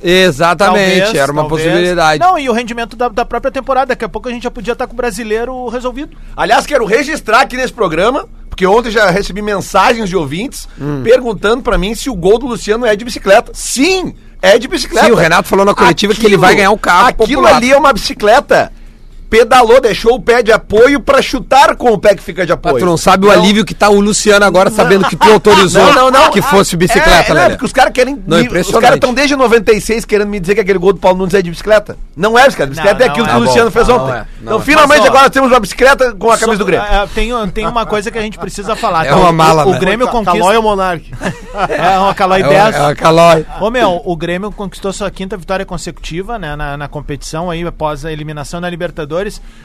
Exatamente, 0.00 0.98
Talvez, 1.00 1.14
era 1.14 1.32
uma 1.32 1.42
talvez. 1.42 1.62
possibilidade. 1.66 2.20
Não, 2.20 2.38
e 2.38 2.48
o 2.48 2.52
rendimento 2.52 2.94
da, 2.94 3.08
da 3.08 3.24
própria 3.24 3.50
temporada. 3.50 3.86
Daqui 3.86 4.04
a 4.04 4.08
pouco 4.08 4.28
a 4.28 4.32
gente 4.32 4.44
já 4.44 4.50
podia 4.50 4.72
estar 4.74 4.86
com 4.86 4.92
o 4.92 4.96
brasileiro 4.96 5.66
resolvido. 5.68 6.16
Aliás, 6.36 6.66
quero 6.66 6.84
registrar 6.84 7.40
aqui 7.40 7.56
nesse 7.56 7.72
programa, 7.72 8.28
porque 8.48 8.64
ontem 8.64 8.90
já 8.92 9.10
recebi 9.10 9.42
mensagens 9.42 10.08
de 10.08 10.16
ouvintes 10.16 10.68
Hum. 10.80 11.00
perguntando 11.02 11.62
pra 11.64 11.76
mim 11.76 11.94
se 11.96 12.08
o 12.08 12.14
gol 12.14 12.38
do 12.38 12.46
Luciano 12.46 12.86
é 12.86 12.94
de 12.94 13.04
bicicleta. 13.04 13.50
Sim, 13.52 14.14
é 14.40 14.58
de 14.58 14.68
bicicleta. 14.68 15.06
Sim, 15.06 15.12
o 15.12 15.16
Renato 15.16 15.48
falou 15.48 15.64
na 15.64 15.74
coletiva 15.74 16.14
que 16.14 16.24
ele 16.26 16.36
vai 16.36 16.54
ganhar 16.54 16.70
o 16.70 16.78
carro 16.78 17.08
Aquilo 17.08 17.26
popular. 17.42 17.56
ali 17.56 17.72
é 17.72 17.76
uma 17.76 17.92
bicicleta 17.92 18.72
pedalou, 19.28 19.80
deixou 19.80 20.14
o 20.14 20.20
pé 20.20 20.42
de 20.42 20.50
apoio 20.52 21.00
pra 21.00 21.20
chutar 21.22 21.76
com 21.76 21.92
o 21.92 21.98
pé 21.98 22.14
que 22.14 22.22
fica 22.22 22.44
de 22.46 22.52
Mas 22.52 22.58
apoio. 22.58 22.78
tu 22.78 22.86
não 22.86 22.96
sabe 22.96 23.26
o 23.26 23.30
alívio 23.30 23.64
que 23.64 23.74
tá 23.74 23.88
o 23.88 24.00
Luciano 24.00 24.44
agora, 24.44 24.70
sabendo 24.70 25.06
que 25.08 25.16
tu 25.16 25.30
autorizou 25.30 25.82
Não, 25.92 25.92
não, 25.94 26.10
não. 26.10 26.30
que 26.30 26.40
fosse 26.42 26.76
bicicleta, 26.76 27.32
é, 27.32 27.34
né? 27.34 27.42
não, 27.42 27.50
porque 27.50 27.64
os 27.64 27.72
caras 27.72 27.92
querem. 27.92 28.22
Não, 28.26 28.38
me- 28.38 28.48
os 28.60 28.70
caras 28.70 28.94
estão 28.94 29.12
desde 29.14 29.36
96 29.36 30.04
querendo 30.04 30.28
me 30.28 30.40
dizer 30.40 30.54
que 30.54 30.60
aquele 30.60 30.78
gol 30.78 30.92
do 30.92 30.98
Paulo 30.98 31.18
Nunes 31.18 31.34
é 31.34 31.42
de 31.42 31.50
bicicleta. 31.50 31.96
Não 32.16 32.38
é 32.38 32.44
bicicleta. 32.44 32.70
Bicicleta 32.70 32.98
Não, 32.98 33.06
é 33.06 33.08
aquilo 33.08 33.26
não 33.26 33.32
que 33.32 33.38
é. 33.38 33.40
o 33.40 33.44
Luciano 33.44 33.70
Tá 33.70 33.72
fez 33.72 33.86
bom, 33.88 33.94
ontem. 33.94 34.06
não 34.06 34.14
é, 34.14 34.16
não 34.18 34.26
então, 34.42 34.58
é. 34.58 34.62
finalmente, 34.62 34.98
Mas, 35.00 35.08
ó, 35.08 35.12
agora 35.12 35.30
temos 35.30 35.50
uma 35.50 35.60
bicicleta 35.60 36.14
com 36.14 36.30
a 36.30 36.38
camisa 36.38 36.58
Só- 36.58 36.64
do 36.64 36.64
Grêmio. 36.66 36.86
é, 36.86 37.06
tem, 37.14 37.48
tem 37.50 37.66
uma 37.66 37.86
coisa 37.86 38.10
que 38.10 38.18
a 38.18 38.22
gente 38.22 38.38
precisa 38.38 38.74
falar. 38.76 39.06
É 39.06 39.10
tá? 39.10 39.16
uma 39.16 39.30
O- 39.30 39.32
mala, 39.32 39.66
o, 39.66 39.72
né? 39.72 39.78
Grêmio 39.78 40.06
Ca- 40.06 40.12
conquista... 40.12 40.38
Calói 40.38 40.56
ou 40.56 40.62
Monark? 40.62 41.12
É 41.68 41.98
uma 41.98 42.14
Calói 42.14 42.42
É, 42.42 42.48
10. 42.48 42.74
o- 42.76 42.78
é 42.78 42.84
a 42.86 42.94
Calói. 42.94 43.46
Ô 43.60 43.70
meu, 43.70 44.00
o 44.04 44.16
Grêmio 44.16 44.50
conquistou 44.52 44.92
sua 44.92 45.10
quinta 45.10 45.36
vitória 45.36 45.64
consecutiva 45.66 46.38
né, 46.38 46.54
na, 46.56 46.76
na 46.76 46.88
competição 46.88 47.50
aí 47.50 47.66
após 47.66 48.04
a 48.04 48.12
eliminação 48.12 48.60
na 48.60 48.68
Libertadores, 48.70 49.17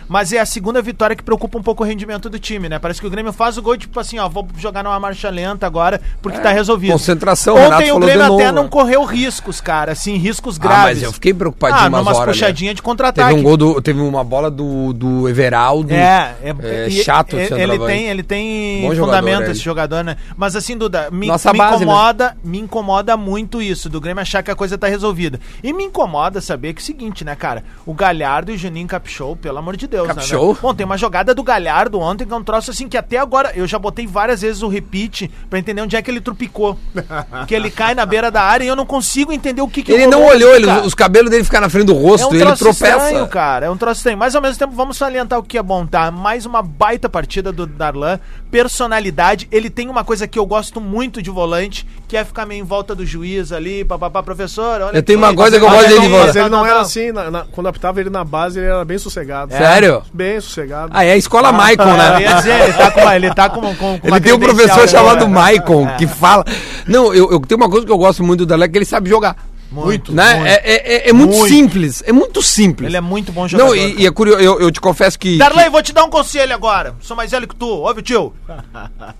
mas 0.09 0.33
é 0.33 0.39
a 0.39 0.45
segunda 0.45 0.81
vitória 0.81 1.15
que 1.15 1.23
preocupa 1.23 1.57
um 1.57 1.63
pouco 1.63 1.83
o 1.83 1.85
rendimento 1.85 2.29
do 2.29 2.39
time, 2.39 2.67
né? 2.69 2.79
Parece 2.79 2.99
que 2.99 3.07
o 3.07 3.09
Grêmio 3.09 3.31
faz 3.33 3.57
o 3.57 3.61
gol 3.61 3.77
tipo 3.77 3.99
assim, 3.99 4.19
ó, 4.19 4.27
vou 4.29 4.47
jogar 4.57 4.83
numa 4.83 4.99
marcha 4.99 5.29
lenta 5.29 5.65
agora 5.67 6.01
porque 6.21 6.39
tá 6.39 6.51
resolvido. 6.51 6.91
concentração, 6.91 7.55
o 7.55 7.57
Renato 7.57 7.81
Ontem 7.83 7.91
o 7.91 7.99
Grêmio 7.99 8.23
até 8.23 8.43
novo, 8.45 8.51
não 8.55 8.63
né? 8.63 8.69
correu 8.69 9.03
riscos, 9.03 9.61
cara, 9.61 9.91
assim, 9.91 10.17
riscos 10.17 10.57
Ah, 10.57 10.61
graves. 10.63 10.83
mas 10.97 11.03
eu 11.03 11.13
fiquei 11.13 11.33
preocupadinho 11.33 11.95
Ah, 11.95 12.01
umas 12.01 12.07
horas 12.07 12.19
ali. 12.19 12.27
puxadinhas 12.39 12.75
de 12.75 12.81
contra-ataque. 12.81 13.27
Teve 13.29 13.39
um 13.39 13.43
gol 13.43 13.57
do. 13.57 13.81
Teve 13.81 13.99
uma 14.01 14.23
bola 14.23 14.49
do, 14.51 14.93
do 14.93 15.27
Everaldo. 15.29 15.93
É, 15.93 16.35
é, 16.43 16.85
É 16.87 16.89
chato 16.89 17.35
e- 17.37 17.41
esse 17.41 17.53
ele 17.53 17.77
tem, 17.79 18.09
ele 18.09 18.23
tem 18.23 18.81
Bom 18.81 18.95
jogador, 18.95 19.17
fundamento 19.21 19.43
ele. 19.43 19.51
esse 19.51 19.61
jogador, 19.61 20.03
né? 20.03 20.17
Mas 20.35 20.55
assim, 20.55 20.77
Duda, 20.77 21.09
me, 21.11 21.27
Nossa 21.27 21.51
me 21.51 21.57
base, 21.57 21.77
né? 21.85 21.91
incomoda, 21.91 22.37
me 22.43 22.59
incomoda 22.59 23.15
muito 23.17 23.61
isso, 23.61 23.89
do 23.89 23.99
Grêmio 24.01 24.21
achar 24.21 24.41
que 24.43 24.51
a 24.51 24.55
coisa 24.55 24.77
tá 24.77 24.87
resolvida. 24.87 25.39
E 25.63 25.71
me 25.73 25.83
incomoda 25.83 26.41
saber 26.41 26.73
que 26.73 26.79
é 26.79 26.83
o 26.83 26.85
seguinte, 26.85 27.23
né, 27.23 27.35
cara? 27.35 27.63
O 27.85 27.93
Galhardo 27.93 28.51
e 28.51 28.55
o 28.55 28.57
Juninho 28.57 28.87
Capixou, 28.87 29.35
pelo 29.43 29.57
amor 29.57 29.75
de 29.75 29.87
Deus, 29.87 30.07
Capixou? 30.07 30.39
né? 30.39 30.53
meu? 30.53 30.57
Bom, 30.61 30.73
tem 30.73 30.85
uma 30.85 30.97
jogada 30.97 31.35
do 31.35 31.43
Galhardo 31.43 31.99
ontem 31.99 32.25
que 32.25 32.33
é 32.33 32.35
um 32.35 32.43
troço 32.43 32.71
assim 32.71 32.87
que 32.87 32.97
até 32.97 33.17
agora 33.17 33.51
eu 33.55 33.67
já 33.67 33.77
botei 33.77 34.07
várias 34.07 34.41
vezes 34.41 34.61
o 34.63 34.69
repeat 34.69 35.29
pra 35.49 35.59
entender 35.59 35.81
onde 35.81 35.95
é 35.97 36.01
que 36.01 36.09
ele 36.09 36.21
trupicou. 36.21 36.77
que 37.45 37.53
ele 37.53 37.69
cai 37.69 37.93
na 37.93 38.05
beira 38.05 38.31
da 38.31 38.41
área 38.41 38.63
e 38.63 38.67
eu 38.69 38.75
não 38.75 38.85
consigo 38.85 39.33
entender 39.33 39.61
o 39.61 39.67
que 39.67 39.83
que 39.83 39.91
Ele 39.91 40.07
não 40.07 40.23
olhou, 40.25 40.55
ele- 40.55 40.69
os 40.85 40.93
cabelos 40.93 41.29
dele 41.29 41.43
ficaram 41.43 41.65
na 41.65 41.69
frente 41.69 41.87
do 41.87 41.93
É 41.93 42.01
rosto 42.01 42.29
um 42.29 42.33
e 42.33 42.37
ele 42.37 42.45
troço 42.45 42.63
tropeça. 42.63 42.97
estranho, 43.05 43.27
cara. 43.27 43.65
É 43.65 43.69
um 43.69 43.75
troço 43.75 43.97
estranho. 43.99 44.17
Mas 44.17 44.33
ao 44.33 44.41
mesmo 44.41 44.57
tempo, 44.57 44.73
vamos 44.73 44.95
salientar 44.95 45.37
o 45.37 45.43
que 45.43 45.57
é 45.57 45.61
bom, 45.61 45.85
tá? 45.85 46.09
Mais 46.09 46.45
uma 46.45 46.61
baita 46.61 47.09
partida 47.09 47.51
do 47.51 47.67
Darlan. 47.67 48.17
Personalidade. 48.49 49.47
Ele 49.51 49.69
tem 49.69 49.89
uma 49.89 50.05
coisa 50.05 50.25
que 50.25 50.39
eu 50.39 50.45
gosto 50.45 50.79
muito 50.79 51.21
de 51.21 51.29
volante, 51.29 51.85
que 52.07 52.15
é 52.15 52.23
ficar 52.23 52.45
meio 52.45 52.61
em 52.61 52.65
volta 52.65 52.95
do 52.95 53.05
juiz 53.05 53.51
ali, 53.51 53.83
papapá, 53.83 54.23
professor. 54.23 54.79
Olha 54.81 54.97
Eu 54.97 55.03
tenho 55.03 55.19
uma 55.19 55.35
coisa 55.35 55.59
que 55.59 55.65
eu 55.65 55.69
gosto 55.69 55.87
dele 55.89 55.99
de 55.99 56.07
volante. 56.07 56.27
Mas 56.27 56.35
ele 56.37 56.49
não 56.49 56.61
tá, 56.61 56.67
era 56.67 56.75
tá. 56.75 56.81
assim, 56.81 57.11
na- 57.11 57.29
na- 57.31 57.45
quando 57.51 57.67
apitava 57.67 57.99
ele 57.99 58.09
na 58.09 58.23
base, 58.23 58.59
ele 58.59 58.67
era 58.67 58.85
bem 58.85 58.97
sossegado. 58.97 59.32
Sério? 59.49 60.01
Bem 60.13 60.39
sossegado. 60.39 60.91
Ah, 60.93 61.03
é 61.05 61.11
a 61.13 61.17
escola 61.17 61.51
Maicon, 61.51 61.83
Eu 61.89 61.97
né? 61.97 62.21
ia 62.21 62.33
dizer, 62.33 62.61
ele 62.61 62.73
tá 62.73 62.91
com 62.91 63.01
uma, 63.01 63.15
ele 63.15 63.33
tá 63.33 63.49
com, 63.49 63.61
com, 63.75 63.99
com 63.99 64.07
Ele 64.07 64.21
tem 64.21 64.33
um 64.33 64.39
professor 64.39 64.81
né? 64.81 64.87
chamado 64.87 65.27
Maicon 65.27 65.87
que 65.97 66.07
fala. 66.07 66.43
Não, 66.87 67.13
eu, 67.13 67.31
eu 67.31 67.39
tenho 67.41 67.59
uma 67.61 67.69
coisa 67.69 67.85
que 67.85 67.91
eu 67.91 67.97
gosto 67.97 68.23
muito 68.23 68.39
do 68.39 68.45
Dalé, 68.45 68.67
que 68.67 68.77
ele 68.77 68.85
sabe 68.85 69.09
jogar. 69.09 69.35
Muito, 69.71 70.13
né? 70.13 70.35
muito. 70.35 70.47
É, 70.47 70.53
é- 70.63 70.93
é- 71.07 71.09
é 71.09 71.13
muito, 71.13 71.35
Muito. 71.35 71.47
simples. 71.51 72.03
É 72.05 72.11
muito 72.11 72.43
simples. 72.43 72.87
Ele 72.87 72.95
é 72.97 73.01
muito 73.01 73.31
bom 73.31 73.47
jogador. 73.47 73.69
Não, 73.69 73.75
e, 73.75 74.01
e 74.01 74.05
é 74.05 74.11
curioso, 74.11 74.39
eu, 74.39 74.59
eu 74.59 74.71
te 74.71 74.79
confesso 74.79 75.17
que. 75.17 75.35
Darley, 75.39 75.67
vou 75.67 75.81
te 75.81 75.91
dar 75.91 76.03
um 76.03 76.11
conselho 76.11 76.53
agora. 76.53 76.93
Sou 77.01 77.17
mais 77.17 77.31
velho 77.31 77.47
que 77.47 77.55
tu. 77.55 77.65
Ouve, 77.65 78.03
tio. 78.03 78.31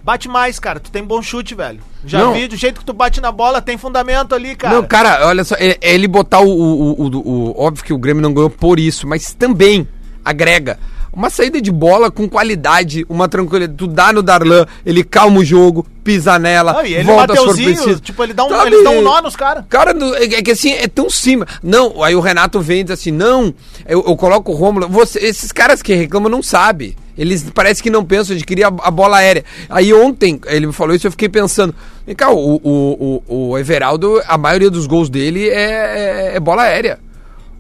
Bate 0.04 0.30
mais, 0.30 0.60
cara. 0.60 0.80
Tu 0.80 0.92
tem 0.92 1.04
bom 1.04 1.24
chute, 1.24 1.56
velho. 1.56 1.80
Já 2.06 2.20
Não. 2.20 2.34
vi, 2.34 2.48
do 2.48 2.56
jeito 2.56 2.80
que 2.82 2.86
tu 2.86 2.94
bate 2.94 3.20
na 3.20 3.32
bola, 3.32 3.64
tem 3.64 3.80
fundamento 3.80 4.36
ali, 4.36 4.56
cara. 4.56 4.76
Não, 4.76 4.84
cara, 4.84 5.26
olha 5.26 5.44
só, 5.44 5.56
é, 5.58 5.78
é 5.82 5.94
ele 5.96 6.08
botar 6.08 6.42
o, 6.42 6.48
o- 6.50 7.02
o- 7.02 7.08
o- 7.18 7.56
Óbvio 7.60 7.84
que 7.84 7.94
o 7.94 7.98
Grêmio 7.98 8.22
não 8.22 8.32
ganhou 8.32 8.50
por 8.52 8.80
isso, 8.80 9.08
mas 9.08 9.34
também 9.34 9.88
agrega. 10.24 10.80
Uma 11.16 11.30
saída 11.30 11.62
de 11.62 11.72
bola 11.72 12.10
com 12.10 12.28
qualidade, 12.28 13.06
uma 13.08 13.28
tranquilidade. 13.30 13.78
Tu 13.78 13.86
dá 13.86 14.12
no 14.12 14.24
Darlan, 14.24 14.66
ele 14.84 15.04
calma 15.04 15.40
o 15.42 15.46
jogo, 15.46 15.86
pisa 16.04 16.40
nela, 16.40 16.80
Ah, 16.80 16.88
e 16.88 16.96
ele, 16.96 17.04
volta 17.04 17.36
se 17.36 17.46
for 17.46 17.54
preciso. 17.54 18.00
tipo, 18.00 18.24
ele 18.24 18.34
dá 18.34 18.44
um, 18.46 18.50
Sabe? 18.50 18.68
eles 18.72 18.84
dão 18.84 18.98
um 18.98 19.02
nó 19.04 19.22
nos 19.22 19.36
caras. 19.36 19.64
Cara, 19.70 19.94
é, 20.18 20.24
é 20.24 20.42
que 20.42 20.50
assim, 20.52 20.72
é 20.74 20.88
tão 20.88 21.12
cima. 21.12 21.46
Não, 21.62 22.04
aí 22.04 22.16
o 22.16 22.20
Renato 22.20 22.60
vem 22.60 22.80
e 22.80 22.84
diz 22.84 22.94
assim: 22.94 23.12
não, 23.12 23.54
eu, 23.88 24.04
eu 24.08 24.16
coloco 24.16 24.52
o 24.52 24.56
Rômulo. 24.56 24.90
Você, 24.90 25.20
esses 25.20 25.52
caras 25.52 25.84
que 25.84 25.94
reclamam 25.94 26.30
não 26.32 26.42
sabem. 26.42 26.96
Eles 27.16 27.46
parece 27.54 27.84
que 27.84 27.92
não 27.92 28.04
pensam 28.04 28.36
de 28.36 28.44
querer 28.44 28.64
a, 28.64 28.70
a 28.70 28.90
bola 28.90 29.18
aérea. 29.18 29.46
Aí 29.70 29.94
ontem, 29.94 30.42
ele 30.48 30.66
me 30.66 30.74
falou 30.74 30.96
isso 30.96 31.06
eu 31.06 31.12
fiquei 31.12 31.30
pensando. 31.30 31.76
Vem 32.08 32.16
cá, 32.16 32.32
o, 32.32 32.56
o, 32.56 33.22
o, 33.28 33.50
o 33.52 33.58
Everaldo, 33.60 34.20
a 34.28 34.36
maioria 34.36 34.72
dos 34.72 34.88
gols 34.88 35.12
dele 35.12 35.48
é, 35.48 36.32
é- 36.32 36.32
é 36.38 36.40
bola 36.40 36.64
aérea. 36.64 36.98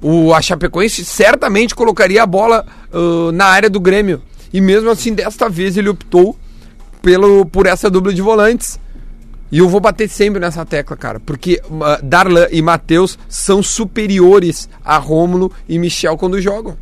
O, 0.03 0.33
a 0.33 0.41
Chapecoense 0.41 1.03
certamente 1.05 1.73
colocaria 1.73 2.21
a 2.21 2.27
bola 2.27 2.65
ah, 2.91 3.31
na 3.33 3.45
área 3.45 3.69
do 3.69 3.79
Grêmio. 3.79 4.21
E 4.51 4.61
mesmo 4.61 4.89
assim, 4.89 5.13
desta 5.13 5.49
vez 5.49 5.77
ele 5.77 5.89
optou 5.89 6.37
pelo, 7.01 7.45
por 7.45 7.65
essa 7.65 7.89
dupla 7.89 8.13
de 8.13 8.21
volantes. 8.21 8.79
E 9.51 9.59
eu 9.59 9.69
vou 9.69 9.79
bater 9.79 10.09
sempre 10.09 10.39
nessa 10.39 10.65
tecla, 10.65 10.97
cara, 10.97 11.19
porque 11.19 11.61
uh, 11.65 12.03
Darlan 12.03 12.47
e 12.51 12.59
Matheus 12.59 13.19
são 13.29 13.61
superiores 13.61 14.67
a 14.83 14.97
Rômulo 14.97 15.51
e 15.69 15.77
Michel 15.77 16.17
quando 16.17 16.41
jogam. 16.41 16.75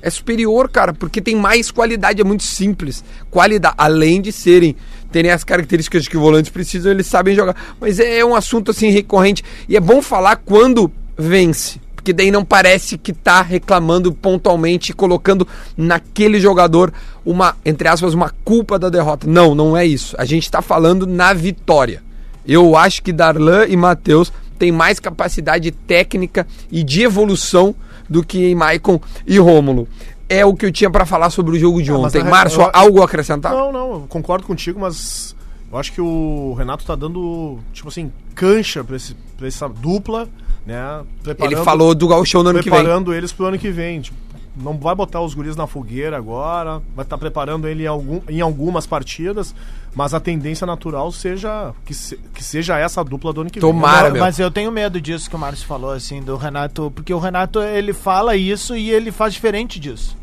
É 0.00 0.08
superior, 0.08 0.70
cara, 0.70 0.94
porque 0.94 1.20
tem 1.20 1.36
mais 1.36 1.70
qualidade, 1.70 2.20
é 2.20 2.24
muito 2.24 2.42
simples. 2.42 3.04
Qualidade, 3.30 3.74
além 3.76 4.22
de 4.22 4.32
serem, 4.32 4.76
terem 5.12 5.30
as 5.30 5.44
características 5.44 6.08
que 6.08 6.16
volantes 6.16 6.50
precisam, 6.50 6.92
eles 6.92 7.06
sabem 7.06 7.34
jogar. 7.34 7.54
Mas 7.78 7.98
é 8.00 8.24
um 8.24 8.34
assunto 8.34 8.70
assim 8.70 8.88
recorrente 8.88 9.42
e 9.68 9.76
é 9.76 9.80
bom 9.80 10.00
falar 10.00 10.36
quando 10.36 10.90
vence, 11.18 11.80
porque 12.06 12.12
daí 12.12 12.30
não 12.30 12.44
parece 12.44 12.96
que 12.96 13.12
tá 13.12 13.42
reclamando 13.42 14.12
pontualmente, 14.12 14.92
colocando 14.92 15.44
naquele 15.76 16.38
jogador 16.38 16.92
uma, 17.24 17.56
entre 17.64 17.88
aspas, 17.88 18.14
uma 18.14 18.32
culpa 18.44 18.78
da 18.78 18.88
derrota. 18.88 19.26
Não, 19.26 19.56
não 19.56 19.76
é 19.76 19.84
isso. 19.84 20.14
A 20.16 20.24
gente 20.24 20.48
tá 20.48 20.62
falando 20.62 21.04
na 21.04 21.32
vitória. 21.32 22.00
Eu 22.46 22.76
acho 22.76 23.02
que 23.02 23.12
Darlan 23.12 23.66
e 23.66 23.76
Matheus 23.76 24.32
têm 24.56 24.70
mais 24.70 25.00
capacidade 25.00 25.72
técnica 25.72 26.46
e 26.70 26.84
de 26.84 27.02
evolução 27.02 27.74
do 28.08 28.22
que 28.22 28.54
Maicon 28.54 29.00
e 29.26 29.36
Rômulo. 29.40 29.88
É 30.28 30.46
o 30.46 30.54
que 30.54 30.64
eu 30.64 30.70
tinha 30.70 30.88
pra 30.88 31.04
falar 31.04 31.30
sobre 31.30 31.56
o 31.56 31.58
jogo 31.58 31.82
de 31.82 31.90
Ah, 31.90 31.96
ontem. 31.96 32.22
Márcio, 32.22 32.62
eu- 32.62 32.70
algo 32.72 33.02
a 33.02 33.04
acrescentar? 33.06 33.52
Não, 33.52 33.72
não, 33.72 33.92
eu 33.94 34.06
concordo 34.08 34.46
contigo, 34.46 34.78
mas 34.78 35.34
eu 35.72 35.76
acho 35.76 35.90
que 35.92 36.00
o 36.00 36.54
Renato 36.56 36.84
tá 36.86 36.94
dando, 36.94 37.58
tipo 37.72 37.88
assim, 37.88 38.12
cancha 38.32 38.84
pra, 38.84 38.94
esse, 38.94 39.16
pra 39.36 39.48
essa 39.48 39.68
dupla, 39.68 40.28
né? 40.66 41.02
Ele 41.24 41.56
falou 41.64 41.94
do 41.94 42.08
Gauchão 42.08 42.42
no 42.42 42.50
ano 42.50 42.58
que 42.62 42.68
vem. 42.68 42.78
preparando 42.80 43.14
eles 43.14 43.32
pro 43.32 43.46
ano 43.46 43.58
que 43.58 43.70
vem. 43.70 44.00
Tipo, 44.00 44.16
não 44.56 44.76
vai 44.78 44.94
botar 44.94 45.20
os 45.20 45.34
guris 45.34 45.54
na 45.54 45.66
fogueira 45.66 46.16
agora, 46.16 46.80
vai 46.94 47.04
estar 47.04 47.18
preparando 47.18 47.68
ele 47.68 47.84
em, 47.84 47.86
algum, 47.86 48.20
em 48.28 48.40
algumas 48.40 48.86
partidas, 48.86 49.54
mas 49.94 50.14
a 50.14 50.18
tendência 50.20 50.66
natural 50.66 51.12
seja 51.12 51.72
que, 51.84 51.92
se- 51.92 52.16
que 52.34 52.42
seja 52.42 52.78
essa 52.78 53.04
dupla 53.04 53.32
do 53.34 53.42
ano 53.42 53.50
que 53.50 53.60
Tomara, 53.60 54.10
vem. 54.10 54.20
Mas 54.20 54.38
eu 54.38 54.50
tenho 54.50 54.72
medo 54.72 54.98
disso 54.98 55.28
que 55.28 55.36
o 55.36 55.38
Márcio 55.38 55.66
falou, 55.66 55.90
assim, 55.92 56.22
do 56.22 56.36
Renato, 56.36 56.90
porque 56.94 57.12
o 57.12 57.18
Renato, 57.18 57.60
ele 57.60 57.92
fala 57.92 58.34
isso 58.34 58.74
e 58.74 58.90
ele 58.90 59.12
faz 59.12 59.34
diferente 59.34 59.78
disso. 59.78 60.16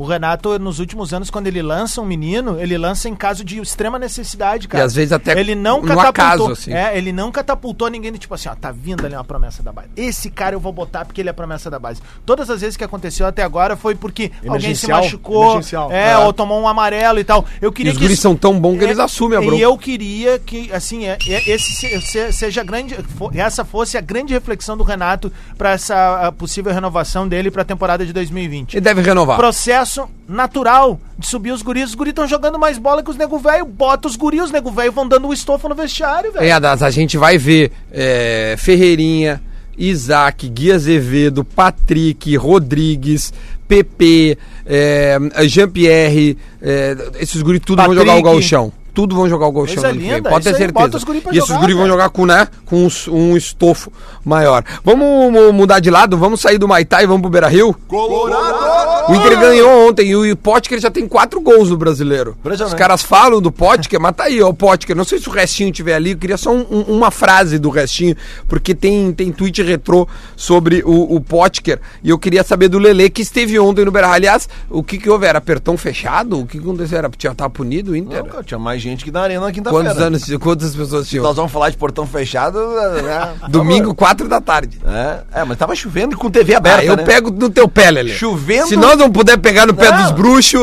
O 0.00 0.06
Renato, 0.06 0.58
nos 0.58 0.78
últimos 0.78 1.12
anos, 1.12 1.28
quando 1.28 1.46
ele 1.46 1.60
lança 1.60 2.00
um 2.00 2.06
menino, 2.06 2.58
ele 2.58 2.78
lança 2.78 3.06
em 3.06 3.14
caso 3.14 3.44
de 3.44 3.60
extrema 3.60 3.98
necessidade, 3.98 4.66
cara. 4.66 4.82
E 4.82 4.86
às 4.86 4.94
vezes 4.94 5.12
até 5.12 5.38
ele 5.38 5.54
não 5.54 5.82
no 5.82 5.88
catapultou. 5.88 6.08
acaso, 6.08 6.50
assim. 6.52 6.72
É, 6.72 6.96
ele 6.96 7.12
não 7.12 7.30
catapultou 7.30 7.88
ninguém 7.90 8.10
do 8.10 8.16
tipo 8.16 8.34
assim, 8.34 8.48
ó, 8.48 8.54
tá 8.54 8.72
vindo 8.72 9.04
ali 9.04 9.14
uma 9.14 9.22
promessa 9.24 9.62
da 9.62 9.70
base. 9.72 9.88
Esse 9.94 10.30
cara 10.30 10.54
eu 10.56 10.60
vou 10.60 10.72
botar 10.72 11.04
porque 11.04 11.20
ele 11.20 11.28
é 11.28 11.32
a 11.32 11.34
promessa 11.34 11.68
da 11.70 11.78
base. 11.78 12.00
Todas 12.24 12.48
as 12.48 12.62
vezes 12.62 12.78
que 12.78 12.82
aconteceu 12.84 13.26
até 13.26 13.42
agora 13.42 13.76
foi 13.76 13.94
porque 13.94 14.32
alguém 14.48 14.74
se 14.74 14.88
machucou, 14.88 15.60
é, 15.90 16.12
É. 16.12 16.18
ou 16.18 16.32
tomou 16.32 16.58
um 16.62 16.66
amarelo 16.66 17.18
e 17.18 17.24
tal. 17.24 17.44
Eu 17.60 17.68
E 17.68 17.72
queria 17.74 17.92
os 17.92 17.98
que 17.98 18.04
guris 18.04 18.14
isso- 18.14 18.22
são 18.22 18.34
tão 18.34 18.58
bons 18.58 18.78
que 18.78 18.84
eles 18.84 18.98
assumem 18.98 19.36
a 19.36 19.40
bronca. 19.42 19.56
e 19.56 19.60
eu 19.60 19.76
queria 19.76 20.38
que, 20.38 20.72
assim, 20.72 21.04
é, 21.04 21.18
é- 21.28 21.50
esse 21.50 21.72
se- 21.72 22.00
se- 22.00 22.32
seja 22.32 22.64
grande, 22.64 22.96
essa 23.34 23.66
fosse 23.66 23.98
a 23.98 24.00
grande 24.00 24.32
reflexão 24.32 24.78
do 24.78 24.82
Renato 24.82 25.30
para 25.58 25.72
essa 25.72 26.32
possível 26.38 26.72
renovação 26.72 27.28
dele 27.28 27.50
para 27.50 27.60
a 27.60 27.66
temporada 27.66 28.06
de 28.06 28.14
2020. 28.14 28.72
Ele 28.74 28.80
deve 28.80 29.02
renovar. 29.02 29.36
Processo 29.36 29.89
natural 30.28 31.00
de 31.18 31.26
subir 31.26 31.52
os 31.52 31.62
guris. 31.62 31.90
Os 31.90 31.94
guris 31.94 32.10
estão 32.10 32.26
jogando 32.26 32.58
mais 32.58 32.78
bola 32.78 33.02
que 33.02 33.10
os 33.10 33.16
nego 33.16 33.38
velho. 33.38 33.64
Bota 33.64 34.08
os 34.08 34.16
guris, 34.16 34.44
os 34.44 34.50
nego 34.50 34.70
velho 34.70 34.92
vão 34.92 35.06
dando 35.06 35.28
o 35.28 35.32
estofo 35.32 35.68
no 35.68 35.74
vestiário, 35.74 36.32
velho. 36.32 36.44
É, 36.44 36.52
a 36.52 36.90
gente 36.90 37.16
vai 37.16 37.38
ver 37.38 37.72
é, 37.92 38.54
Ferreirinha, 38.58 39.40
Isaac, 39.76 40.48
Gui 40.48 40.72
Azevedo, 40.72 41.44
Patrick, 41.44 42.36
Rodrigues, 42.36 43.32
PP, 43.66 44.36
é, 44.66 45.18
Jean-Pierre, 45.46 46.36
é, 46.60 46.96
esses 47.20 47.40
guris 47.40 47.60
tudo 47.64 47.78
vão 47.78 47.86
Patrick. 47.86 48.06
jogar 48.06 48.18
o 48.18 48.22
gauchão. 48.22 48.72
Tudo 49.00 49.14
vão 49.16 49.28
jogar 49.28 49.46
o 49.46 49.52
gol 49.52 49.64
Coisa 49.66 49.80
chão 49.80 49.90
ano 49.90 49.98
que 49.98 50.04
vem. 50.06 50.16
linda, 50.16 50.28
Pode 50.28 50.44
ter 50.44 50.54
certeza. 50.54 50.98
e 51.32 51.38
esses 51.38 51.48
jogar, 51.48 51.60
guri 51.60 51.72
vão 51.74 51.86
jogar 51.86 52.10
com, 52.10 52.26
né, 52.26 52.46
com 52.66 52.86
um 53.08 53.34
estofo 53.36 53.90
maior. 54.24 54.62
Vamos 54.84 55.32
mu- 55.32 55.52
mudar 55.54 55.80
de 55.80 55.90
lado, 55.90 56.18
vamos 56.18 56.40
sair 56.40 56.58
do 56.58 56.68
Maitá 56.68 57.02
e 57.02 57.06
vamos 57.06 57.22
pro 57.22 57.30
Beira 57.30 57.48
Rio? 57.48 57.74
O 57.90 59.14
Inter 59.14 59.40
ganhou 59.40 59.88
ontem 59.88 60.08
e 60.10 60.32
o 60.32 60.36
Potker 60.36 60.78
já 60.78 60.90
tem 60.90 61.08
quatro 61.08 61.40
gols 61.40 61.70
no 61.70 61.76
brasileiro. 61.76 62.36
Os 62.44 62.74
caras 62.74 63.02
falam 63.02 63.40
do 63.40 63.50
Potker, 63.50 63.98
mas 64.00 64.14
tá 64.14 64.24
aí, 64.24 64.40
ó, 64.42 64.48
o 64.50 64.54
Potker. 64.54 64.94
Não 64.96 65.04
sei 65.04 65.18
se 65.18 65.28
o 65.28 65.32
restinho 65.32 65.72
tiver 65.72 65.94
ali, 65.94 66.10
eu 66.12 66.18
queria 66.18 66.36
só 66.36 66.52
um- 66.52 66.66
um- 66.70 66.82
uma 66.96 67.10
frase 67.10 67.58
do 67.58 67.70
restinho, 67.70 68.14
porque 68.48 68.74
tem, 68.74 69.12
tem 69.12 69.32
tweet 69.32 69.62
retrô 69.62 70.06
sobre 70.36 70.82
o, 70.84 71.16
o 71.16 71.20
Potker. 71.20 71.80
E 72.04 72.10
eu 72.10 72.18
queria 72.18 72.44
saber 72.44 72.68
do 72.68 72.78
Lele 72.78 73.08
que 73.10 73.22
esteve 73.22 73.58
ontem 73.58 73.84
no 73.84 73.90
Beira 73.90 74.08
Rio. 74.08 74.16
Aliás, 74.16 74.48
o 74.68 74.82
que 74.82 74.98
que 74.98 75.08
houve? 75.08 75.26
Era 75.26 75.38
apertão 75.38 75.76
fechado? 75.76 76.38
O 76.40 76.46
que 76.46 76.58
que 76.58 76.64
aconteceu? 76.64 76.98
Era, 76.98 77.08
tinha, 77.16 77.34
tava 77.34 77.48
punido 77.50 77.92
o 77.92 77.96
Inter? 77.96 78.18
Não, 78.22 78.30
cara, 78.30 78.42
tinha 78.44 78.58
mais 78.58 78.82
gente 78.82 78.89
que 78.96 79.10
na 79.10 79.20
arena 79.22 79.46
na 79.46 79.52
quinta-feira. 79.52 79.84
Quantos 79.86 80.02
anos, 80.02 80.24
quantas 80.40 80.74
pessoas 80.74 81.08
tinham? 81.08 81.22
Nós 81.24 81.36
vamos 81.36 81.50
falar 81.52 81.70
de 81.70 81.76
portão 81.76 82.06
fechado, 82.06 82.58
né? 83.02 83.34
Domingo, 83.48 83.94
quatro 83.94 84.28
da 84.28 84.40
tarde. 84.40 84.80
É, 84.86 85.40
é, 85.40 85.44
mas 85.44 85.56
tava 85.58 85.74
chovendo 85.74 86.14
e 86.14 86.16
com 86.16 86.30
TV 86.30 86.54
aberta, 86.54 86.80
Ah, 86.80 86.84
eu 86.84 86.96
né? 86.96 87.04
pego 87.04 87.30
no 87.30 87.48
teu 87.50 87.68
pé, 87.68 87.90
Lele. 87.90 88.12
Chovendo. 88.12 88.68
Se 88.68 88.76
nós 88.76 88.96
não 88.96 89.10
puder 89.10 89.36
pegar 89.38 89.66
no 89.66 89.74
pé 89.74 89.90
Não. 89.90 90.02
dos 90.02 90.12
bruxos, 90.12 90.60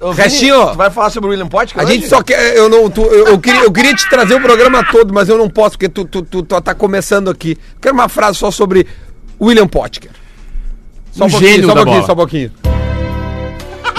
Ô, 0.00 0.12
Vini, 0.12 0.22
Restinho. 0.22 0.70
Tu 0.70 0.76
vai 0.76 0.90
falar 0.90 1.10
sobre 1.10 1.28
o 1.28 1.30
William 1.30 1.46
Potker 1.48 1.80
a 1.80 1.84
hoje? 1.84 1.94
gente 1.94 2.08
só 2.08 2.22
quer. 2.22 2.56
Eu, 2.56 2.68
não, 2.68 2.88
tu- 2.90 3.02
eu, 3.04 3.28
eu 3.28 3.38
queria, 3.38 3.62
eu 3.64 3.72
queria 3.72 3.94
te 3.94 4.08
trazer 4.08 4.34
o 4.34 4.40
programa 4.40 4.84
todo, 4.90 5.12
mas 5.12 5.28
eu 5.28 5.36
não 5.38 5.48
posso, 5.48 5.70
porque 5.72 5.88
tu, 5.88 6.04
tu, 6.04 6.22
tu, 6.22 6.42
tu 6.42 6.60
tá 6.60 6.74
começando 6.74 7.28
aqui. 7.30 7.56
Quero 7.80 7.94
uma 7.94 8.08
frase 8.08 8.38
só 8.38 8.50
sobre 8.50 8.86
William 9.40 9.68
Potker. 9.68 10.10
Só 11.12 11.26
Um 11.26 11.28
gênio 11.28 11.66
só 11.66 11.72
um 11.72 11.74
pouquinho, 11.74 11.94
bola. 11.96 12.06
só 12.06 12.12
um 12.12 12.16
pouquinho. 12.16 12.52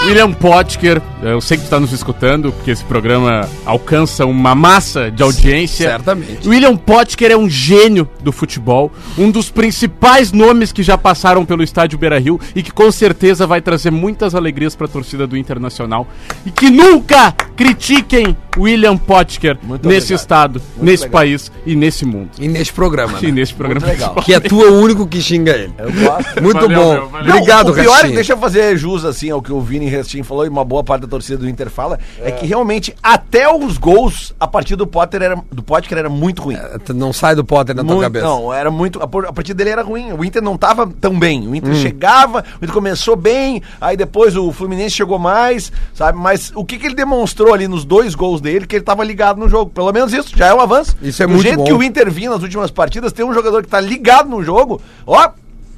William 0.06 0.32
Potker, 0.32 1.00
eu 1.22 1.40
sei 1.40 1.56
que 1.58 1.62
tu 1.62 1.66
está 1.66 1.78
nos 1.78 1.92
escutando, 1.92 2.50
porque 2.52 2.70
esse 2.70 2.82
programa 2.82 3.46
alcança 3.66 4.24
uma 4.24 4.54
massa 4.54 5.10
de 5.10 5.22
audiência. 5.22 5.90
Certamente. 5.90 6.48
William 6.48 6.74
Potker 6.76 7.30
é 7.30 7.36
um 7.36 7.48
gênio 7.48 8.08
do 8.20 8.32
futebol, 8.32 8.90
um 9.18 9.30
dos 9.30 9.50
principais 9.50 10.32
nomes 10.32 10.72
que 10.72 10.82
já 10.82 10.96
passaram 10.96 11.44
pelo 11.44 11.62
estádio 11.62 11.98
Beira-Rio 11.98 12.40
e 12.56 12.62
que 12.62 12.72
com 12.72 12.90
certeza 12.90 13.46
vai 13.46 13.60
trazer 13.60 13.90
muitas 13.90 14.34
alegrias 14.34 14.74
para 14.74 14.86
a 14.86 14.88
torcida 14.88 15.26
do 15.26 15.36
Internacional. 15.36 16.08
E 16.46 16.50
que 16.50 16.70
nunca 16.70 17.32
critiquem 17.54 18.34
William 18.56 18.96
Potker 18.96 19.58
Muito 19.62 19.86
nesse 19.86 20.06
obrigado. 20.14 20.20
estado, 20.20 20.62
nesse 20.80 21.04
legal. 21.04 21.20
país 21.20 21.52
e 21.66 21.76
nesse 21.76 22.04
mundo. 22.06 22.30
E 22.38 22.48
neste 22.48 22.72
programa. 22.72 23.18
E 23.20 23.26
né? 23.26 23.32
nesse 23.32 23.52
programa 23.54 23.86
legal. 23.86 24.14
Que 24.16 24.32
é 24.34 24.40
tu 24.40 24.62
é 24.62 24.68
o 24.70 24.80
único 24.80 25.06
que 25.06 25.20
xinga 25.20 25.52
ele. 25.52 25.72
Eu 25.78 25.92
gosto. 25.92 26.42
Muito 26.42 26.60
Valeu, 26.60 26.78
bom. 26.78 26.92
meu, 26.94 27.08
valeu. 27.08 27.34
Obrigado, 27.34 27.68
o 27.70 27.74
pior, 27.74 27.84
é 27.84 27.92
Restinho. 27.92 28.14
deixa 28.14 28.32
eu 28.32 28.38
fazer 28.38 28.76
jus 28.78 29.04
assim 29.04 29.30
ao 29.30 29.42
que 29.42 29.52
o 29.52 29.60
Vini 29.60 29.89
Restin 29.90 30.22
falou 30.22 30.44
e 30.46 30.48
uma 30.48 30.64
boa 30.64 30.82
parte 30.82 31.02
da 31.02 31.08
torcida 31.08 31.38
do 31.38 31.48
Inter 31.48 31.68
fala, 31.70 31.98
é, 32.20 32.30
que 32.30 32.46
realmente 32.46 32.94
até 33.02 33.52
os 33.52 33.76
gols 33.78 34.34
a 34.38 34.46
partir 34.46 34.76
do 34.76 34.86
Potter 34.86 35.22
era 35.22 35.36
do 35.50 35.62
Potker 35.62 35.98
era 35.98 36.08
muito 36.08 36.42
ruim. 36.42 36.56
Tu 36.84 36.94
Não 36.94 37.12
sai 37.12 37.34
do 37.34 37.44
Potter 37.44 37.74
na 37.74 37.82
tua 37.82 37.92
Muito- 37.94 38.02
cabeça. 38.06 38.26
Não, 38.26 38.52
era 38.52 38.70
muito. 38.70 39.00
A, 39.00 39.04
a 39.04 39.32
partir 39.32 39.54
dele 39.54 39.70
era 39.70 39.82
ruim. 39.82 40.12
O 40.12 40.24
Inter 40.24 40.42
não 40.42 40.56
tava 40.56 40.86
tão 41.00 41.18
bem. 41.18 41.46
O 41.46 41.50
Hum. 41.50 41.54
Inter 41.54 41.74
chegava, 41.74 42.44
o 42.60 42.64
Inter 42.64 42.72
começou 42.72 43.16
bem, 43.16 43.62
aí 43.80 43.96
depois 43.96 44.36
o 44.36 44.50
Fluminense 44.52 44.94
chegou 44.96 45.18
mais, 45.18 45.72
sabe? 45.94 46.18
Mas 46.18 46.52
o 46.54 46.64
que, 46.64 46.78
que 46.78 46.86
ele 46.86 46.94
demonstrou 46.94 47.52
ali 47.54 47.66
nos 47.68 47.84
dois 47.84 48.14
gols 48.14 48.40
dele, 48.40 48.66
que 48.66 48.76
ele 48.76 48.84
tava 48.84 49.04
ligado 49.04 49.38
no 49.38 49.48
jogo. 49.48 49.70
Pelo 49.70 49.92
menos 49.92 50.12
isso, 50.12 50.30
já 50.36 50.46
é 50.46 50.54
um 50.54 50.60
avanço. 50.60 50.96
Isso 51.02 51.22
é 51.22 51.26
Do 51.26 51.32
muito 51.32 51.42
jeito 51.42 51.58
bom. 51.58 51.64
que 51.64 51.72
o 51.72 51.82
Inter 51.82 52.10
vinha 52.10 52.30
nas 52.30 52.42
últimas 52.42 52.70
partidas, 52.70 53.12
tem 53.12 53.24
um 53.24 53.34
jogador 53.34 53.62
que 53.62 53.68
tá 53.68 53.80
ligado 53.80 54.28
no 54.28 54.42
jogo, 54.42 54.80
ó, 55.06 55.30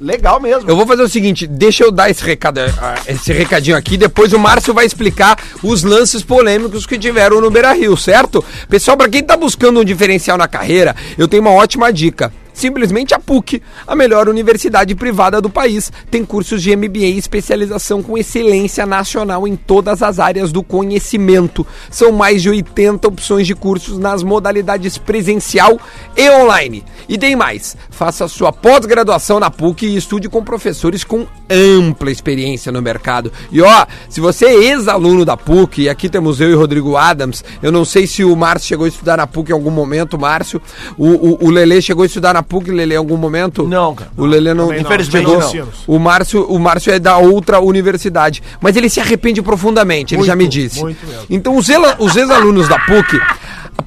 legal 0.03 0.39
mesmo. 0.39 0.69
Eu 0.69 0.75
vou 0.75 0.85
fazer 0.85 1.01
o 1.01 1.09
seguinte, 1.09 1.47
deixa 1.47 1.83
eu 1.83 1.91
dar 1.91 2.09
esse 2.09 2.23
recado, 2.23 2.59
ah, 2.59 2.95
esse 3.07 3.31
recadinho 3.31 3.77
aqui, 3.77 3.95
depois 3.95 4.33
o 4.33 4.39
Márcio 4.39 4.73
vai 4.73 4.85
explicar 4.85 5.37
os 5.63 5.83
lances 5.83 6.21
polêmicos 6.21 6.85
que 6.85 6.99
tiveram 6.99 7.39
no 7.39 7.49
Beira-Rio, 7.49 7.95
certo? 7.95 8.43
Pessoal, 8.69 8.97
pra 8.97 9.07
quem 9.07 9.23
tá 9.23 9.37
buscando 9.37 9.79
um 9.79 9.85
diferencial 9.85 10.37
na 10.37 10.47
carreira, 10.47 10.95
eu 11.17 11.27
tenho 11.27 11.41
uma 11.41 11.51
ótima 11.51 11.91
dica. 11.91 12.31
Simplesmente 12.53 13.13
a 13.13 13.19
PUC, 13.19 13.61
a 13.85 13.95
melhor 13.95 14.29
universidade 14.29 14.93
privada 14.95 15.41
do 15.41 15.49
país, 15.49 15.91
tem 16.09 16.23
cursos 16.23 16.61
de 16.61 16.75
MBA 16.75 16.99
e 16.99 17.17
especialização 17.17 18.03
com 18.03 18.17
excelência 18.17 18.85
nacional 18.85 19.47
em 19.47 19.55
todas 19.55 20.03
as 20.03 20.19
áreas 20.19 20.51
do 20.51 20.61
conhecimento. 20.61 21.65
São 21.89 22.11
mais 22.11 22.41
de 22.41 22.49
80 22.49 23.07
opções 23.07 23.47
de 23.47 23.55
cursos 23.55 23.97
nas 23.97 24.21
modalidades 24.21 24.97
presencial 24.97 25.79
e 26.15 26.29
online. 26.29 26.83
E 27.09 27.17
tem 27.17 27.35
mais, 27.35 27.75
faça 27.89 28.27
sua 28.27 28.53
pós-graduação 28.53 29.39
na 29.39 29.49
PUC 29.49 29.85
e 29.85 29.97
estude 29.97 30.29
com 30.29 30.43
professores 30.43 31.03
com 31.03 31.25
ampla 31.53 32.11
experiência 32.11 32.71
no 32.71 32.81
mercado. 32.81 33.31
E 33.51 33.61
ó, 33.61 33.85
se 34.09 34.19
você 34.19 34.45
é 34.45 34.53
ex-aluno 34.71 35.23
da 35.25 35.37
PUC, 35.37 35.83
e 35.83 35.89
aqui 35.89 36.09
temos 36.09 36.41
eu 36.41 36.49
e 36.49 36.53
Rodrigo 36.53 36.95
Adams, 36.95 37.43
eu 37.61 37.71
não 37.71 37.85
sei 37.85 38.07
se 38.07 38.23
o 38.23 38.35
Márcio 38.35 38.67
chegou 38.67 38.85
a 38.85 38.89
estudar 38.89 39.17
na 39.17 39.27
PUC 39.27 39.51
em 39.51 39.53
algum 39.53 39.71
momento, 39.71 40.17
Márcio, 40.17 40.61
o, 40.97 41.07
o, 41.07 41.45
o 41.45 41.49
Lelê 41.49 41.81
chegou 41.81 42.03
a 42.03 42.05
estudar 42.05 42.33
na 42.33 42.43
PUC, 42.43 42.71
Lelê, 42.71 42.95
em 42.95 42.97
algum 42.97 43.17
momento? 43.17 43.67
Não, 43.67 43.95
cara. 43.95 44.11
O 44.17 44.25
Lelê 44.25 44.53
não, 44.53 44.67
não, 44.67 44.75
Infelizmente 44.75 45.27
não. 45.27 45.67
o 45.87 45.99
Márcio, 45.99 46.45
o 46.45 46.59
Márcio 46.59 46.91
é 46.93 46.99
da 46.99 47.17
outra 47.17 47.59
universidade, 47.59 48.41
mas 48.59 48.75
ele 48.75 48.89
se 48.89 48.99
arrepende 48.99 49.41
profundamente, 49.41 50.13
ele 50.13 50.19
Muito, 50.19 50.27
já 50.27 50.35
me 50.35 50.47
disse. 50.47 50.81
muito 50.81 51.05
mesmo. 51.05 51.25
Então 51.29 51.55
os 51.55 52.15
ex-alunos 52.15 52.67
da 52.67 52.79
PUC 52.79 53.19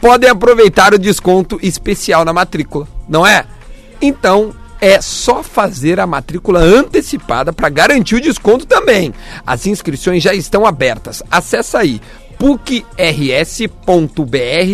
podem 0.00 0.28
aproveitar 0.28 0.94
o 0.94 0.98
desconto 0.98 1.58
especial 1.62 2.24
na 2.24 2.32
matrícula, 2.32 2.86
não 3.08 3.26
é? 3.26 3.44
Então 4.00 4.54
é 4.86 5.00
só 5.00 5.42
fazer 5.42 5.98
a 5.98 6.06
matrícula 6.06 6.60
antecipada 6.60 7.52
para 7.52 7.68
garantir 7.68 8.14
o 8.14 8.20
desconto 8.20 8.64
também. 8.64 9.12
As 9.44 9.66
inscrições 9.66 10.22
já 10.22 10.32
estão 10.32 10.64
abertas. 10.64 11.24
Acesse 11.28 11.76
aí 11.76 12.00
pucrs.br 12.38 12.86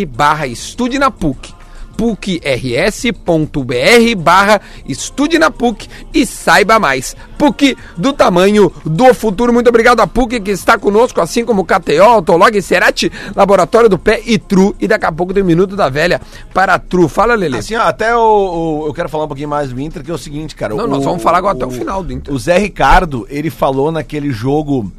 barra 0.08 0.46
estude 0.46 0.98
na 0.98 1.10
PUC 1.10 1.54
pucrs.br 2.02 4.16
barra 4.18 4.60
estude 4.88 5.38
na 5.38 5.50
PUC 5.50 5.88
e 6.12 6.26
saiba 6.26 6.78
mais. 6.78 7.14
PUC 7.38 7.76
do 7.96 8.12
tamanho 8.12 8.72
do 8.84 9.14
futuro. 9.14 9.52
Muito 9.52 9.68
obrigado 9.68 10.00
a 10.00 10.06
PUC 10.06 10.40
que 10.40 10.50
está 10.50 10.76
conosco, 10.78 11.20
assim 11.20 11.44
como 11.44 11.64
KTO, 11.64 12.02
Autolog, 12.02 12.60
Cerati, 12.60 13.10
Laboratório 13.36 13.88
do 13.88 13.98
Pé 13.98 14.20
e 14.24 14.38
Tru. 14.38 14.74
E 14.80 14.88
daqui 14.88 15.06
a 15.06 15.12
pouco 15.12 15.32
tem 15.32 15.42
um 15.42 15.46
Minuto 15.46 15.76
da 15.76 15.88
Velha 15.88 16.20
para 16.52 16.78
Tru. 16.78 17.08
Fala, 17.08 17.34
Lele. 17.34 17.58
Assim, 17.58 17.76
ó, 17.76 17.82
até 17.82 18.14
o, 18.16 18.82
o- 18.82 18.86
Eu 18.86 18.94
quero 18.94 19.08
falar 19.08 19.24
um 19.24 19.28
pouquinho 19.28 19.48
mais 19.48 19.70
do 19.72 19.80
Inter, 19.80 20.02
que 20.02 20.10
é 20.10 20.14
o 20.14 20.18
seguinte, 20.18 20.56
cara. 20.56 20.74
Não, 20.74 20.84
o- 20.84 20.88
nós 20.88 21.04
vamos 21.04 21.22
falar 21.22 21.38
agora 21.38 21.56
até 21.56 21.66
o 21.66 21.70
final 21.70 22.02
do 22.02 22.12
Inter. 22.12 22.32
O 22.34 22.38
Zé 22.38 22.58
Ricardo, 22.58 23.26
ele 23.30 23.50
falou 23.50 23.92
naquele 23.92 24.30
jogo. 24.30 24.90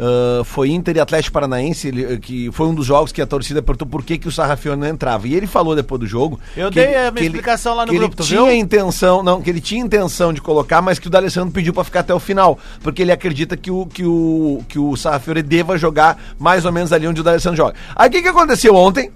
Ah, 0.00 0.42
foi 0.44 0.70
Inter 0.70 0.96
e 0.96 1.00
Atlético 1.00 1.34
Paranaense, 1.34 1.88
ele, 1.88 2.18
que 2.18 2.50
foi 2.52 2.66
um 2.66 2.74
dos 2.74 2.86
jogos 2.86 3.12
que 3.12 3.20
a 3.20 3.26
torcida 3.26 3.60
perguntou 3.60 3.86
por 3.86 4.02
que, 4.02 4.16
que 4.18 4.26
o 4.26 4.32
Sarrafione 4.32 4.80
não 4.80 4.88
entrava. 4.88 5.28
E 5.28 5.34
ele 5.34 5.46
falou 5.46 5.76
depois 5.76 6.00
do 6.00 6.06
jogo. 6.06 6.40
Eu 6.56 6.68
que 6.70 6.76
dei 6.76 6.84
ele- 6.86 6.94
a 6.96 7.00
minha 7.00 7.12
que 7.12 7.18
ele- 7.20 7.26
explicação 7.26 7.74
lá 7.74 7.84
no 7.84 7.92
que 7.92 7.98
grupo, 7.98 8.16
ele 8.22 8.26
tinha 8.28 8.42
viu? 8.42 8.52
intenção, 8.52 9.22
não, 9.22 9.42
que 9.42 9.50
ele 9.50 9.60
tinha 9.60 9.80
intenção 9.84 10.32
de 10.32 10.40
colocar, 10.40 10.80
mas 10.80 10.98
que 10.98 11.06
o 11.06 11.10
D'Alessandro 11.10 11.52
pediu 11.52 11.72
pra 11.74 11.84
ficar 11.84 12.00
até 12.00 12.14
o 12.14 12.18
final, 12.18 12.58
porque 12.82 13.02
ele 13.02 13.12
acredita 13.12 13.56
que 13.56 13.70
o 13.70 13.84
que 13.86 14.04
o 14.04 14.62
que 14.68 14.78
o 14.78 14.96
Sarrafiore 14.96 15.42
deva 15.42 15.76
jogar 15.76 16.18
mais 16.38 16.64
ou 16.64 16.72
menos 16.72 16.92
ali 16.92 17.06
onde 17.06 17.20
o 17.20 17.24
D'Alessandro 17.24 17.56
joga. 17.56 17.74
Aí 17.94 18.08
o 18.08 18.12
que, 18.12 18.22
que 18.22 18.28
aconteceu 18.28 18.74
ontem? 18.74 19.08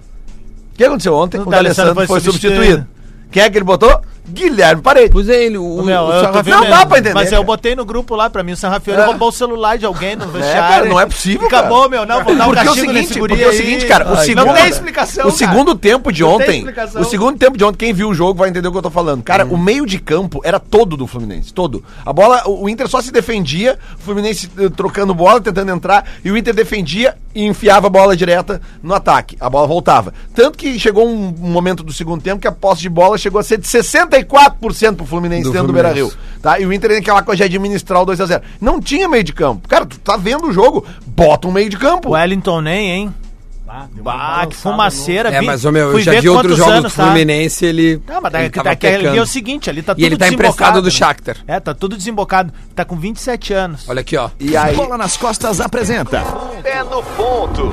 O 0.73 0.77
que 0.77 0.83
aconteceu 0.83 1.13
ontem? 1.15 1.37
O 1.39 1.43
O 1.43 1.45
D'Alessandro 1.45 1.93
D'Alessandro 1.93 1.95
foi, 1.95 2.07
foi 2.07 2.19
substituído. 2.19 2.55
substituído. 2.63 2.95
Quem 3.31 3.43
é 3.43 3.49
que 3.49 3.57
ele 3.57 3.65
botou? 3.65 4.01
Guilherme 4.27 4.81
Paredes. 4.81 5.11
Pois 5.11 5.29
é, 5.29 5.43
ele, 5.43 5.55
o, 5.59 5.83
meu, 5.83 6.01
o 6.01 6.07
Não 6.09 6.31
dá 6.31 6.41
mesmo. 6.41 6.87
pra 6.87 6.97
entender, 6.97 7.13
Mas 7.13 7.27
eu 7.31 7.37
cara. 7.37 7.43
botei 7.43 7.75
no 7.75 7.85
grupo 7.85 8.15
lá 8.15 8.27
pra 8.27 8.41
mim, 8.41 8.53
o 8.53 8.57
Sarrafiore 8.57 8.99
É. 9.01 9.05
roubou 9.05 9.29
o 9.29 9.31
celular 9.31 9.77
de 9.77 9.85
alguém 9.85 10.15
no 10.15 10.27
vestiário. 10.29 10.61
cara, 10.67 10.85
não 10.89 10.99
é 10.99 11.05
possível, 11.05 11.45
Acabou, 11.45 11.77
cara. 11.81 11.89
meu, 11.89 12.05
não, 12.07 12.23
vou 12.23 12.35
dar 12.35 12.45
um 12.45 12.47
Porque 12.47 12.59
é 12.59 12.63
o 12.63 12.65
castigo 12.65 12.91
nesse 12.91 13.07
seguinte, 13.09 13.19
guri 13.19 13.33
porque 13.33 13.43
é 13.43 13.49
o 13.49 13.53
seguinte, 13.53 13.85
cara, 13.85 14.11
o 14.11 14.17
Ai, 14.17 14.25
segundo, 14.25 14.45
Não 14.47 14.53
tem 14.55 14.67
explicação, 14.67 15.27
o 15.27 15.31
segundo 15.31 15.75
tempo 15.75 16.11
de 16.11 16.23
Não 16.23 16.37
tem 16.39 16.41
ontem, 16.47 16.57
explicação. 16.57 17.01
o 17.03 17.05
segundo 17.05 17.37
tempo 17.37 17.55
de 17.55 17.63
ontem, 17.63 17.77
quem 17.77 17.93
viu 17.93 18.09
o 18.09 18.15
jogo 18.15 18.39
vai 18.39 18.49
entender 18.49 18.67
o 18.67 18.71
que 18.71 18.77
eu 18.79 18.81
tô 18.81 18.89
falando. 18.89 19.21
Cara, 19.21 19.45
o 19.45 19.59
meio 19.59 19.85
de 19.85 19.99
campo 19.99 20.41
era 20.43 20.59
todo 20.59 20.97
do 20.97 21.05
Fluminense, 21.05 21.53
todo. 21.53 21.83
A 22.03 22.11
bola, 22.11 22.41
o 22.49 22.67
Inter 22.67 22.87
só 22.87 23.01
se 23.01 23.11
defendia, 23.11 23.77
o 23.95 24.01
Fluminense 24.01 24.49
eh, 24.57 24.69
trocando 24.75 25.13
bola, 25.13 25.39
tentando 25.39 25.71
entrar, 25.71 26.03
e 26.23 26.31
o 26.31 26.37
Inter 26.37 26.53
defendia 26.55 27.15
e 27.35 27.45
enfiava 27.45 27.85
a 27.85 27.89
bola 27.91 28.15
direta 28.17 28.59
no 28.81 28.95
ataque. 28.95 29.37
A 29.39 29.49
bola 29.51 29.67
voltava. 29.67 30.13
Tanto 30.33 30.57
que 30.57 30.79
chegou 30.79 31.07
um 31.07 31.31
momento 31.37 31.83
do 31.83 31.93
segundo 31.93 32.23
tempo 32.23 32.41
que 32.41 32.47
a 32.47 32.51
posse 32.51 32.81
de 32.81 32.89
bola 32.89 33.14
chegou 33.17 33.39
a 33.39 33.43
ser 33.43 33.57
de 33.57 33.67
64% 33.67 34.95
pro 34.95 35.05
Fluminense 35.05 35.43
Do 35.43 35.51
dentro 35.51 35.67
do 35.67 35.73
Fluminense. 35.73 35.93
Beira-Rio. 35.93 36.13
Tá? 36.41 36.59
E 36.59 36.65
o 36.65 36.73
Inter 36.73 36.89
tem 36.91 36.99
aquela 36.99 37.23
coisa 37.23 37.37
de 37.37 37.43
administrar 37.43 38.01
o 38.01 38.05
2x0. 38.05 38.41
Não 38.61 38.79
tinha 38.79 39.07
meio 39.07 39.23
de 39.23 39.33
campo. 39.33 39.67
Cara, 39.67 39.85
tu 39.85 39.99
tá 39.99 40.17
vendo 40.17 40.47
o 40.47 40.53
jogo, 40.53 40.85
bota 41.05 41.47
um 41.47 41.51
meio 41.51 41.69
de 41.69 41.77
campo. 41.77 42.09
O 42.09 42.11
Wellington 42.13 42.61
nem, 42.61 42.91
hein? 42.91 43.13
Ah, 43.77 43.87
deu 43.93 44.03
uma 44.03 44.13
Bah, 44.13 44.47
que 44.47 44.55
fumaceira. 44.55 45.29
É, 45.29 45.41
vi- 45.41 45.45
mas, 45.45 45.65
meu, 45.65 45.91
eu 45.91 45.99
já 45.99 46.21
vi 46.21 46.29
outros 46.29 46.57
jogos 46.57 46.73
anos, 46.73 46.93
do 46.93 46.95
tá? 46.95 47.03
Fluminense, 47.03 47.65
ele. 47.65 48.01
Não, 48.07 48.21
mas 48.21 48.31
daí, 48.31 48.43
ele 48.43 48.49
tava 48.51 48.69
daqui 48.69 48.87
ali 48.87 49.17
é 49.17 49.21
o 49.21 49.25
seguinte, 49.25 49.69
ali 49.69 49.81
tá 49.81 49.91
E 49.91 49.95
tudo 49.95 50.05
ele 50.05 50.17
tá 50.17 50.29
emprestado 50.29 50.81
do 50.81 50.85
né? 50.85 50.91
Shakhtar. 50.91 51.35
É, 51.45 51.59
tá 51.59 51.73
tudo 51.73 51.97
desembocado. 51.97 52.53
Tá 52.73 52.85
com 52.85 52.95
27 52.95 53.51
anos. 53.53 53.83
Olha 53.89 53.99
aqui, 53.99 54.15
ó. 54.15 54.29
E 54.39 54.55
aí, 54.55 54.73
Bola 54.77 54.97
nas 54.97 55.17
costas 55.17 55.59
apresenta. 55.59 56.23
Pé 56.63 56.83
no 56.83 57.03
ponto. 57.03 57.71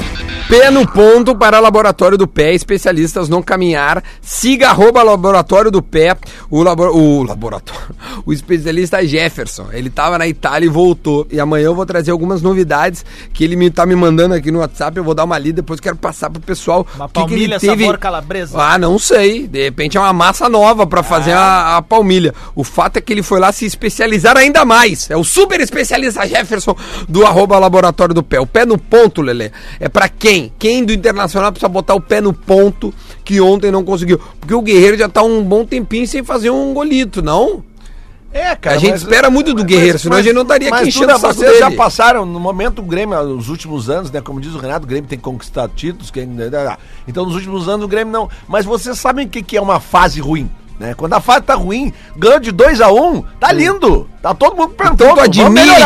Pé 0.48 0.70
no 0.72 0.86
ponto 0.88 1.36
para 1.36 1.60
Laboratório 1.60 2.18
do 2.18 2.26
Pé, 2.26 2.52
especialistas 2.52 3.28
no 3.28 3.40
caminhar. 3.40 4.02
Siga 4.20 4.70
arroba 4.70 5.04
Laboratório 5.04 5.70
do 5.70 5.80
Pé, 5.80 6.16
o, 6.50 6.64
labo, 6.64 6.84
o 6.86 7.22
laboratório, 7.22 7.94
o 8.26 8.32
especialista 8.32 9.06
Jefferson. 9.06 9.68
Ele 9.72 9.86
estava 9.88 10.18
na 10.18 10.26
Itália 10.26 10.66
e 10.66 10.68
voltou. 10.68 11.28
E 11.30 11.38
amanhã 11.38 11.66
eu 11.66 11.74
vou 11.76 11.86
trazer 11.86 12.10
algumas 12.10 12.42
novidades 12.42 13.04
que 13.32 13.44
ele 13.44 13.54
me 13.54 13.70
tá 13.70 13.86
me 13.86 13.94
mandando 13.94 14.34
aqui 14.34 14.50
no 14.50 14.58
WhatsApp. 14.58 14.96
Eu 14.96 15.04
vou 15.04 15.14
dar 15.14 15.24
uma 15.24 15.38
lida, 15.38 15.62
depois 15.62 15.78
quero 15.92 15.96
passar 15.96 16.30
pro 16.30 16.40
pessoal. 16.40 16.86
Uma 16.94 17.08
que 17.08 17.14
que 17.14 17.20
palmilha 17.20 17.60
sabor 17.60 17.98
calabresa. 17.98 18.58
Ah, 18.60 18.78
não 18.78 18.98
sei. 18.98 19.46
De 19.46 19.62
repente 19.62 19.96
é 19.96 20.00
uma 20.00 20.12
massa 20.12 20.48
nova 20.48 20.86
pra 20.86 21.02
fazer 21.02 21.32
a, 21.32 21.76
a 21.76 21.82
palmilha. 21.82 22.34
O 22.54 22.64
fato 22.64 22.96
é 22.96 23.00
que 23.00 23.12
ele 23.12 23.22
foi 23.22 23.38
lá 23.38 23.52
se 23.52 23.64
especializar 23.66 24.36
ainda 24.36 24.64
mais. 24.64 25.10
É 25.10 25.16
o 25.16 25.24
super 25.24 25.60
especialista 25.60 26.26
Jefferson 26.26 26.76
do 27.08 27.24
arroba 27.24 27.58
Laboratório 27.58 28.14
do 28.14 28.22
Pé. 28.22 28.40
O 28.40 28.46
pé 28.46 28.64
no 28.64 28.78
ponto, 28.78 29.22
Lelê. 29.22 29.50
É 29.78 29.88
pra 29.88 30.08
quem? 30.08 30.52
Quem 30.58 30.84
do 30.84 30.92
Internacional 30.92 31.52
precisa 31.52 31.68
botar 31.68 31.94
o 31.94 32.00
pé 32.00 32.20
no 32.20 32.32
ponto 32.32 32.92
que 33.24 33.40
ontem 33.40 33.70
não 33.70 33.84
conseguiu? 33.84 34.20
Porque 34.40 34.54
o 34.54 34.62
Guerreiro 34.62 34.98
já 34.98 35.08
tá 35.08 35.22
um 35.22 35.42
bom 35.42 35.64
tempinho 35.64 36.06
sem 36.06 36.22
fazer 36.22 36.50
um 36.50 36.72
golito, 36.72 37.22
não? 37.22 37.62
É, 38.34 38.56
A 38.68 38.76
gente 38.78 38.96
espera 38.96 39.28
muito 39.30 39.52
do 39.52 39.62
Guerreiro, 39.62 39.98
senão 39.98 40.16
a 40.16 40.22
gente 40.22 40.32
não 40.34 40.42
estaria 40.42 40.68
aqui 40.68 40.76
mas 40.78 40.88
enchendo 40.88 41.06
tudo- 41.08 41.16
o 41.16 41.20
saco 41.20 41.34
vocês 41.34 41.58
já 41.58 41.66
dele. 41.66 41.76
passaram, 41.76 42.24
no 42.24 42.40
momento, 42.40 42.78
o 42.80 42.82
Grêmio, 42.82 43.22
nos 43.24 43.48
últimos 43.48 43.90
anos, 43.90 44.10
né? 44.10 44.20
Como 44.22 44.40
diz 44.40 44.54
o 44.54 44.58
Renato, 44.58 44.84
o 44.86 44.88
Grêmio 44.88 45.08
tem 45.08 45.18
conquistado 45.18 45.72
títulos. 45.76 46.10
Que, 46.10 46.26
então, 47.06 47.24
nos 47.26 47.34
últimos 47.34 47.68
anos, 47.68 47.84
o 47.84 47.88
Grêmio 47.88 48.12
não. 48.12 48.28
Mas 48.48 48.64
vocês 48.64 48.98
sabem 48.98 49.26
o 49.26 49.28
que, 49.28 49.42
que 49.42 49.56
é 49.56 49.60
uma 49.60 49.80
fase 49.80 50.20
ruim? 50.20 50.50
Né? 50.80 50.94
Quando 50.96 51.12
a 51.12 51.20
fase 51.20 51.42
tá 51.42 51.54
ruim, 51.54 51.92
ganhou 52.16 52.40
de 52.40 52.50
2 52.50 52.80
a 52.80 52.90
1 52.90 53.16
um, 53.16 53.22
tá 53.38 53.52
lindo. 53.52 54.08
Tá 54.20 54.34
todo 54.34 54.56
mundo 54.56 54.70
perguntando. 54.70 55.04
Então 55.12 55.16
tu 55.16 55.20
admite, 55.20 55.42
vamos 55.44 55.60
melhorar 55.60 55.82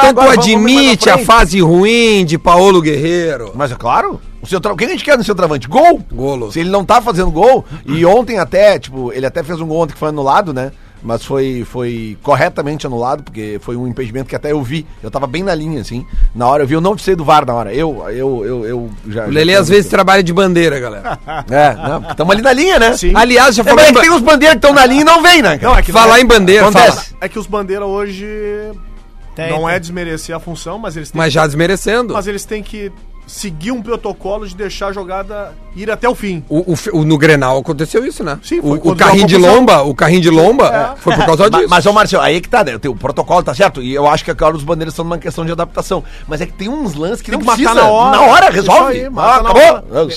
então 0.00 0.12
tu 0.12 0.20
agora, 0.20 0.30
vamos- 0.30 0.46
vamos 0.46 0.62
mais 0.62 0.76
admite 0.76 1.08
a 1.10 1.18
fase 1.18 1.60
ruim 1.60 2.24
de 2.26 2.36
Paulo 2.36 2.82
Guerreiro. 2.82 3.52
Mas 3.54 3.70
é 3.72 3.76
claro. 3.76 4.20
O, 4.42 4.46
seu 4.46 4.60
tra... 4.60 4.72
o 4.72 4.76
que 4.76 4.84
a 4.84 4.88
gente 4.88 5.02
quer 5.04 5.16
no 5.16 5.24
seu 5.24 5.34
travante? 5.34 5.66
Gol! 5.68 6.00
Golo. 6.12 6.52
Se 6.52 6.60
ele 6.60 6.68
não 6.70 6.84
tá 6.84 7.00
fazendo 7.00 7.30
gol, 7.30 7.64
e 7.86 8.04
ontem 8.04 8.38
até, 8.38 8.78
tipo, 8.78 9.10
ele 9.12 9.24
até 9.24 9.42
fez 9.42 9.60
um 9.60 9.66
gol 9.66 9.82
ontem 9.82 9.92
que 9.94 9.98
foi 9.98 10.08
anulado, 10.10 10.52
né? 10.52 10.70
Mas 11.06 11.24
foi, 11.24 11.64
foi 11.64 12.18
corretamente 12.20 12.84
anulado, 12.86 13.22
porque 13.22 13.58
foi 13.62 13.76
um 13.76 13.86
impedimento 13.86 14.28
que 14.28 14.34
até 14.34 14.50
eu 14.50 14.60
vi. 14.60 14.84
Eu 15.00 15.08
tava 15.10 15.26
bem 15.26 15.42
na 15.44 15.54
linha, 15.54 15.80
assim. 15.80 16.04
Na 16.34 16.48
hora 16.48 16.64
eu 16.64 16.66
vi, 16.66 16.74
eu 16.74 16.80
não 16.80 16.98
sei 16.98 17.14
do 17.14 17.24
VAR 17.24 17.46
na 17.46 17.54
hora. 17.54 17.72
Eu, 17.72 18.04
eu, 18.10 18.44
eu, 18.44 18.64
eu 18.66 18.90
já. 19.08 19.24
O 19.26 19.30
Lelê 19.30 19.52
já 19.52 19.60
às 19.60 19.68
vezes 19.68 19.88
trabalha 19.88 20.22
de 20.22 20.32
bandeira, 20.32 20.80
galera. 20.80 21.18
É, 21.48 21.74
não, 21.74 22.10
estamos 22.10 22.34
ali 22.34 22.42
na 22.42 22.52
linha, 22.52 22.78
né? 22.80 22.96
Sim. 22.96 23.12
Aliás, 23.14 23.54
já 23.54 23.62
É, 23.62 23.64
falou 23.64 23.76
mas 23.78 23.86
em 23.86 23.90
é 23.90 23.92
que 23.92 23.94
ba- 23.94 24.00
tem 24.02 24.10
uns 24.10 24.20
bandeiras 24.22 24.54
que 24.54 24.58
estão 24.66 24.72
na 24.74 24.84
linha 24.84 25.02
e 25.02 25.04
não 25.04 25.22
vem, 25.22 25.40
né? 25.42 25.58
Não, 25.62 25.76
é 25.76 25.82
que 25.82 25.92
falar 25.92 26.20
em 26.20 26.26
bandeira, 26.26 26.62
Acontece. 26.68 27.10
fala. 27.10 27.18
É 27.20 27.28
que 27.28 27.38
os 27.38 27.46
bandeiras 27.46 27.86
hoje 27.86 28.26
Tem, 29.36 29.50
não 29.50 29.66
tem. 29.66 29.70
é 29.74 29.78
desmerecer 29.78 30.34
a 30.34 30.40
função, 30.40 30.76
mas 30.78 30.96
eles 30.96 31.10
têm 31.10 31.18
Mas 31.20 31.32
já 31.32 31.46
desmerecendo. 31.46 32.14
mas 32.14 32.26
eles 32.26 32.44
têm 32.44 32.62
que 32.64 32.90
seguir 33.26 33.72
um 33.72 33.82
protocolo 33.82 34.46
de 34.46 34.54
deixar 34.54 34.88
a 34.88 34.92
jogada 34.92 35.52
ir 35.74 35.90
até 35.90 36.08
o 36.08 36.14
fim. 36.14 36.44
O, 36.48 36.72
o, 36.72 36.76
o- 37.00 37.04
no 37.04 37.18
Grenal 37.18 37.58
aconteceu 37.58 38.06
isso, 38.06 38.22
né? 38.22 38.38
Sim, 38.42 38.60
o, 38.60 38.62
foi 38.62 38.78
o 38.78 38.80
quando 38.80 38.98
carrinho 38.98 39.26
de 39.26 39.34
a 39.34 39.38
lomba, 39.38 39.82
o 39.82 39.94
carrinho 39.94 40.20
de 40.20 40.30
lomba 40.30 40.94
foi 40.98 41.14
por 41.16 41.26
causa 41.26 41.50
disso. 41.50 41.66
Mas, 41.68 41.84
ô 41.86 41.92
Marcelo, 41.92 42.22
aí 42.22 42.36
é 42.36 42.40
que 42.40 42.48
tá, 42.48 42.62
né? 42.62 42.76
O 42.86 42.94
protocolo 42.94 43.42
tá 43.42 43.52
certo. 43.52 43.82
E 43.82 43.92
eu 43.92 44.06
acho 44.06 44.24
que 44.24 44.30
agora 44.30 44.54
os 44.56 44.62
bandeiras 44.62 44.92
estão 44.94 45.04
numa 45.04 45.18
questão 45.18 45.44
de 45.44 45.50
adaptação. 45.52 46.04
Mas 46.28 46.40
é 46.40 46.46
que 46.46 46.52
tem 46.52 46.68
uns 46.68 46.94
lances 46.94 47.20
que 47.20 47.30
Tem 47.30 47.38
não 47.38 47.40
que 47.40 47.46
matar 47.46 47.56
precisa. 47.56 47.74
na 47.74 47.88
hora. 47.90 48.16
Na 48.16 48.22
hora, 48.22 48.50
resolve. 48.50 48.92
aí, 48.92 49.10
mata 49.10 49.28
ah, 49.40 49.42
na 49.42 49.50
acabou. 49.50 49.90
hora. 50.00 50.08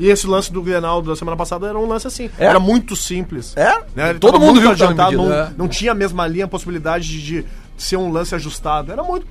E 0.00 0.08
esse 0.08 0.26
lance 0.26 0.52
do 0.52 0.60
Grenal 0.60 1.00
da 1.02 1.14
semana 1.14 1.36
passada 1.36 1.68
era 1.68 1.78
um 1.78 1.86
lance 1.86 2.06
assim. 2.08 2.28
É? 2.38 2.46
Era 2.46 2.58
muito 2.58 2.96
simples. 2.96 3.56
É? 3.56 3.74
Né? 3.94 4.14
Todo 4.14 4.40
mundo 4.40 4.60
viu 4.60 4.70
adiantado, 4.72 5.16
não, 5.16 5.32
É. 5.32 5.50
não 5.56 5.68
tinha 5.68 5.92
a 5.92 5.94
mesma 5.94 6.26
linha, 6.26 6.46
a 6.46 6.48
possibilidade 6.48 7.06
de, 7.08 7.42
de 7.42 7.46
ser 7.78 7.96
um 7.96 8.10
lance 8.10 8.34
ajustado. 8.34 8.90
Era 8.90 9.02
muito. 9.04 9.24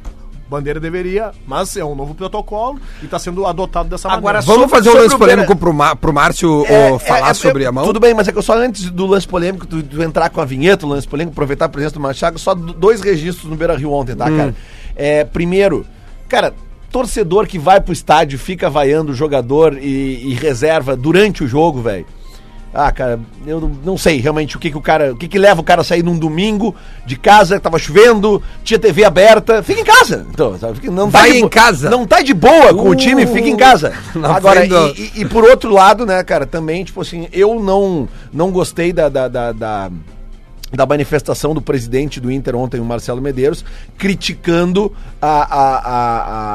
Bandeira 0.49 0.79
deveria, 0.79 1.31
mas 1.47 1.75
é 1.75 1.83
um 1.83 1.95
novo 1.95 2.13
protocolo 2.13 2.79
e 3.01 3.05
está 3.05 3.17
sendo 3.17 3.45
adotado 3.47 3.89
dessa 3.89 4.07
Agora, 4.07 4.39
maneira. 4.39 4.41
Vamos 4.41 4.69
fazer 4.69 4.89
um 4.91 4.93
lance 4.93 5.15
o 5.15 5.17
polêmico 5.17 5.55
pro, 5.55 5.73
Mar, 5.73 5.95
pro 5.95 6.13
Márcio 6.13 6.63
É, 6.67 6.91
ô, 6.91 6.99
falar 6.99 7.29
é, 7.29 7.31
é, 7.31 7.33
sobre 7.33 7.65
a 7.65 7.71
mão? 7.71 7.83
Tudo 7.83 7.99
bem, 7.99 8.13
mas 8.13 8.27
é 8.27 8.31
que 8.31 8.37
eu 8.37 8.43
só 8.43 8.55
antes 8.55 8.91
do 8.91 9.07
lance 9.07 9.27
polêmico, 9.27 9.65
tu, 9.65 9.81
tu 9.81 10.01
entrar 10.03 10.29
com 10.29 10.39
a 10.39 10.45
vinheta, 10.45 10.85
o 10.85 10.89
lance 10.89 11.07
polêmico, 11.07 11.33
aproveitar 11.33 11.65
a 11.65 11.69
presença 11.69 11.95
do 11.95 11.99
Machado, 11.99 12.37
só 12.37 12.53
do- 12.53 12.73
dois 12.73 13.01
registros 13.01 13.49
no 13.49 13.55
Beira 13.55 13.75
Rio 13.75 13.91
ontem, 13.91 14.15
tá, 14.15 14.25
cara? 14.29 14.55
É, 14.95 15.23
primeiro, 15.23 15.85
cara, 16.29 16.53
torcedor 16.91 17.47
que 17.47 17.57
vai 17.57 17.81
pro 17.81 17.91
estádio, 17.91 18.37
fica 18.37 18.69
vaiando 18.69 19.11
o 19.11 19.15
jogador 19.15 19.77
e, 19.77 20.29
e 20.29 20.33
reserva 20.35 20.95
durante 20.95 21.43
o 21.43 21.47
jogo, 21.47 21.81
velho. 21.81 22.05
Ah, 22.77 22.91
cara, 22.91 23.17
eu 23.47 23.71
não, 23.85 23.97
sei 23.97 24.19
realmente 24.19 24.57
o 24.57 24.59
que, 24.59 24.69
que 24.69 24.77
o 24.77 24.81
cara. 24.81 25.13
O 25.13 25.15
que, 25.15 25.29
que 25.29 25.39
leva 25.39 25.61
o 25.61 25.63
cara 25.63 25.79
a 25.79 25.83
sair 25.83 26.03
num 26.03 26.19
domingo 26.19 26.75
de 27.05 27.15
casa, 27.15 27.57
tava 27.57 27.79
chovendo, 27.79 28.43
tinha 28.65 28.77
TV 28.77 29.05
aberta. 29.05 29.63
Fica 29.63 29.79
em 29.79 29.85
casa. 29.85 30.27
Então, 30.29 30.59
sabe? 30.59 30.89
Não 30.89 31.09
Vai 31.09 31.31
de 31.31 31.37
em 31.37 31.47
casa. 31.47 31.89
Não 31.89 32.05
tá 32.05 32.21
de 32.21 32.33
boa 32.33 32.73
com 32.73 32.89
o 32.89 32.91
Uh, 32.91 32.95
time, 32.95 33.25
fica 33.25 33.47
em 33.47 33.55
casa. 33.55 33.93
Agora, 34.21 34.65
e, 34.65 34.69
e- 35.15 35.21
e 35.21 35.25
por 35.25 35.45
outro 35.45 35.71
lado, 35.71 36.05
né, 36.05 36.21
cara, 36.23 36.45
também, 36.45 36.83
tipo 36.83 36.99
assim, 36.99 37.29
eu 37.31 37.59
não, 37.61 38.09
não 38.33 38.51
gostei 38.51 38.91
da, 38.91 39.07
da, 39.07 39.29
da, 39.29 39.51
da, 39.53 39.91
da 40.73 40.85
manifestação 40.85 41.53
do 41.53 41.61
presidente 41.61 42.19
do 42.19 42.31
Inter 42.31 42.55
ontem, 42.55 42.81
o 42.81 42.85
Marcelo 42.85 43.21
Medeiros, 43.21 43.63
criticando 43.97 44.91
a, 45.21 45.27
a- 45.27 45.79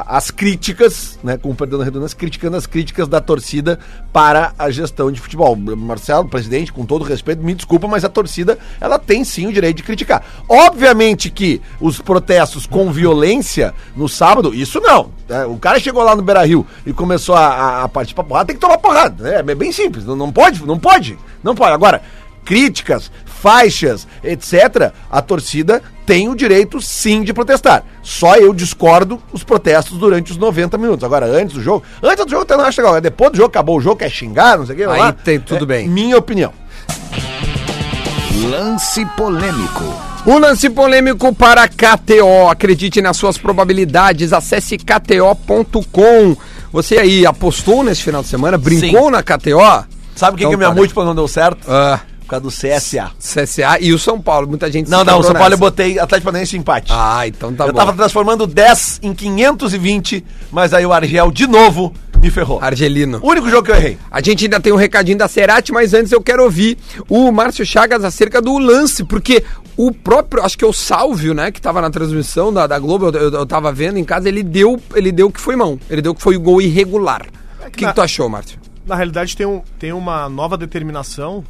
a- 0.05 0.17
as 0.17 0.31
críticas, 0.31 1.19
né, 1.23 1.37
com 1.37 1.55
perdão 1.55 1.79
da 1.79 1.85
redundância, 1.85 2.17
criticando 2.19 2.57
as 2.57 2.67
críticas 2.67 3.07
da 3.07 3.21
torcida 3.21 3.79
para 4.13 4.53
a 4.59 4.71
gestão 4.71 5.11
de 5.13 5.21
futebol. 5.21 5.55
Marcelo, 5.57 6.29
presidente, 6.29 6.73
com 6.73 6.85
todo 6.85 7.05
respeito, 7.05 7.43
me 7.43 7.55
desculpa, 7.55 7.87
mas 7.87 8.05
a 8.05 8.09
torcida, 8.09 8.59
ela 8.81 8.99
tem 8.99 9.25
sim 9.25 9.47
o 9.47 9.53
direito 9.53 9.79
de 9.79 9.83
criticar. 9.85 10.25
Obviamente 10.49 11.31
que 11.31 11.61
os 11.81 12.01
protestos 12.01 12.67
com 12.67 12.91
violência 12.93 13.73
no 13.97 14.09
sábado, 14.09 14.55
isso 14.55 14.81
não. 14.81 15.11
né? 15.29 15.45
O 15.47 15.57
cara 15.57 15.79
chegou 15.79 16.03
lá 16.03 16.17
no 16.17 16.23
Beira-Rio 16.23 16.67
e 16.85 16.93
começou 16.93 17.35
a, 17.35 17.47
a, 17.47 17.83
a 17.85 17.89
partir 17.89 18.15
pra 18.15 18.25
porrada, 18.25 18.47
tem 18.47 18.57
que 18.57 18.61
tomar 18.61 18.79
porrada. 18.79 19.23
né? 19.23 19.37
É 19.53 19.55
bem 19.55 19.73
simples, 19.73 20.05
não, 20.05 20.17
não 20.17 20.33
pode, 20.33 20.65
não 20.67 20.79
pode, 20.79 21.19
não 21.43 21.55
pode. 21.55 21.73
Agora, 21.73 22.03
críticas, 22.45 23.11
faixas, 23.41 24.07
etc., 24.23 24.93
a 25.11 25.23
torcida 25.23 25.83
tem 26.05 26.29
o 26.29 26.35
direito 26.35 26.81
sim 26.81 27.23
de 27.23 27.33
protestar. 27.33 27.85
Só 28.03 28.37
eu 28.37 28.53
discordo 28.53 29.21
os 29.33 29.45
protestos 29.45 29.97
durante 29.97 30.33
os 30.33 30.39
90 30.39 30.77
minutos. 30.77 31.05
Agora, 31.05 31.27
antes 31.27 31.55
do 31.55 31.63
jogo, 31.63 31.85
antes 32.03 32.25
do 32.25 32.31
jogo 32.31 32.43
até 32.43 32.57
não 32.57 32.65
acho 32.65 32.81
legal. 32.81 33.01
Depois 33.01 33.31
do 33.31 33.37
jogo, 33.37 33.49
acabou 33.49 33.79
o 33.79 33.81
jogo, 33.81 33.97
quer 33.97 34.11
xingar, 34.11 34.59
não 34.59 34.67
sei 34.67 34.75
o 34.75 34.79
que. 34.79 34.85
Aí 34.85 34.99
lá. 34.99 35.13
tem 35.13 35.39
tudo 35.41 35.65
É 35.65 35.67
bem. 35.67 35.89
Minha 35.89 36.19
opinião. 36.19 36.53
Lance 38.51 39.05
polêmico. 39.17 39.85
O 40.27 40.39
lance 40.39 40.69
polêmico 40.69 41.35
para 41.35 41.67
KTO. 41.69 42.49
Acredite 42.51 43.01
nas 43.01 43.17
suas 43.17 43.39
probabilidades. 43.39 44.33
Acesse 44.33 44.77
kto.com. 44.77 46.37
Você 46.73 46.99
aí 46.99 47.27
apostou 47.27 47.83
nesse 47.83 48.03
final 48.03 48.23
de 48.23 48.29
semana? 48.29 48.59
Brincou 48.59 49.11
na 49.11 49.23
KTO? 49.23 49.85
Sabe 50.15 50.35
o 50.35 50.37
que, 50.37 50.45
Então 50.45 50.51
que 50.51 50.55
a 50.55 50.59
minha 50.59 50.69
tá, 50.69 50.75
múltipla 50.75 51.05
não 51.05 51.15
deu 51.15 51.27
certo? 51.27 51.67
Ah, 51.69 52.01
causa 52.31 52.43
do 52.45 52.51
CSA. 52.51 53.11
CSA 53.19 53.79
e 53.81 53.93
o 53.93 53.99
São 53.99 54.21
Paulo. 54.21 54.47
Muita 54.49 54.71
gente 54.71 54.87
se 54.87 54.91
Não, 54.93 55.05
não, 55.05 55.19
o 55.21 55.23
São 55.23 55.35
Paulo 55.35 55.55
eu 55.55 55.59
botei 55.59 55.99
Atlético 55.99 56.27
Paranaense 56.27 56.57
empate. 56.57 56.93
Ah, 56.95 57.27
então 57.27 57.53
tá 57.53 57.67
eu 57.67 57.73
bom. 57.73 57.79
tava 57.79 57.93
transformando 57.93 58.47
10 58.47 59.01
em 59.03 59.13
520, 59.15 60.25
mas 60.51 60.73
aí 60.73 60.85
o 60.87 60.93
Argel 60.93 61.31
de 61.31 61.47
novo 61.47 61.93
me 62.23 62.31
ferrou. 62.31 62.59
Argelino. 62.63 63.19
O 63.23 63.29
único 63.31 63.49
jogo 63.49 63.65
que 63.65 63.71
eu 63.71 63.77
errei. 63.77 63.99
A 64.11 64.21
gente 64.21 64.45
ainda 64.45 64.61
tem 64.61 64.73
um 64.73 64.77
recadinho 64.77 65.17
da 65.17 65.27
Cerati, 65.27 65.73
mas 65.73 65.95
antes 65.95 66.13
eu 66.13 66.21
quero 66.23 66.43
ouvir 66.45 66.77
o 67.09 67.31
Márcio 67.33 67.65
Chagas 67.65 68.05
acerca 68.05 68.43
do 68.43 68.59
lance, 68.59 69.03
porque 69.05 69.43
o 69.77 69.91
próprio, 69.93 70.45
acho 70.45 70.59
que 70.59 70.65
é 70.65 70.69
o 70.69 70.73
Sálvio, 70.73 71.33
né, 71.33 71.51
que 71.51 71.61
tava 71.61 71.81
na 71.81 71.89
transmissão 71.91 72.53
da, 72.53 72.67
da 72.67 72.79
Globo, 72.79 73.07
eu, 73.07 73.13
eu, 73.13 73.31
eu 73.33 73.47
tava 73.47 73.73
vendo 73.73 73.97
em 73.99 74.05
casa, 74.05 74.29
ele 74.29 74.43
deu, 74.43 74.79
ele 74.95 75.11
deu 75.11 75.31
que 75.31 75.41
foi 75.41 75.57
mão, 75.57 75.81
ele 75.89 76.03
deu 76.03 76.15
que 76.15 76.21
foi 76.21 76.37
gol 76.37 76.61
irregular. 76.61 77.23
O 77.61 77.65
que, 77.71 77.79
que 77.79 77.85
na- 77.87 77.93
tu 77.95 78.03
achou, 78.03 78.29
Márcio? 78.29 78.59
Na 78.87 78.97
realidade, 78.97 79.35
tem, 79.37 79.47
um, 79.47 79.63
tem 79.79 79.93
uma 79.93 80.29
nova 80.29 80.57
determinação 80.59 81.45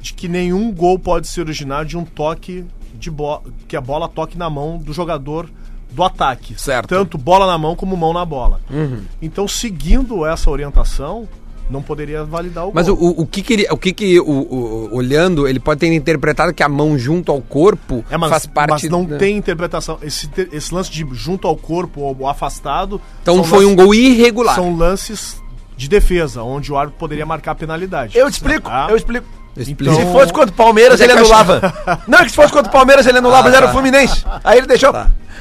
de 0.00 0.12
que 0.14 0.28
nenhum 0.28 0.72
gol 0.72 0.98
pode 0.98 1.26
se 1.28 1.40
originar 1.40 1.84
de 1.84 1.96
um 1.96 2.04
toque 2.04 2.64
de 2.94 3.10
bola, 3.10 3.42
que 3.66 3.76
a 3.76 3.80
bola 3.80 4.08
toque 4.08 4.36
na 4.38 4.48
mão 4.50 4.78
do 4.78 4.92
jogador 4.92 5.48
do 5.90 6.02
ataque. 6.02 6.54
Certo. 6.60 6.88
Tanto 6.88 7.16
bola 7.16 7.46
na 7.46 7.56
mão 7.56 7.74
como 7.74 7.96
mão 7.96 8.12
na 8.12 8.24
bola. 8.24 8.60
Uhum. 8.70 9.02
Então, 9.22 9.48
seguindo 9.48 10.26
essa 10.26 10.50
orientação, 10.50 11.26
não 11.70 11.82
poderia 11.82 12.24
validar 12.24 12.66
o 12.66 12.72
Mas 12.74 12.88
o, 12.88 12.96
gol. 12.96 13.10
o, 13.18 13.22
o 13.22 13.26
que 13.26 13.42
que 13.42 13.52
ele, 13.52 13.66
o 13.70 13.76
que 13.76 13.92
que, 13.92 14.18
o, 14.20 14.24
o- 14.24 14.94
olhando, 14.94 15.46
ele 15.46 15.60
pode 15.60 15.80
ter 15.80 15.92
interpretado 15.92 16.52
que 16.54 16.62
a 16.62 16.68
mão 16.68 16.98
junto 16.98 17.30
ao 17.30 17.40
corpo 17.42 18.04
É, 18.10 18.16
mas, 18.16 18.30
faz 18.30 18.46
parte... 18.46 18.70
mas 18.70 18.82
não 18.84 19.04
né? 19.04 19.16
tem 19.18 19.36
interpretação. 19.36 19.98
Esse, 20.02 20.28
esse 20.52 20.74
lance 20.74 20.90
de 20.90 21.06
junto 21.12 21.46
ao 21.46 21.56
corpo 21.56 22.00
ou 22.00 22.26
afastado. 22.26 23.00
Então 23.22 23.42
foi 23.44 23.64
um 23.64 23.70
lances- 23.70 23.84
gol 23.84 23.94
irregular. 23.94 24.54
São 24.54 24.76
lances 24.76 25.42
de 25.76 25.88
defesa, 25.88 26.42
onde 26.42 26.72
o 26.72 26.76
árbitro 26.76 26.98
poderia 26.98 27.24
marcar 27.24 27.52
a 27.52 27.54
penalidade. 27.54 28.16
Eu 28.18 28.28
te 28.30 28.34
explico, 28.34 28.68
Ah. 28.68 28.88
eu 28.90 28.96
explico. 28.96 29.26
Explica. 29.58 29.94
Se 29.94 30.02
fosse 30.12 30.32
contra 30.32 30.50
o 30.50 30.56
Palmeiras, 30.56 31.00
é 31.00 31.04
ele 31.04 31.12
anulava. 31.14 31.60
Não, 32.06 32.18
é 32.18 32.24
que 32.24 32.30
se 32.30 32.36
fosse 32.36 32.52
contra 32.52 32.68
o 32.68 32.72
Palmeiras, 32.72 33.06
ele 33.06 33.18
anulava, 33.18 33.40
Ah, 33.40 33.50
mas 33.50 33.54
era 33.54 33.66
tá. 33.66 33.70
o 33.70 33.74
Fluminense. 33.74 34.24
Aí 34.44 34.58
ele 34.58 34.66
deixou. 34.66 34.94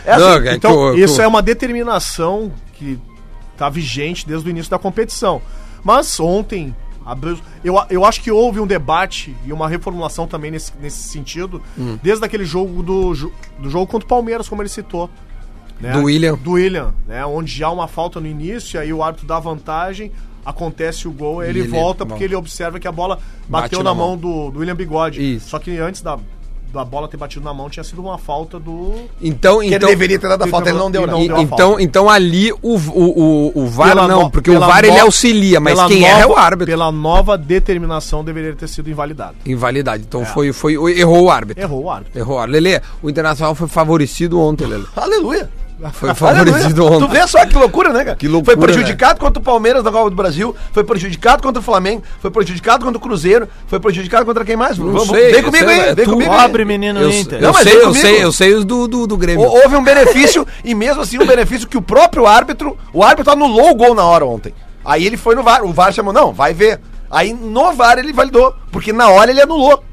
É 0.05 0.11
assim. 0.13 0.24
Não, 0.24 0.45
Então, 0.53 0.95
isso 0.95 1.22
é 1.22 1.28
uma 1.28 1.41
determinação 1.41 2.51
que 2.74 2.99
está 3.53 3.70
vigente 3.70 4.28
desde 4.28 4.47
o 4.47 4.49
início 4.49 4.70
da 4.72 4.78
competição. 4.80 5.41
Mas 5.84 6.20
ontem, 6.20 6.76
eu, 7.63 7.76
eu 7.89 8.03
acho 8.05 8.22
que 8.22 8.30
houve 8.32 8.59
um 8.59 8.68
debate 8.68 9.36
e 9.45 9.53
uma 9.53 9.68
reformulação 9.70 10.28
também 10.28 10.51
nesse, 10.51 10.72
nesse 10.82 11.07
sentido, 11.09 11.61
Hum. 11.78 11.97
desde 12.03 12.24
aquele 12.26 12.45
jogo 12.45 12.84
do, 12.84 13.13
do 13.59 13.70
jogo 13.70 13.88
contra 13.88 14.05
o 14.05 14.09
Palmeiras, 14.09 14.47
como 14.49 14.61
ele 14.61 14.70
citou. 14.70 15.09
né? 15.80 15.91
Do 15.91 16.03
William. 16.03 16.36
Do 16.36 16.51
William, 16.53 16.93
né? 17.07 17.26
Onde 17.26 17.63
há 17.63 17.70
uma 17.70 17.88
falta 17.88 18.20
no 18.20 18.28
início, 18.28 18.80
aí 18.80 18.91
o 18.91 19.01
árbitro 19.03 19.28
dá 19.28 19.39
vantagem, 19.39 20.11
acontece 20.50 21.08
o 21.08 21.12
gol, 21.12 21.43
ele, 21.43 21.60
ele- 21.60 21.68
volta 21.68 22.06
porque 22.06 22.24
ele 22.24 22.36
observa 22.36 22.80
que 22.80 22.88
a 22.88 22.91
bola 22.91 23.16
Bate 23.50 23.64
bateu 23.64 23.80
na 23.80 23.89
na, 23.91 23.93
mão. 23.93 24.08
mão, 24.10 24.18
do, 24.18 24.50
do 24.52 24.60
William 24.60 24.76
Bigode. 24.76 25.36
Isso. 25.36 25.50
Só 25.50 25.60
que 25.60 25.78
antes 25.78 26.02
da, 26.02 26.18
da 26.74 26.86
bola 26.86 27.08
ter 27.08 27.18
batido 27.18 27.43
na 27.43 27.54
mão, 27.54 27.70
tinha 27.70 27.84
sido 27.84 28.02
uma 28.02 28.18
falta 28.18 28.58
do. 28.60 28.93
Então, 29.22 29.60
Que 29.60 29.66
ele 29.68 29.76
então, 29.76 29.89
deveria 29.89 30.18
ter 30.18 30.28
dado 30.30 30.43
a 30.43 30.48
falta, 30.48 30.70
ele 30.70 30.78
não 30.78 30.89
deu, 30.89 31.04
Ele 31.04 31.12
não. 31.12 31.18
não 31.18 31.24
e- 31.26 31.28
deu 31.28 31.38
então, 31.41 31.58
falta. 31.70 31.84
então 31.84 32.10
ali 32.10 32.52
o, 32.54 32.58
o, 32.62 32.78
o, 32.78 33.64
o 33.64 33.68
VAR 33.68 33.89
Pela 33.89 34.08
não, 34.08 34.24
no- 34.24 34.32
porque 34.32 34.50
o 34.52 34.60
VAR 34.60 34.86
ele 34.86 34.95
no- 34.98 35.02
auxilia, 35.04 35.60
mas 35.60 35.82
quem 35.88 36.06
erra 36.06 36.22
é 36.22 36.26
o 36.26 36.30
nova- 36.30 36.41
árbitro. 36.41 36.66
Pela 36.72 36.91
nova 36.91 37.38
determinação, 37.38 38.24
deveria 38.24 38.54
ter 38.56 38.68
sido 38.70 38.89
invalidado. 38.89 39.36
Invalidade. 39.45 40.04
Então 40.08 40.26
foi, 40.26 40.54
foi, 40.54 40.74
errou 40.98 41.24
o 41.26 41.30
árbitro. 41.32 41.62
Errou 41.64 41.84
o 41.84 41.89
árbitro. 41.91 42.18
Errou. 42.20 42.43
Lele, 42.45 42.82
o 43.04 43.10
Internacional 43.10 43.54
foi 43.56 43.68
favorecido 43.68 44.39
ontem, 44.39 44.66
Lele. 44.66 44.86
Aleluia. 44.95 45.50
Foi 45.94 46.14
favorecido 46.16 46.84
Aleluia. 46.84 47.00
Tu 47.00 47.06
ontem. 47.06 47.20
vê 47.20 47.28
só 47.28 47.46
que 47.46 47.56
loucura, 47.56 47.94
né, 47.94 48.04
cara? 48.04 48.16
Que 48.18 48.28
loucura, 48.28 48.58
Foi 48.58 48.66
prejudicado 48.68 49.20
contra 49.20 49.40
o 49.40 49.44
Palmeiras 49.44 49.84
na 49.84 49.92
Copa 49.92 50.10
do 50.10 50.16
Brasil, 50.16 50.56
foi 50.72 50.84
prejudicado 50.84 51.44
contra 51.44 51.60
o 51.60 51.64
Flamengo, 51.64 52.02
foi 52.20 52.32
prejudicado 52.32 52.84
contra 52.84 52.98
o 52.98 53.02
Cruzeiro, 53.02 53.48
foi 53.68 53.80
prejudicado 53.80 54.26
contra 54.26 54.44
quem 54.44 54.56
mais? 54.56 54.78
Não 54.78 54.92
Vamos- 54.92 55.10
sei, 55.10 55.32
Vem 55.34 55.44
comigo 55.44 55.66
sei, 55.66 55.80
aí, 55.82 55.90
é 55.90 55.96
vem 55.96 56.06
tu, 56.06 56.12
comigo. 56.12 56.32
Pobre 56.36 56.66
menino 56.66 57.00
Eu, 57.00 57.12
Inter. 57.12 57.40
eu 57.40 57.48
Não, 57.48 57.54
sei, 57.54 57.76
eu 57.82 57.94
sei, 57.94 58.24
eu 58.24 58.32
sei 58.32 58.54
os 58.56 58.66
do, 58.66 58.88
do, 58.88 59.06
do 59.06 59.16
Grêmio. 59.18 59.46
Hou- 59.46 59.62
Houve 59.64 59.76
um 59.76 59.84
benefício, 59.84 60.48
e 60.64 60.74
mesmo 60.74 61.02
assim 61.02 61.20
um 61.20 61.26
benefício 61.28 61.68
que 61.68 61.78
o 61.78 61.82
próprio 61.82 62.26
árbitro, 62.26 62.76
o 62.92 63.04
árbitro 63.04 63.32
anulou 63.34 63.70
o 63.72 63.76
gol 63.76 63.94
na 63.94 64.04
hora 64.04 64.26
ontem. 64.26 64.54
Aí 64.84 65.06
ele 65.06 65.18
foi 65.18 65.36
no 65.36 65.44
VAR, 65.44 65.64
o 65.64 65.74
VAR 65.74 65.92
chamou, 65.94 66.12
não, 66.14 66.34
vai 66.34 66.54
ver. 66.54 66.80
Aí 67.12 67.34
no 67.34 67.72
VAR 67.74 67.98
ele 68.00 68.12
validou, 68.14 68.54
porque 68.72 68.92
na 68.92 69.10
hora 69.10 69.30
ele 69.32 69.42
anulou 69.42 69.84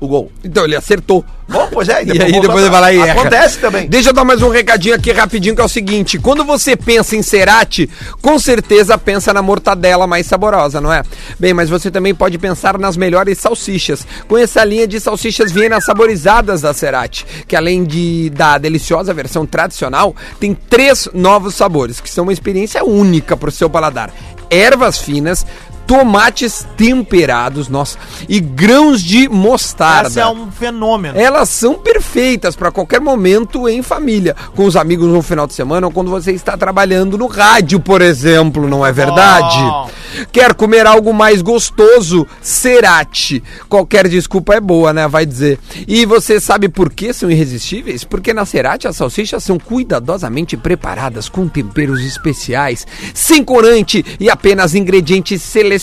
o 0.00 0.06
gol. 0.06 0.30
Então, 0.44 0.64
ele 0.64 0.76
acertou. 0.76 1.24
Bom, 1.48 1.68
pois 1.72 1.88
é, 1.88 2.04
E 2.04 2.10
aí 2.22 2.32
voltou 2.32 2.40
depois 2.42 2.62
ele 2.62 2.70
vai 2.70 2.80
lá 2.80 2.92
e 2.92 2.98
erra. 2.98 3.20
Acontece 3.20 3.58
também. 3.58 3.86
Deixa 3.88 4.10
eu 4.10 4.12
dar 4.12 4.24
mais 4.24 4.42
um 4.42 4.48
recadinho 4.48 4.94
aqui 4.94 5.12
rapidinho, 5.12 5.54
que 5.54 5.60
é 5.60 5.64
o 5.64 5.68
seguinte. 5.68 6.18
Quando 6.18 6.44
você 6.44 6.76
pensa 6.76 7.16
em 7.16 7.22
cerati, 7.22 7.88
com 8.20 8.38
certeza 8.38 8.98
pensa 8.98 9.32
na 9.32 9.42
mortadela 9.42 10.06
mais 10.06 10.26
saborosa, 10.26 10.80
não 10.80 10.92
é? 10.92 11.02
Bem, 11.38 11.54
mas 11.54 11.70
você 11.70 11.90
também 11.90 12.14
pode 12.14 12.38
pensar 12.38 12.78
nas 12.78 12.96
melhores 12.96 13.38
salsichas. 13.38 14.06
Conheça 14.28 14.60
a 14.60 14.64
linha 14.64 14.86
de 14.86 14.98
salsichas 14.98 15.52
Viena 15.52 15.80
saborizadas 15.80 16.62
da 16.62 16.74
Cerati, 16.74 17.24
que 17.46 17.56
além 17.56 17.84
de 17.84 18.30
da 18.30 18.58
deliciosa 18.58 19.14
versão 19.14 19.46
tradicional, 19.46 20.14
tem 20.40 20.54
três 20.54 21.08
novos 21.14 21.54
sabores, 21.54 22.00
que 22.00 22.10
são 22.10 22.24
uma 22.24 22.32
experiência 22.32 22.84
única 22.84 23.36
para 23.36 23.48
o 23.48 23.52
seu 23.52 23.70
paladar. 23.70 24.12
Ervas 24.48 24.98
finas, 24.98 25.44
tomates 25.86 26.66
temperados, 26.76 27.68
nossa, 27.68 27.98
e 28.28 28.40
grãos 28.40 29.00
de 29.02 29.28
mostarda. 29.28 30.08
Esse 30.08 30.20
é 30.20 30.26
um 30.26 30.50
fenômeno. 30.50 31.18
Elas 31.18 31.48
são 31.48 31.74
perfeitas 31.74 32.56
para 32.56 32.70
qualquer 32.70 33.00
momento 33.00 33.68
em 33.68 33.82
família, 33.82 34.34
com 34.54 34.64
os 34.64 34.76
amigos 34.76 35.08
no 35.08 35.22
final 35.22 35.46
de 35.46 35.54
semana 35.54 35.86
ou 35.86 35.92
quando 35.92 36.10
você 36.10 36.32
está 36.32 36.56
trabalhando 36.56 37.16
no 37.16 37.26
rádio, 37.26 37.78
por 37.78 38.02
exemplo, 38.02 38.68
não 38.68 38.84
é 38.84 38.92
verdade? 38.92 39.56
Bom. 39.58 39.90
Quer 40.32 40.54
comer 40.54 40.86
algo 40.86 41.12
mais 41.12 41.42
gostoso? 41.42 42.26
Cerati. 42.40 43.42
Qualquer 43.68 44.08
desculpa 44.08 44.54
é 44.54 44.60
boa, 44.60 44.92
né? 44.92 45.06
Vai 45.06 45.26
dizer. 45.26 45.58
E 45.86 46.06
você 46.06 46.40
sabe 46.40 46.68
por 46.68 46.90
que 46.90 47.12
são 47.12 47.30
irresistíveis? 47.30 48.02
Porque 48.02 48.32
na 48.32 48.46
Cerati 48.46 48.88
as 48.88 48.96
salsichas 48.96 49.44
são 49.44 49.58
cuidadosamente 49.58 50.56
preparadas 50.56 51.28
com 51.28 51.48
temperos 51.48 52.00
especiais, 52.00 52.86
sem 53.12 53.44
corante 53.44 54.04
e 54.18 54.30
apenas 54.30 54.74
ingredientes 54.74 55.42
selecionados. 55.42 55.75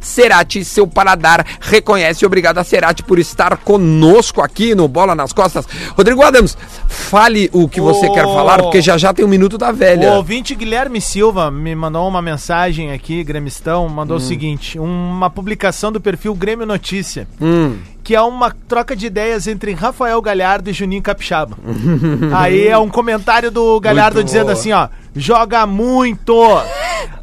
Cerati, 0.00 0.64
seu 0.64 0.86
paladar 0.86 1.44
reconhece. 1.60 2.24
Obrigado 2.26 2.58
a 2.58 2.64
Cerati 2.64 3.02
por 3.02 3.18
estar 3.18 3.56
conosco 3.58 4.40
aqui 4.40 4.74
no 4.74 4.88
Bola 4.88 5.14
nas 5.14 5.32
Costas. 5.32 5.66
Rodrigo 5.96 6.22
Adams, 6.22 6.56
fale 6.86 7.48
o 7.52 7.68
que 7.68 7.80
você 7.80 8.06
Ô. 8.06 8.12
quer 8.12 8.24
falar, 8.24 8.62
porque 8.62 8.80
já 8.80 8.96
já 8.98 9.12
tem 9.12 9.24
um 9.24 9.28
minuto 9.28 9.56
da 9.58 9.70
O 9.70 9.74
velha. 9.74 10.12
ouvinte 10.12 10.54
Guilherme 10.54 11.00
Silva 11.00 11.50
me 11.50 11.74
mandou 11.74 12.06
uma 12.08 12.22
mensagem 12.22 12.92
aqui, 12.92 13.22
gremistão, 13.24 13.88
mandou 13.88 14.16
Hum. 14.16 14.20
o 14.20 14.22
seguinte, 14.22 14.78
uma 14.78 15.30
publicação 15.30 15.90
do 15.92 16.00
perfil 16.00 16.34
Grêmio 16.34 16.66
Notícia, 16.66 17.26
Hum. 17.40 17.76
Que 18.08 18.14
é 18.14 18.22
uma 18.22 18.50
troca 18.50 18.96
de 18.96 19.04
ideias 19.04 19.46
entre 19.46 19.74
Rafael 19.74 20.22
Galhardo 20.22 20.70
e 20.70 20.72
Juninho 20.72 21.02
Capixaba. 21.02 21.58
Aí 22.34 22.66
é 22.66 22.78
um 22.78 22.88
comentário 22.88 23.50
do 23.50 23.78
Galhardo 23.78 24.14
Muito 24.14 24.28
dizendo 24.28 24.44
boa. 24.46 24.54
assim, 24.54 24.72
ó, 24.72 24.88
joga 25.14 25.66
muito. 25.66 26.32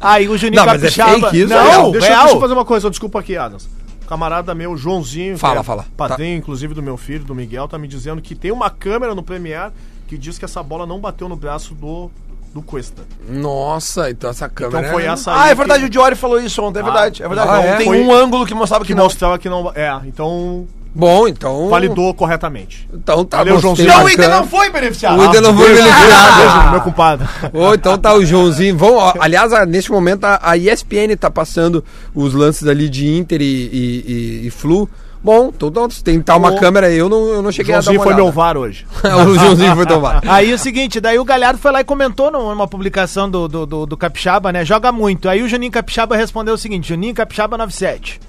Aí 0.00 0.28
o 0.28 0.38
Juninho 0.38 0.60
Não, 0.60 0.66
mas 0.66 0.84
é 0.84 0.86
Capixaba... 0.86 1.26
fake 1.28 1.38
isso, 1.40 1.48
Não, 1.52 1.64
real. 1.64 1.90
deixa, 1.90 2.06
real. 2.06 2.20
deixa 2.20 2.36
eu 2.36 2.40
fazer 2.40 2.52
uma 2.52 2.64
coisa, 2.64 2.88
desculpa 2.88 3.18
aqui, 3.18 3.36
Adams. 3.36 3.68
Camarada 4.08 4.54
meu, 4.54 4.76
Joãozinho, 4.76 5.36
Fala, 5.36 5.58
é 5.58 5.62
fala. 5.64 5.84
padrinho, 5.96 6.38
inclusive, 6.38 6.72
do 6.72 6.80
meu 6.84 6.96
filho, 6.96 7.24
do 7.24 7.34
Miguel, 7.34 7.66
tá 7.66 7.76
me 7.76 7.88
dizendo 7.88 8.22
que 8.22 8.36
tem 8.36 8.52
uma 8.52 8.70
câmera 8.70 9.12
no 9.12 9.24
Premiere 9.24 9.72
que 10.06 10.16
diz 10.16 10.38
que 10.38 10.44
essa 10.44 10.62
bola 10.62 10.86
não 10.86 11.00
bateu 11.00 11.28
no 11.28 11.34
braço 11.34 11.74
do, 11.74 12.08
do 12.54 12.62
Cuesta. 12.62 13.02
Nossa, 13.28 14.08
então 14.08 14.30
essa 14.30 14.48
câmera. 14.48 14.82
Então 14.86 14.92
foi 14.92 15.02
é- 15.02 15.06
essa 15.08 15.32
Ah, 15.36 15.48
é 15.48 15.54
verdade, 15.56 15.80
que, 15.80 15.86
o 15.86 15.90
Diori 15.90 16.14
falou 16.14 16.38
isso 16.40 16.62
ontem, 16.62 16.78
é 16.78 16.82
verdade. 16.84 17.24
É 17.24 17.26
verdade. 17.26 17.50
Ah, 17.50 17.60
é? 17.60 17.76
Tem 17.76 17.86
Foi- 17.86 18.00
um 18.04 18.14
ângulo 18.14 18.46
que 18.46 18.54
mostrava 18.54 18.84
que, 18.84 18.92
que 18.92 18.94
não. 18.94 19.02
mostrava 19.02 19.36
que 19.36 19.48
não. 19.48 19.72
É, 19.74 20.00
então 20.06 20.64
Bom, 20.96 21.28
então. 21.28 21.68
validou 21.68 22.14
corretamente. 22.14 22.88
Então 22.92 23.24
tá 23.24 23.38
Valeu, 23.38 23.56
bom. 23.56 23.60
Joãozinho. 23.60 23.88
Não, 23.88 23.96
uma 23.96 24.04
o 24.04 24.10
Inter 24.10 24.30
não 24.30 24.46
foi 24.46 24.70
beneficiado. 24.70 25.20
O 25.20 25.24
Inter 25.24 25.40
não 25.42 25.54
foi 25.56 25.66
Beijo, 25.68 25.82
beneficiado. 25.82 26.36
beijo, 26.36 26.70
meu 26.70 26.80
compadre. 26.80 27.26
Ô, 27.52 27.74
então 27.74 27.98
tá 27.98 28.14
o 28.14 28.24
Joãozinho. 28.24 28.76
Vão, 28.76 28.94
ó, 28.96 29.12
aliás, 29.20 29.52
a- 29.52 29.66
neste 29.66 29.92
momento 29.92 30.24
a, 30.24 30.40
a 30.42 30.56
ESPN 30.56 31.14
tá 31.18 31.30
passando 31.30 31.84
os 32.14 32.32
lances 32.32 32.66
ali 32.66 32.88
de 32.88 33.06
Inter 33.06 33.42
e, 33.42 33.44
e, 33.44 34.04
e- 34.44 34.46
e 34.46 34.50
Flu. 34.50 34.88
Bom, 35.22 35.50
então 35.54 35.68
então, 35.68 35.88
tem 36.04 36.20
tá 36.20 36.36
uma 36.36 36.52
O- 36.52 36.60
câmera 36.60 36.86
aí, 36.86 36.96
eu 36.96 37.08
não, 37.08 37.26
eu 37.26 37.42
não 37.42 37.50
cheguei 37.50 37.72
Joãozinho 37.74 38.00
a 38.00 38.04
foi 38.04 38.12
dar 38.12 38.16
meu 38.16 38.26
uma 38.26 38.32
VAR 38.32 38.56
hoje. 38.56 38.86
olhada. 39.02 39.26
o 39.28 39.34
Joãozinho 39.38 39.74
foi 39.74 39.86
tomar. 39.86 40.22
Aí 40.28 40.52
o 40.52 40.58
seguinte, 40.58 41.00
daí 41.00 41.18
o 41.18 41.24
Galhardo 41.24 41.58
foi 41.58 41.72
lá 41.72 41.80
e 41.80 41.84
comentou 41.84 42.30
numa 42.30 42.68
publicação 42.68 43.28
do, 43.28 43.48
do, 43.48 43.66
do, 43.66 43.86
do 43.86 43.96
Capixaba, 43.96 44.52
né? 44.52 44.64
Joga 44.64 44.92
muito. 44.92 45.28
Aí 45.28 45.42
o 45.42 45.48
Juninho 45.48 45.72
Capixaba 45.72 46.14
respondeu 46.16 46.54
o 46.54 46.58
seguinte: 46.58 46.88
Juninho 46.88 47.12
Capixaba 47.14 47.58
97. 47.58 48.20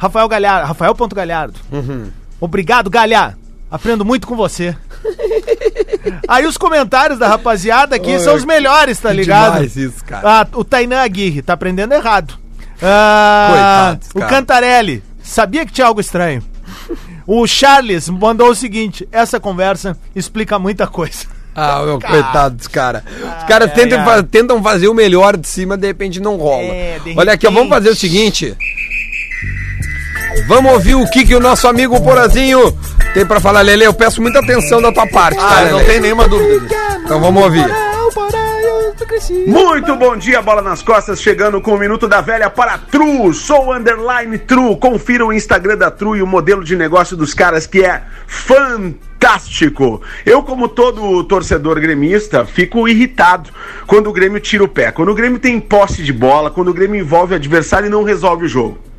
Rafael 0.00 0.26
Galhardo, 0.28 0.66
Rafael.galhardo. 0.68 1.60
Uhum. 1.70 2.08
Obrigado, 2.40 2.88
Galha. 2.88 3.36
Aprendo 3.70 4.02
muito 4.04 4.26
com 4.26 4.34
você. 4.34 4.74
Aí 6.26 6.46
os 6.46 6.56
comentários 6.56 7.18
da 7.18 7.28
rapaziada 7.28 7.94
aqui 7.96 8.18
são 8.18 8.34
os 8.34 8.44
melhores, 8.44 8.98
tá 8.98 9.12
ligado? 9.12 9.62
Isso, 9.64 10.02
cara. 10.06 10.40
Ah, 10.42 10.46
o 10.54 10.64
Tainan 10.64 11.00
Aguirre 11.02 11.42
tá 11.42 11.52
aprendendo 11.52 11.92
errado. 11.92 12.34
Ah, 12.82 13.48
Coitados, 13.50 14.08
o 14.14 14.18
cara. 14.20 14.30
Cantarelli 14.30 15.02
sabia 15.22 15.66
que 15.66 15.72
tinha 15.72 15.86
algo 15.86 16.00
estranho. 16.00 16.42
O 17.26 17.46
Charles 17.46 18.08
mandou 18.08 18.48
o 18.50 18.54
seguinte: 18.54 19.06
essa 19.12 19.38
conversa 19.38 19.96
explica 20.16 20.58
muita 20.58 20.86
coisa. 20.86 21.26
Ah, 21.54 21.82
meu 21.84 22.00
coitado 22.00 22.56
dos 22.56 22.66
caras. 22.68 23.02
Os 23.38 23.44
caras 23.46 23.72
tentam, 23.74 24.02
fa- 24.04 24.22
tentam 24.22 24.62
fazer 24.62 24.88
o 24.88 24.94
melhor 24.94 25.36
de 25.36 25.46
cima, 25.46 25.76
de 25.76 25.86
repente 25.86 26.18
não 26.20 26.36
rola. 26.36 26.62
É, 26.62 26.98
de 27.04 27.14
Olha 27.18 27.34
aqui, 27.34 27.46
ó, 27.46 27.50
vamos 27.50 27.68
fazer 27.68 27.90
o 27.90 27.94
seguinte. 27.94 28.56
Vamos 30.46 30.72
ouvir 30.72 30.94
o 30.94 31.08
que, 31.10 31.24
que 31.24 31.34
o 31.34 31.40
nosso 31.40 31.66
amigo 31.68 32.00
Porazinho 32.02 32.76
tem 33.14 33.26
pra 33.26 33.40
falar, 33.40 33.62
Lele. 33.62 33.84
Eu 33.84 33.94
peço 33.94 34.20
muita 34.22 34.40
atenção 34.40 34.80
da 34.80 34.92
tua 34.92 35.06
parte, 35.06 35.38
tá, 35.38 35.58
Ah, 35.58 35.64
não 35.70 35.84
tem 35.84 36.00
nenhuma 36.00 36.28
dúvida 36.28 36.60
disso. 36.60 36.74
Então 37.04 37.20
vamos 37.20 37.42
ouvir. 37.42 37.66
Muito 39.46 39.96
bom 39.96 40.16
dia, 40.16 40.40
bola 40.40 40.62
nas 40.62 40.82
costas, 40.82 41.20
chegando 41.20 41.60
com 41.60 41.74
o 41.74 41.78
minuto 41.78 42.08
da 42.08 42.20
velha 42.20 42.48
para 42.48 42.78
True. 42.78 43.34
Sou 43.34 43.66
o 43.66 43.74
underline 43.74 44.38
True. 44.38 44.76
Confira 44.76 45.26
o 45.26 45.32
Instagram 45.32 45.76
da 45.76 45.90
True 45.90 46.18
e 46.18 46.22
o 46.22 46.26
modelo 46.26 46.64
de 46.64 46.76
negócio 46.76 47.16
dos 47.16 47.34
caras 47.34 47.66
que 47.66 47.84
é 47.84 48.02
fantástico. 48.26 50.00
Eu, 50.24 50.42
como 50.42 50.68
todo 50.68 51.22
torcedor 51.24 51.80
gremista, 51.80 52.44
fico 52.46 52.88
irritado 52.88 53.50
quando 53.86 54.08
o 54.08 54.12
Grêmio 54.12 54.40
tira 54.40 54.64
o 54.64 54.68
pé, 54.68 54.90
quando 54.90 55.10
o 55.10 55.14
Grêmio 55.14 55.38
tem 55.38 55.60
posse 55.60 56.02
de 56.02 56.12
bola, 56.12 56.50
quando 56.50 56.68
o 56.68 56.74
Grêmio 56.74 57.00
envolve 57.00 57.34
o 57.34 57.36
adversário 57.36 57.86
e 57.86 57.90
não 57.90 58.02
resolve 58.02 58.46
o 58.46 58.48
jogo. 58.48 58.89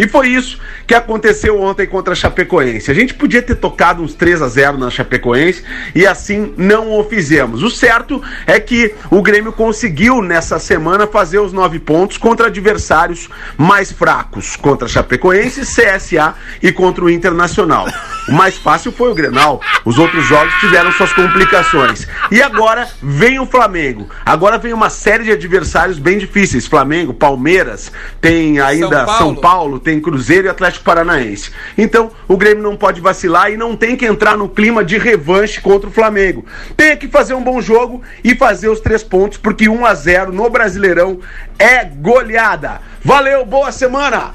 E 0.00 0.08
foi 0.08 0.28
isso 0.28 0.58
que 0.86 0.94
aconteceu 0.94 1.60
ontem 1.60 1.86
contra 1.86 2.14
a 2.14 2.16
Chapecoense. 2.16 2.90
A 2.90 2.94
gente 2.94 3.12
podia 3.12 3.42
ter 3.42 3.56
tocado 3.56 4.02
uns 4.02 4.14
3 4.14 4.40
a 4.40 4.48
0 4.48 4.78
na 4.78 4.88
Chapecoense 4.88 5.62
e 5.94 6.06
assim 6.06 6.54
não 6.56 6.98
o 6.98 7.04
fizemos. 7.04 7.62
O 7.62 7.68
certo 7.68 8.22
é 8.46 8.58
que 8.58 8.94
o 9.10 9.20
Grêmio 9.20 9.52
conseguiu 9.52 10.22
nessa 10.22 10.58
semana 10.58 11.06
fazer 11.06 11.38
os 11.38 11.52
nove 11.52 11.78
pontos 11.78 12.16
contra 12.16 12.46
adversários 12.46 13.28
mais 13.58 13.92
fracos, 13.92 14.56
contra 14.56 14.86
a 14.86 14.90
Chapecoense, 14.90 15.60
CSA 15.60 16.34
e 16.62 16.72
contra 16.72 17.04
o 17.04 17.10
Internacional. 17.10 17.86
O 18.26 18.32
mais 18.32 18.56
fácil 18.56 18.92
foi 18.92 19.10
o 19.10 19.14
Grenal. 19.14 19.60
Os 19.84 19.98
outros 19.98 20.24
jogos 20.24 20.54
tiveram 20.60 20.90
suas 20.92 21.12
complicações. 21.12 22.08
E 22.30 22.40
agora 22.40 22.88
vem 23.02 23.38
o 23.38 23.44
Flamengo. 23.44 24.08
Agora 24.24 24.56
vem 24.56 24.72
uma 24.72 24.88
série 24.88 25.24
de 25.24 25.32
adversários 25.32 25.98
bem 25.98 26.16
difíceis. 26.16 26.66
Flamengo, 26.66 27.12
Palmeiras, 27.12 27.92
tem 28.18 28.60
ainda 28.60 29.04
São 29.04 29.04
Paulo. 29.04 29.18
São 29.18 29.34
Paulo, 29.34 29.80
tem 29.89 29.89
Cruzeiro 29.98 30.46
e 30.46 30.50
Atlético 30.50 30.84
Paranaense. 30.84 31.50
Então, 31.78 32.10
o 32.28 32.36
Grêmio 32.36 32.62
não 32.62 32.76
pode 32.76 33.00
vacilar 33.00 33.50
e 33.50 33.56
não 33.56 33.74
tem 33.74 33.96
que 33.96 34.04
entrar 34.04 34.36
no 34.36 34.46
clima 34.46 34.84
de 34.84 34.98
revanche 34.98 35.58
contra 35.62 35.88
o 35.88 35.92
Flamengo. 35.92 36.44
Tem 36.76 36.94
que 36.98 37.08
fazer 37.08 37.32
um 37.32 37.42
bom 37.42 37.62
jogo 37.62 38.02
e 38.22 38.34
fazer 38.34 38.68
os 38.68 38.80
três 38.80 39.02
pontos, 39.02 39.38
porque 39.38 39.70
1 39.70 39.86
a 39.86 39.94
0 39.94 40.32
no 40.32 40.50
Brasileirão 40.50 41.18
é 41.58 41.82
goleada. 41.84 42.82
Valeu, 43.02 43.46
boa 43.46 43.72
semana! 43.72 44.32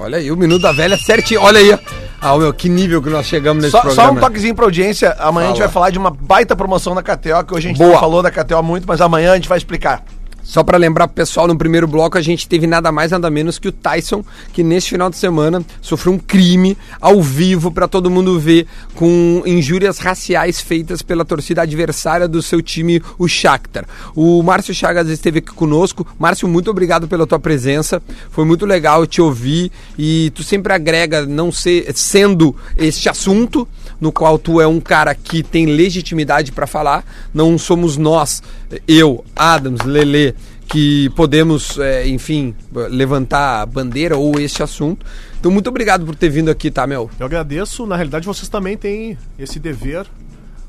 Olha 0.00 0.18
aí, 0.18 0.30
o 0.30 0.36
Minuto 0.36 0.62
da 0.62 0.72
Velha 0.72 0.96
certinho. 0.96 1.42
Olha 1.42 1.58
aí, 1.58 1.72
ó. 1.72 1.78
Ah, 2.20 2.36
meu, 2.38 2.52
que 2.54 2.68
nível 2.68 3.02
que 3.02 3.10
nós 3.10 3.26
chegamos 3.26 3.62
nesse 3.62 3.72
Só, 3.72 3.80
programa. 3.80 4.08
só 4.08 4.14
um 4.16 4.20
toquezinho 4.20 4.54
pra 4.54 4.64
audiência. 4.64 5.14
Amanhã 5.18 5.46
a 5.46 5.48
gente 5.50 5.58
Fala. 5.58 5.66
vai 5.68 5.74
falar 5.74 5.90
de 5.90 5.98
uma 5.98 6.10
baita 6.10 6.54
promoção 6.56 6.94
da 6.94 7.02
KTO, 7.02 7.44
que 7.46 7.54
hoje 7.54 7.66
a 7.66 7.70
gente 7.70 7.78
Boa. 7.78 7.92
não 7.92 8.00
falou 8.00 8.22
da 8.22 8.30
KTO 8.30 8.62
muito, 8.62 8.86
mas 8.86 9.00
amanhã 9.00 9.32
a 9.32 9.34
gente 9.34 9.48
vai 9.48 9.58
explicar. 9.58 10.04
Só 10.48 10.64
pra 10.64 10.78
lembrar 10.78 11.06
pro 11.08 11.14
pessoal, 11.14 11.46
no 11.46 11.58
primeiro 11.58 11.86
bloco 11.86 12.16
a 12.16 12.22
gente 12.22 12.48
teve 12.48 12.66
nada 12.66 12.90
mais 12.90 13.10
nada 13.10 13.28
menos 13.28 13.58
que 13.58 13.68
o 13.68 13.72
Tyson, 13.72 14.24
que 14.50 14.62
nesse 14.62 14.88
final 14.88 15.10
de 15.10 15.18
semana 15.18 15.62
sofreu 15.82 16.14
um 16.14 16.18
crime 16.18 16.74
ao 16.98 17.22
vivo 17.22 17.70
pra 17.70 17.86
todo 17.86 18.08
mundo 18.08 18.40
ver 18.40 18.66
com 18.94 19.42
injúrias 19.44 19.98
raciais 19.98 20.58
feitas 20.58 21.02
pela 21.02 21.22
torcida 21.22 21.60
adversária 21.60 22.26
do 22.26 22.40
seu 22.40 22.62
time, 22.62 23.02
o 23.18 23.28
Shakhtar. 23.28 23.84
O 24.16 24.42
Márcio 24.42 24.72
Chagas 24.72 25.10
esteve 25.10 25.40
aqui 25.40 25.52
conosco. 25.52 26.06
Márcio, 26.18 26.48
muito 26.48 26.70
obrigado 26.70 27.06
pela 27.06 27.26
tua 27.26 27.38
presença. 27.38 28.02
Foi 28.30 28.46
muito 28.46 28.64
legal 28.64 29.06
te 29.06 29.20
ouvir 29.20 29.70
e 29.98 30.32
tu 30.34 30.42
sempre 30.42 30.72
agrega 30.72 31.26
não 31.26 31.52
ser 31.52 31.92
sendo 31.94 32.56
este 32.78 33.06
assunto 33.10 33.68
no 34.00 34.12
qual 34.12 34.38
tu 34.38 34.60
é 34.60 34.66
um 34.66 34.80
cara 34.80 35.14
que 35.14 35.42
tem 35.42 35.66
legitimidade 35.66 36.52
pra 36.52 36.66
falar. 36.66 37.04
Não 37.32 37.58
somos 37.58 37.96
nós, 37.96 38.42
eu, 38.86 39.24
Adams, 39.34 39.82
Lele, 39.82 40.34
que 40.68 41.08
podemos, 41.10 41.78
é, 41.78 42.06
enfim, 42.06 42.54
levantar 42.90 43.62
a 43.62 43.66
bandeira 43.66 44.16
ou 44.16 44.38
este 44.38 44.62
assunto. 44.62 45.04
Então, 45.40 45.50
muito 45.50 45.68
obrigado 45.68 46.04
por 46.04 46.14
ter 46.14 46.28
vindo 46.28 46.50
aqui, 46.50 46.70
tá, 46.70 46.86
Mel? 46.86 47.10
Eu 47.18 47.26
agradeço. 47.26 47.86
Na 47.86 47.96
realidade, 47.96 48.26
vocês 48.26 48.48
também 48.48 48.76
têm 48.76 49.16
esse 49.38 49.58
dever, 49.58 50.06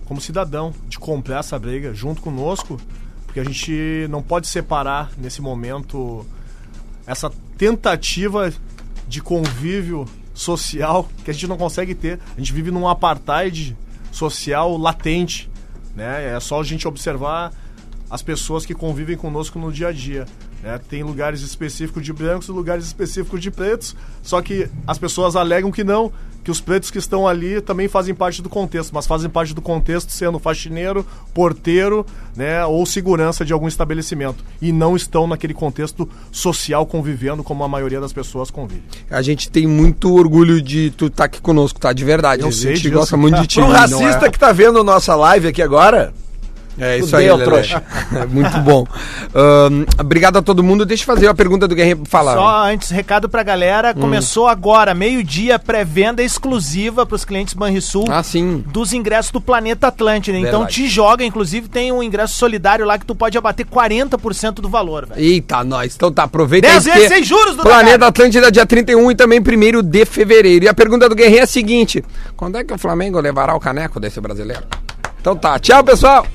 como 0.05 0.21
cidadão, 0.21 0.73
de 0.87 0.97
comprar 0.97 1.39
essa 1.39 1.59
briga 1.59 1.93
junto 1.93 2.21
conosco, 2.21 2.79
porque 3.25 3.39
a 3.41 3.43
gente 3.43 4.07
não 4.09 4.21
pode 4.21 4.47
separar 4.47 5.11
nesse 5.17 5.41
momento 5.41 6.25
essa 7.05 7.31
tentativa 7.57 8.53
de 9.07 9.21
convívio 9.21 10.07
social 10.39 11.07
que 11.23 11.29
a 11.29 11.33
gente 11.33 11.47
não 11.47 11.57
consegue 11.57 11.93
ter. 11.93 12.19
A 12.35 12.39
gente 12.39 12.53
vive 12.53 12.71
num 12.71 12.87
apartheid 12.87 13.75
social 14.11 14.77
latente, 14.77 15.49
né? 15.95 16.35
É 16.35 16.39
só 16.39 16.61
a 16.61 16.63
gente 16.63 16.87
observar 16.87 17.51
as 18.09 18.21
pessoas 18.21 18.65
que 18.65 18.73
convivem 18.73 19.17
conosco 19.17 19.59
no 19.59 19.71
dia 19.71 19.89
a 19.89 19.91
dia. 19.91 20.25
Né? 20.63 20.79
Tem 20.89 21.03
lugares 21.03 21.41
específicos 21.41 22.03
de 22.03 22.13
brancos 22.13 22.47
e 22.47 22.51
lugares 22.51 22.85
específicos 22.85 23.41
de 23.41 23.51
pretos, 23.51 23.95
só 24.21 24.41
que 24.41 24.69
as 24.85 24.97
pessoas 24.97 25.35
alegam 25.35 25.71
que 25.71 25.83
não, 25.83 26.11
que 26.43 26.51
os 26.51 26.61
pretos 26.61 26.89
que 26.89 26.97
estão 26.97 27.27
ali 27.27 27.61
também 27.61 27.87
fazem 27.87 28.15
parte 28.15 28.41
do 28.41 28.49
contexto, 28.49 28.91
mas 28.93 29.05
fazem 29.05 29.29
parte 29.29 29.53
do 29.53 29.61
contexto 29.61 30.11
sendo 30.11 30.39
faxineiro, 30.39 31.05
porteiro, 31.33 32.05
né, 32.35 32.65
ou 32.65 32.85
segurança 32.85 33.43
de 33.45 33.53
algum 33.53 33.67
estabelecimento, 33.67 34.43
e 34.61 34.71
não 34.71 34.95
estão 34.95 35.27
naquele 35.27 35.53
contexto 35.53 36.09
social 36.31 36.85
convivendo 36.85 37.43
como 37.43 37.63
a 37.63 37.67
maioria 37.67 37.99
das 37.99 38.13
pessoas 38.13 38.49
convive. 38.49 38.83
A 39.09 39.21
gente 39.21 39.49
tem 39.49 39.67
muito 39.67 40.13
orgulho 40.13 40.61
de 40.61 40.91
tu 40.91 41.07
estar 41.07 41.25
aqui 41.25 41.41
conosco, 41.41 41.79
tá? 41.79 41.93
De 41.93 42.03
verdade. 42.03 42.41
Eu 42.41 42.49
a 42.49 42.51
sei 42.51 42.75
gente 42.75 42.83
disso. 42.83 42.95
gosta 42.95 43.17
muito 43.17 43.39
de 43.41 43.47
ti. 43.47 43.59
Pro 43.59 43.67
não 43.67 43.75
racista 43.75 44.25
é? 44.25 44.29
que 44.29 44.39
tá 44.39 44.51
vendo 44.51 44.83
nossa 44.83 45.15
live 45.15 45.47
aqui 45.47 45.61
agora, 45.61 46.13
É 46.79 46.97
isso 46.97 47.09
Fudeu, 47.09 47.19
aí, 47.19 47.39
Lelê. 47.39 47.43
trouxa. 47.43 47.83
É 48.15 48.25
muito 48.25 48.57
bom. 48.59 48.85
Ahn, 49.35 49.85
obrigado 49.99 50.37
a 50.37 50.41
todo 50.41 50.63
mundo. 50.63 50.85
Deixa 50.85 51.03
eu 51.03 51.07
fazer 51.07 51.27
a 51.27 51.33
pergunta 51.33 51.67
do 51.67 51.75
Guerreiro 51.75 52.03
falar. 52.05 52.33
Só 52.33 52.63
antes, 52.65 52.89
recado 52.89 53.29
pra 53.29 53.43
galera, 53.43 53.93
começou 53.93 54.47
agora, 54.47 54.93
meio-dia, 54.93 55.59
pré-venda 55.59 56.23
exclusiva 56.23 57.05
pros 57.05 57.23
clientes 57.25 57.53
Banrisul 57.53 58.05
Ah, 58.09 58.23
sim. 58.23 58.63
dos 58.67 58.93
ingressos 58.93 59.31
do 59.31 59.39
Planeta 59.41 59.87
Atlântida. 59.87 60.37
Então 60.37 60.61
Verdade. 60.61 60.73
te 60.73 60.87
joga, 60.87 61.23
inclusive 61.23 61.67
tem 61.67 61.91
um 61.91 62.01
ingresso 62.01 62.35
solidário 62.35 62.85
lá 62.85 62.97
que 62.97 63.05
tu 63.05 63.13
pode 63.15 63.37
abater 63.37 63.65
40% 63.65 64.55
do 64.55 64.69
valor, 64.69 65.05
velho. 65.05 65.21
Eita, 65.21 65.63
nós. 65.63 65.95
Então 65.95 66.11
tá, 66.11 66.23
aproveita 66.23 66.67
Dez 66.67 66.85
vezes 66.85 67.07
sem 67.09 67.23
juros, 67.23 67.51
Duda 67.55 67.63
Planeta 67.63 67.89
Garbi. 67.99 68.05
Atlântida, 68.05 68.51
dia 68.51 68.65
31 68.65 69.11
e 69.11 69.15
também 69.15 69.39
1 69.39 69.81
de 69.83 70.05
fevereiro. 70.05 70.65
E 70.65 70.67
a 70.67 70.73
pergunta 70.73 71.07
do 71.07 71.15
Guerreiro 71.15 71.41
é 71.41 71.43
a 71.43 71.47
seguinte: 71.47 72.03
quando 72.35 72.57
é 72.57 72.63
que 72.63 72.73
o 72.73 72.77
Flamengo 72.77 73.19
levará 73.19 73.55
o 73.55 73.59
caneco 73.59 73.99
desse 73.99 74.19
brasileiro? 74.19 74.63
Então 75.21 75.35
tá, 75.35 75.59
tchau, 75.59 75.83
pessoal! 75.83 76.25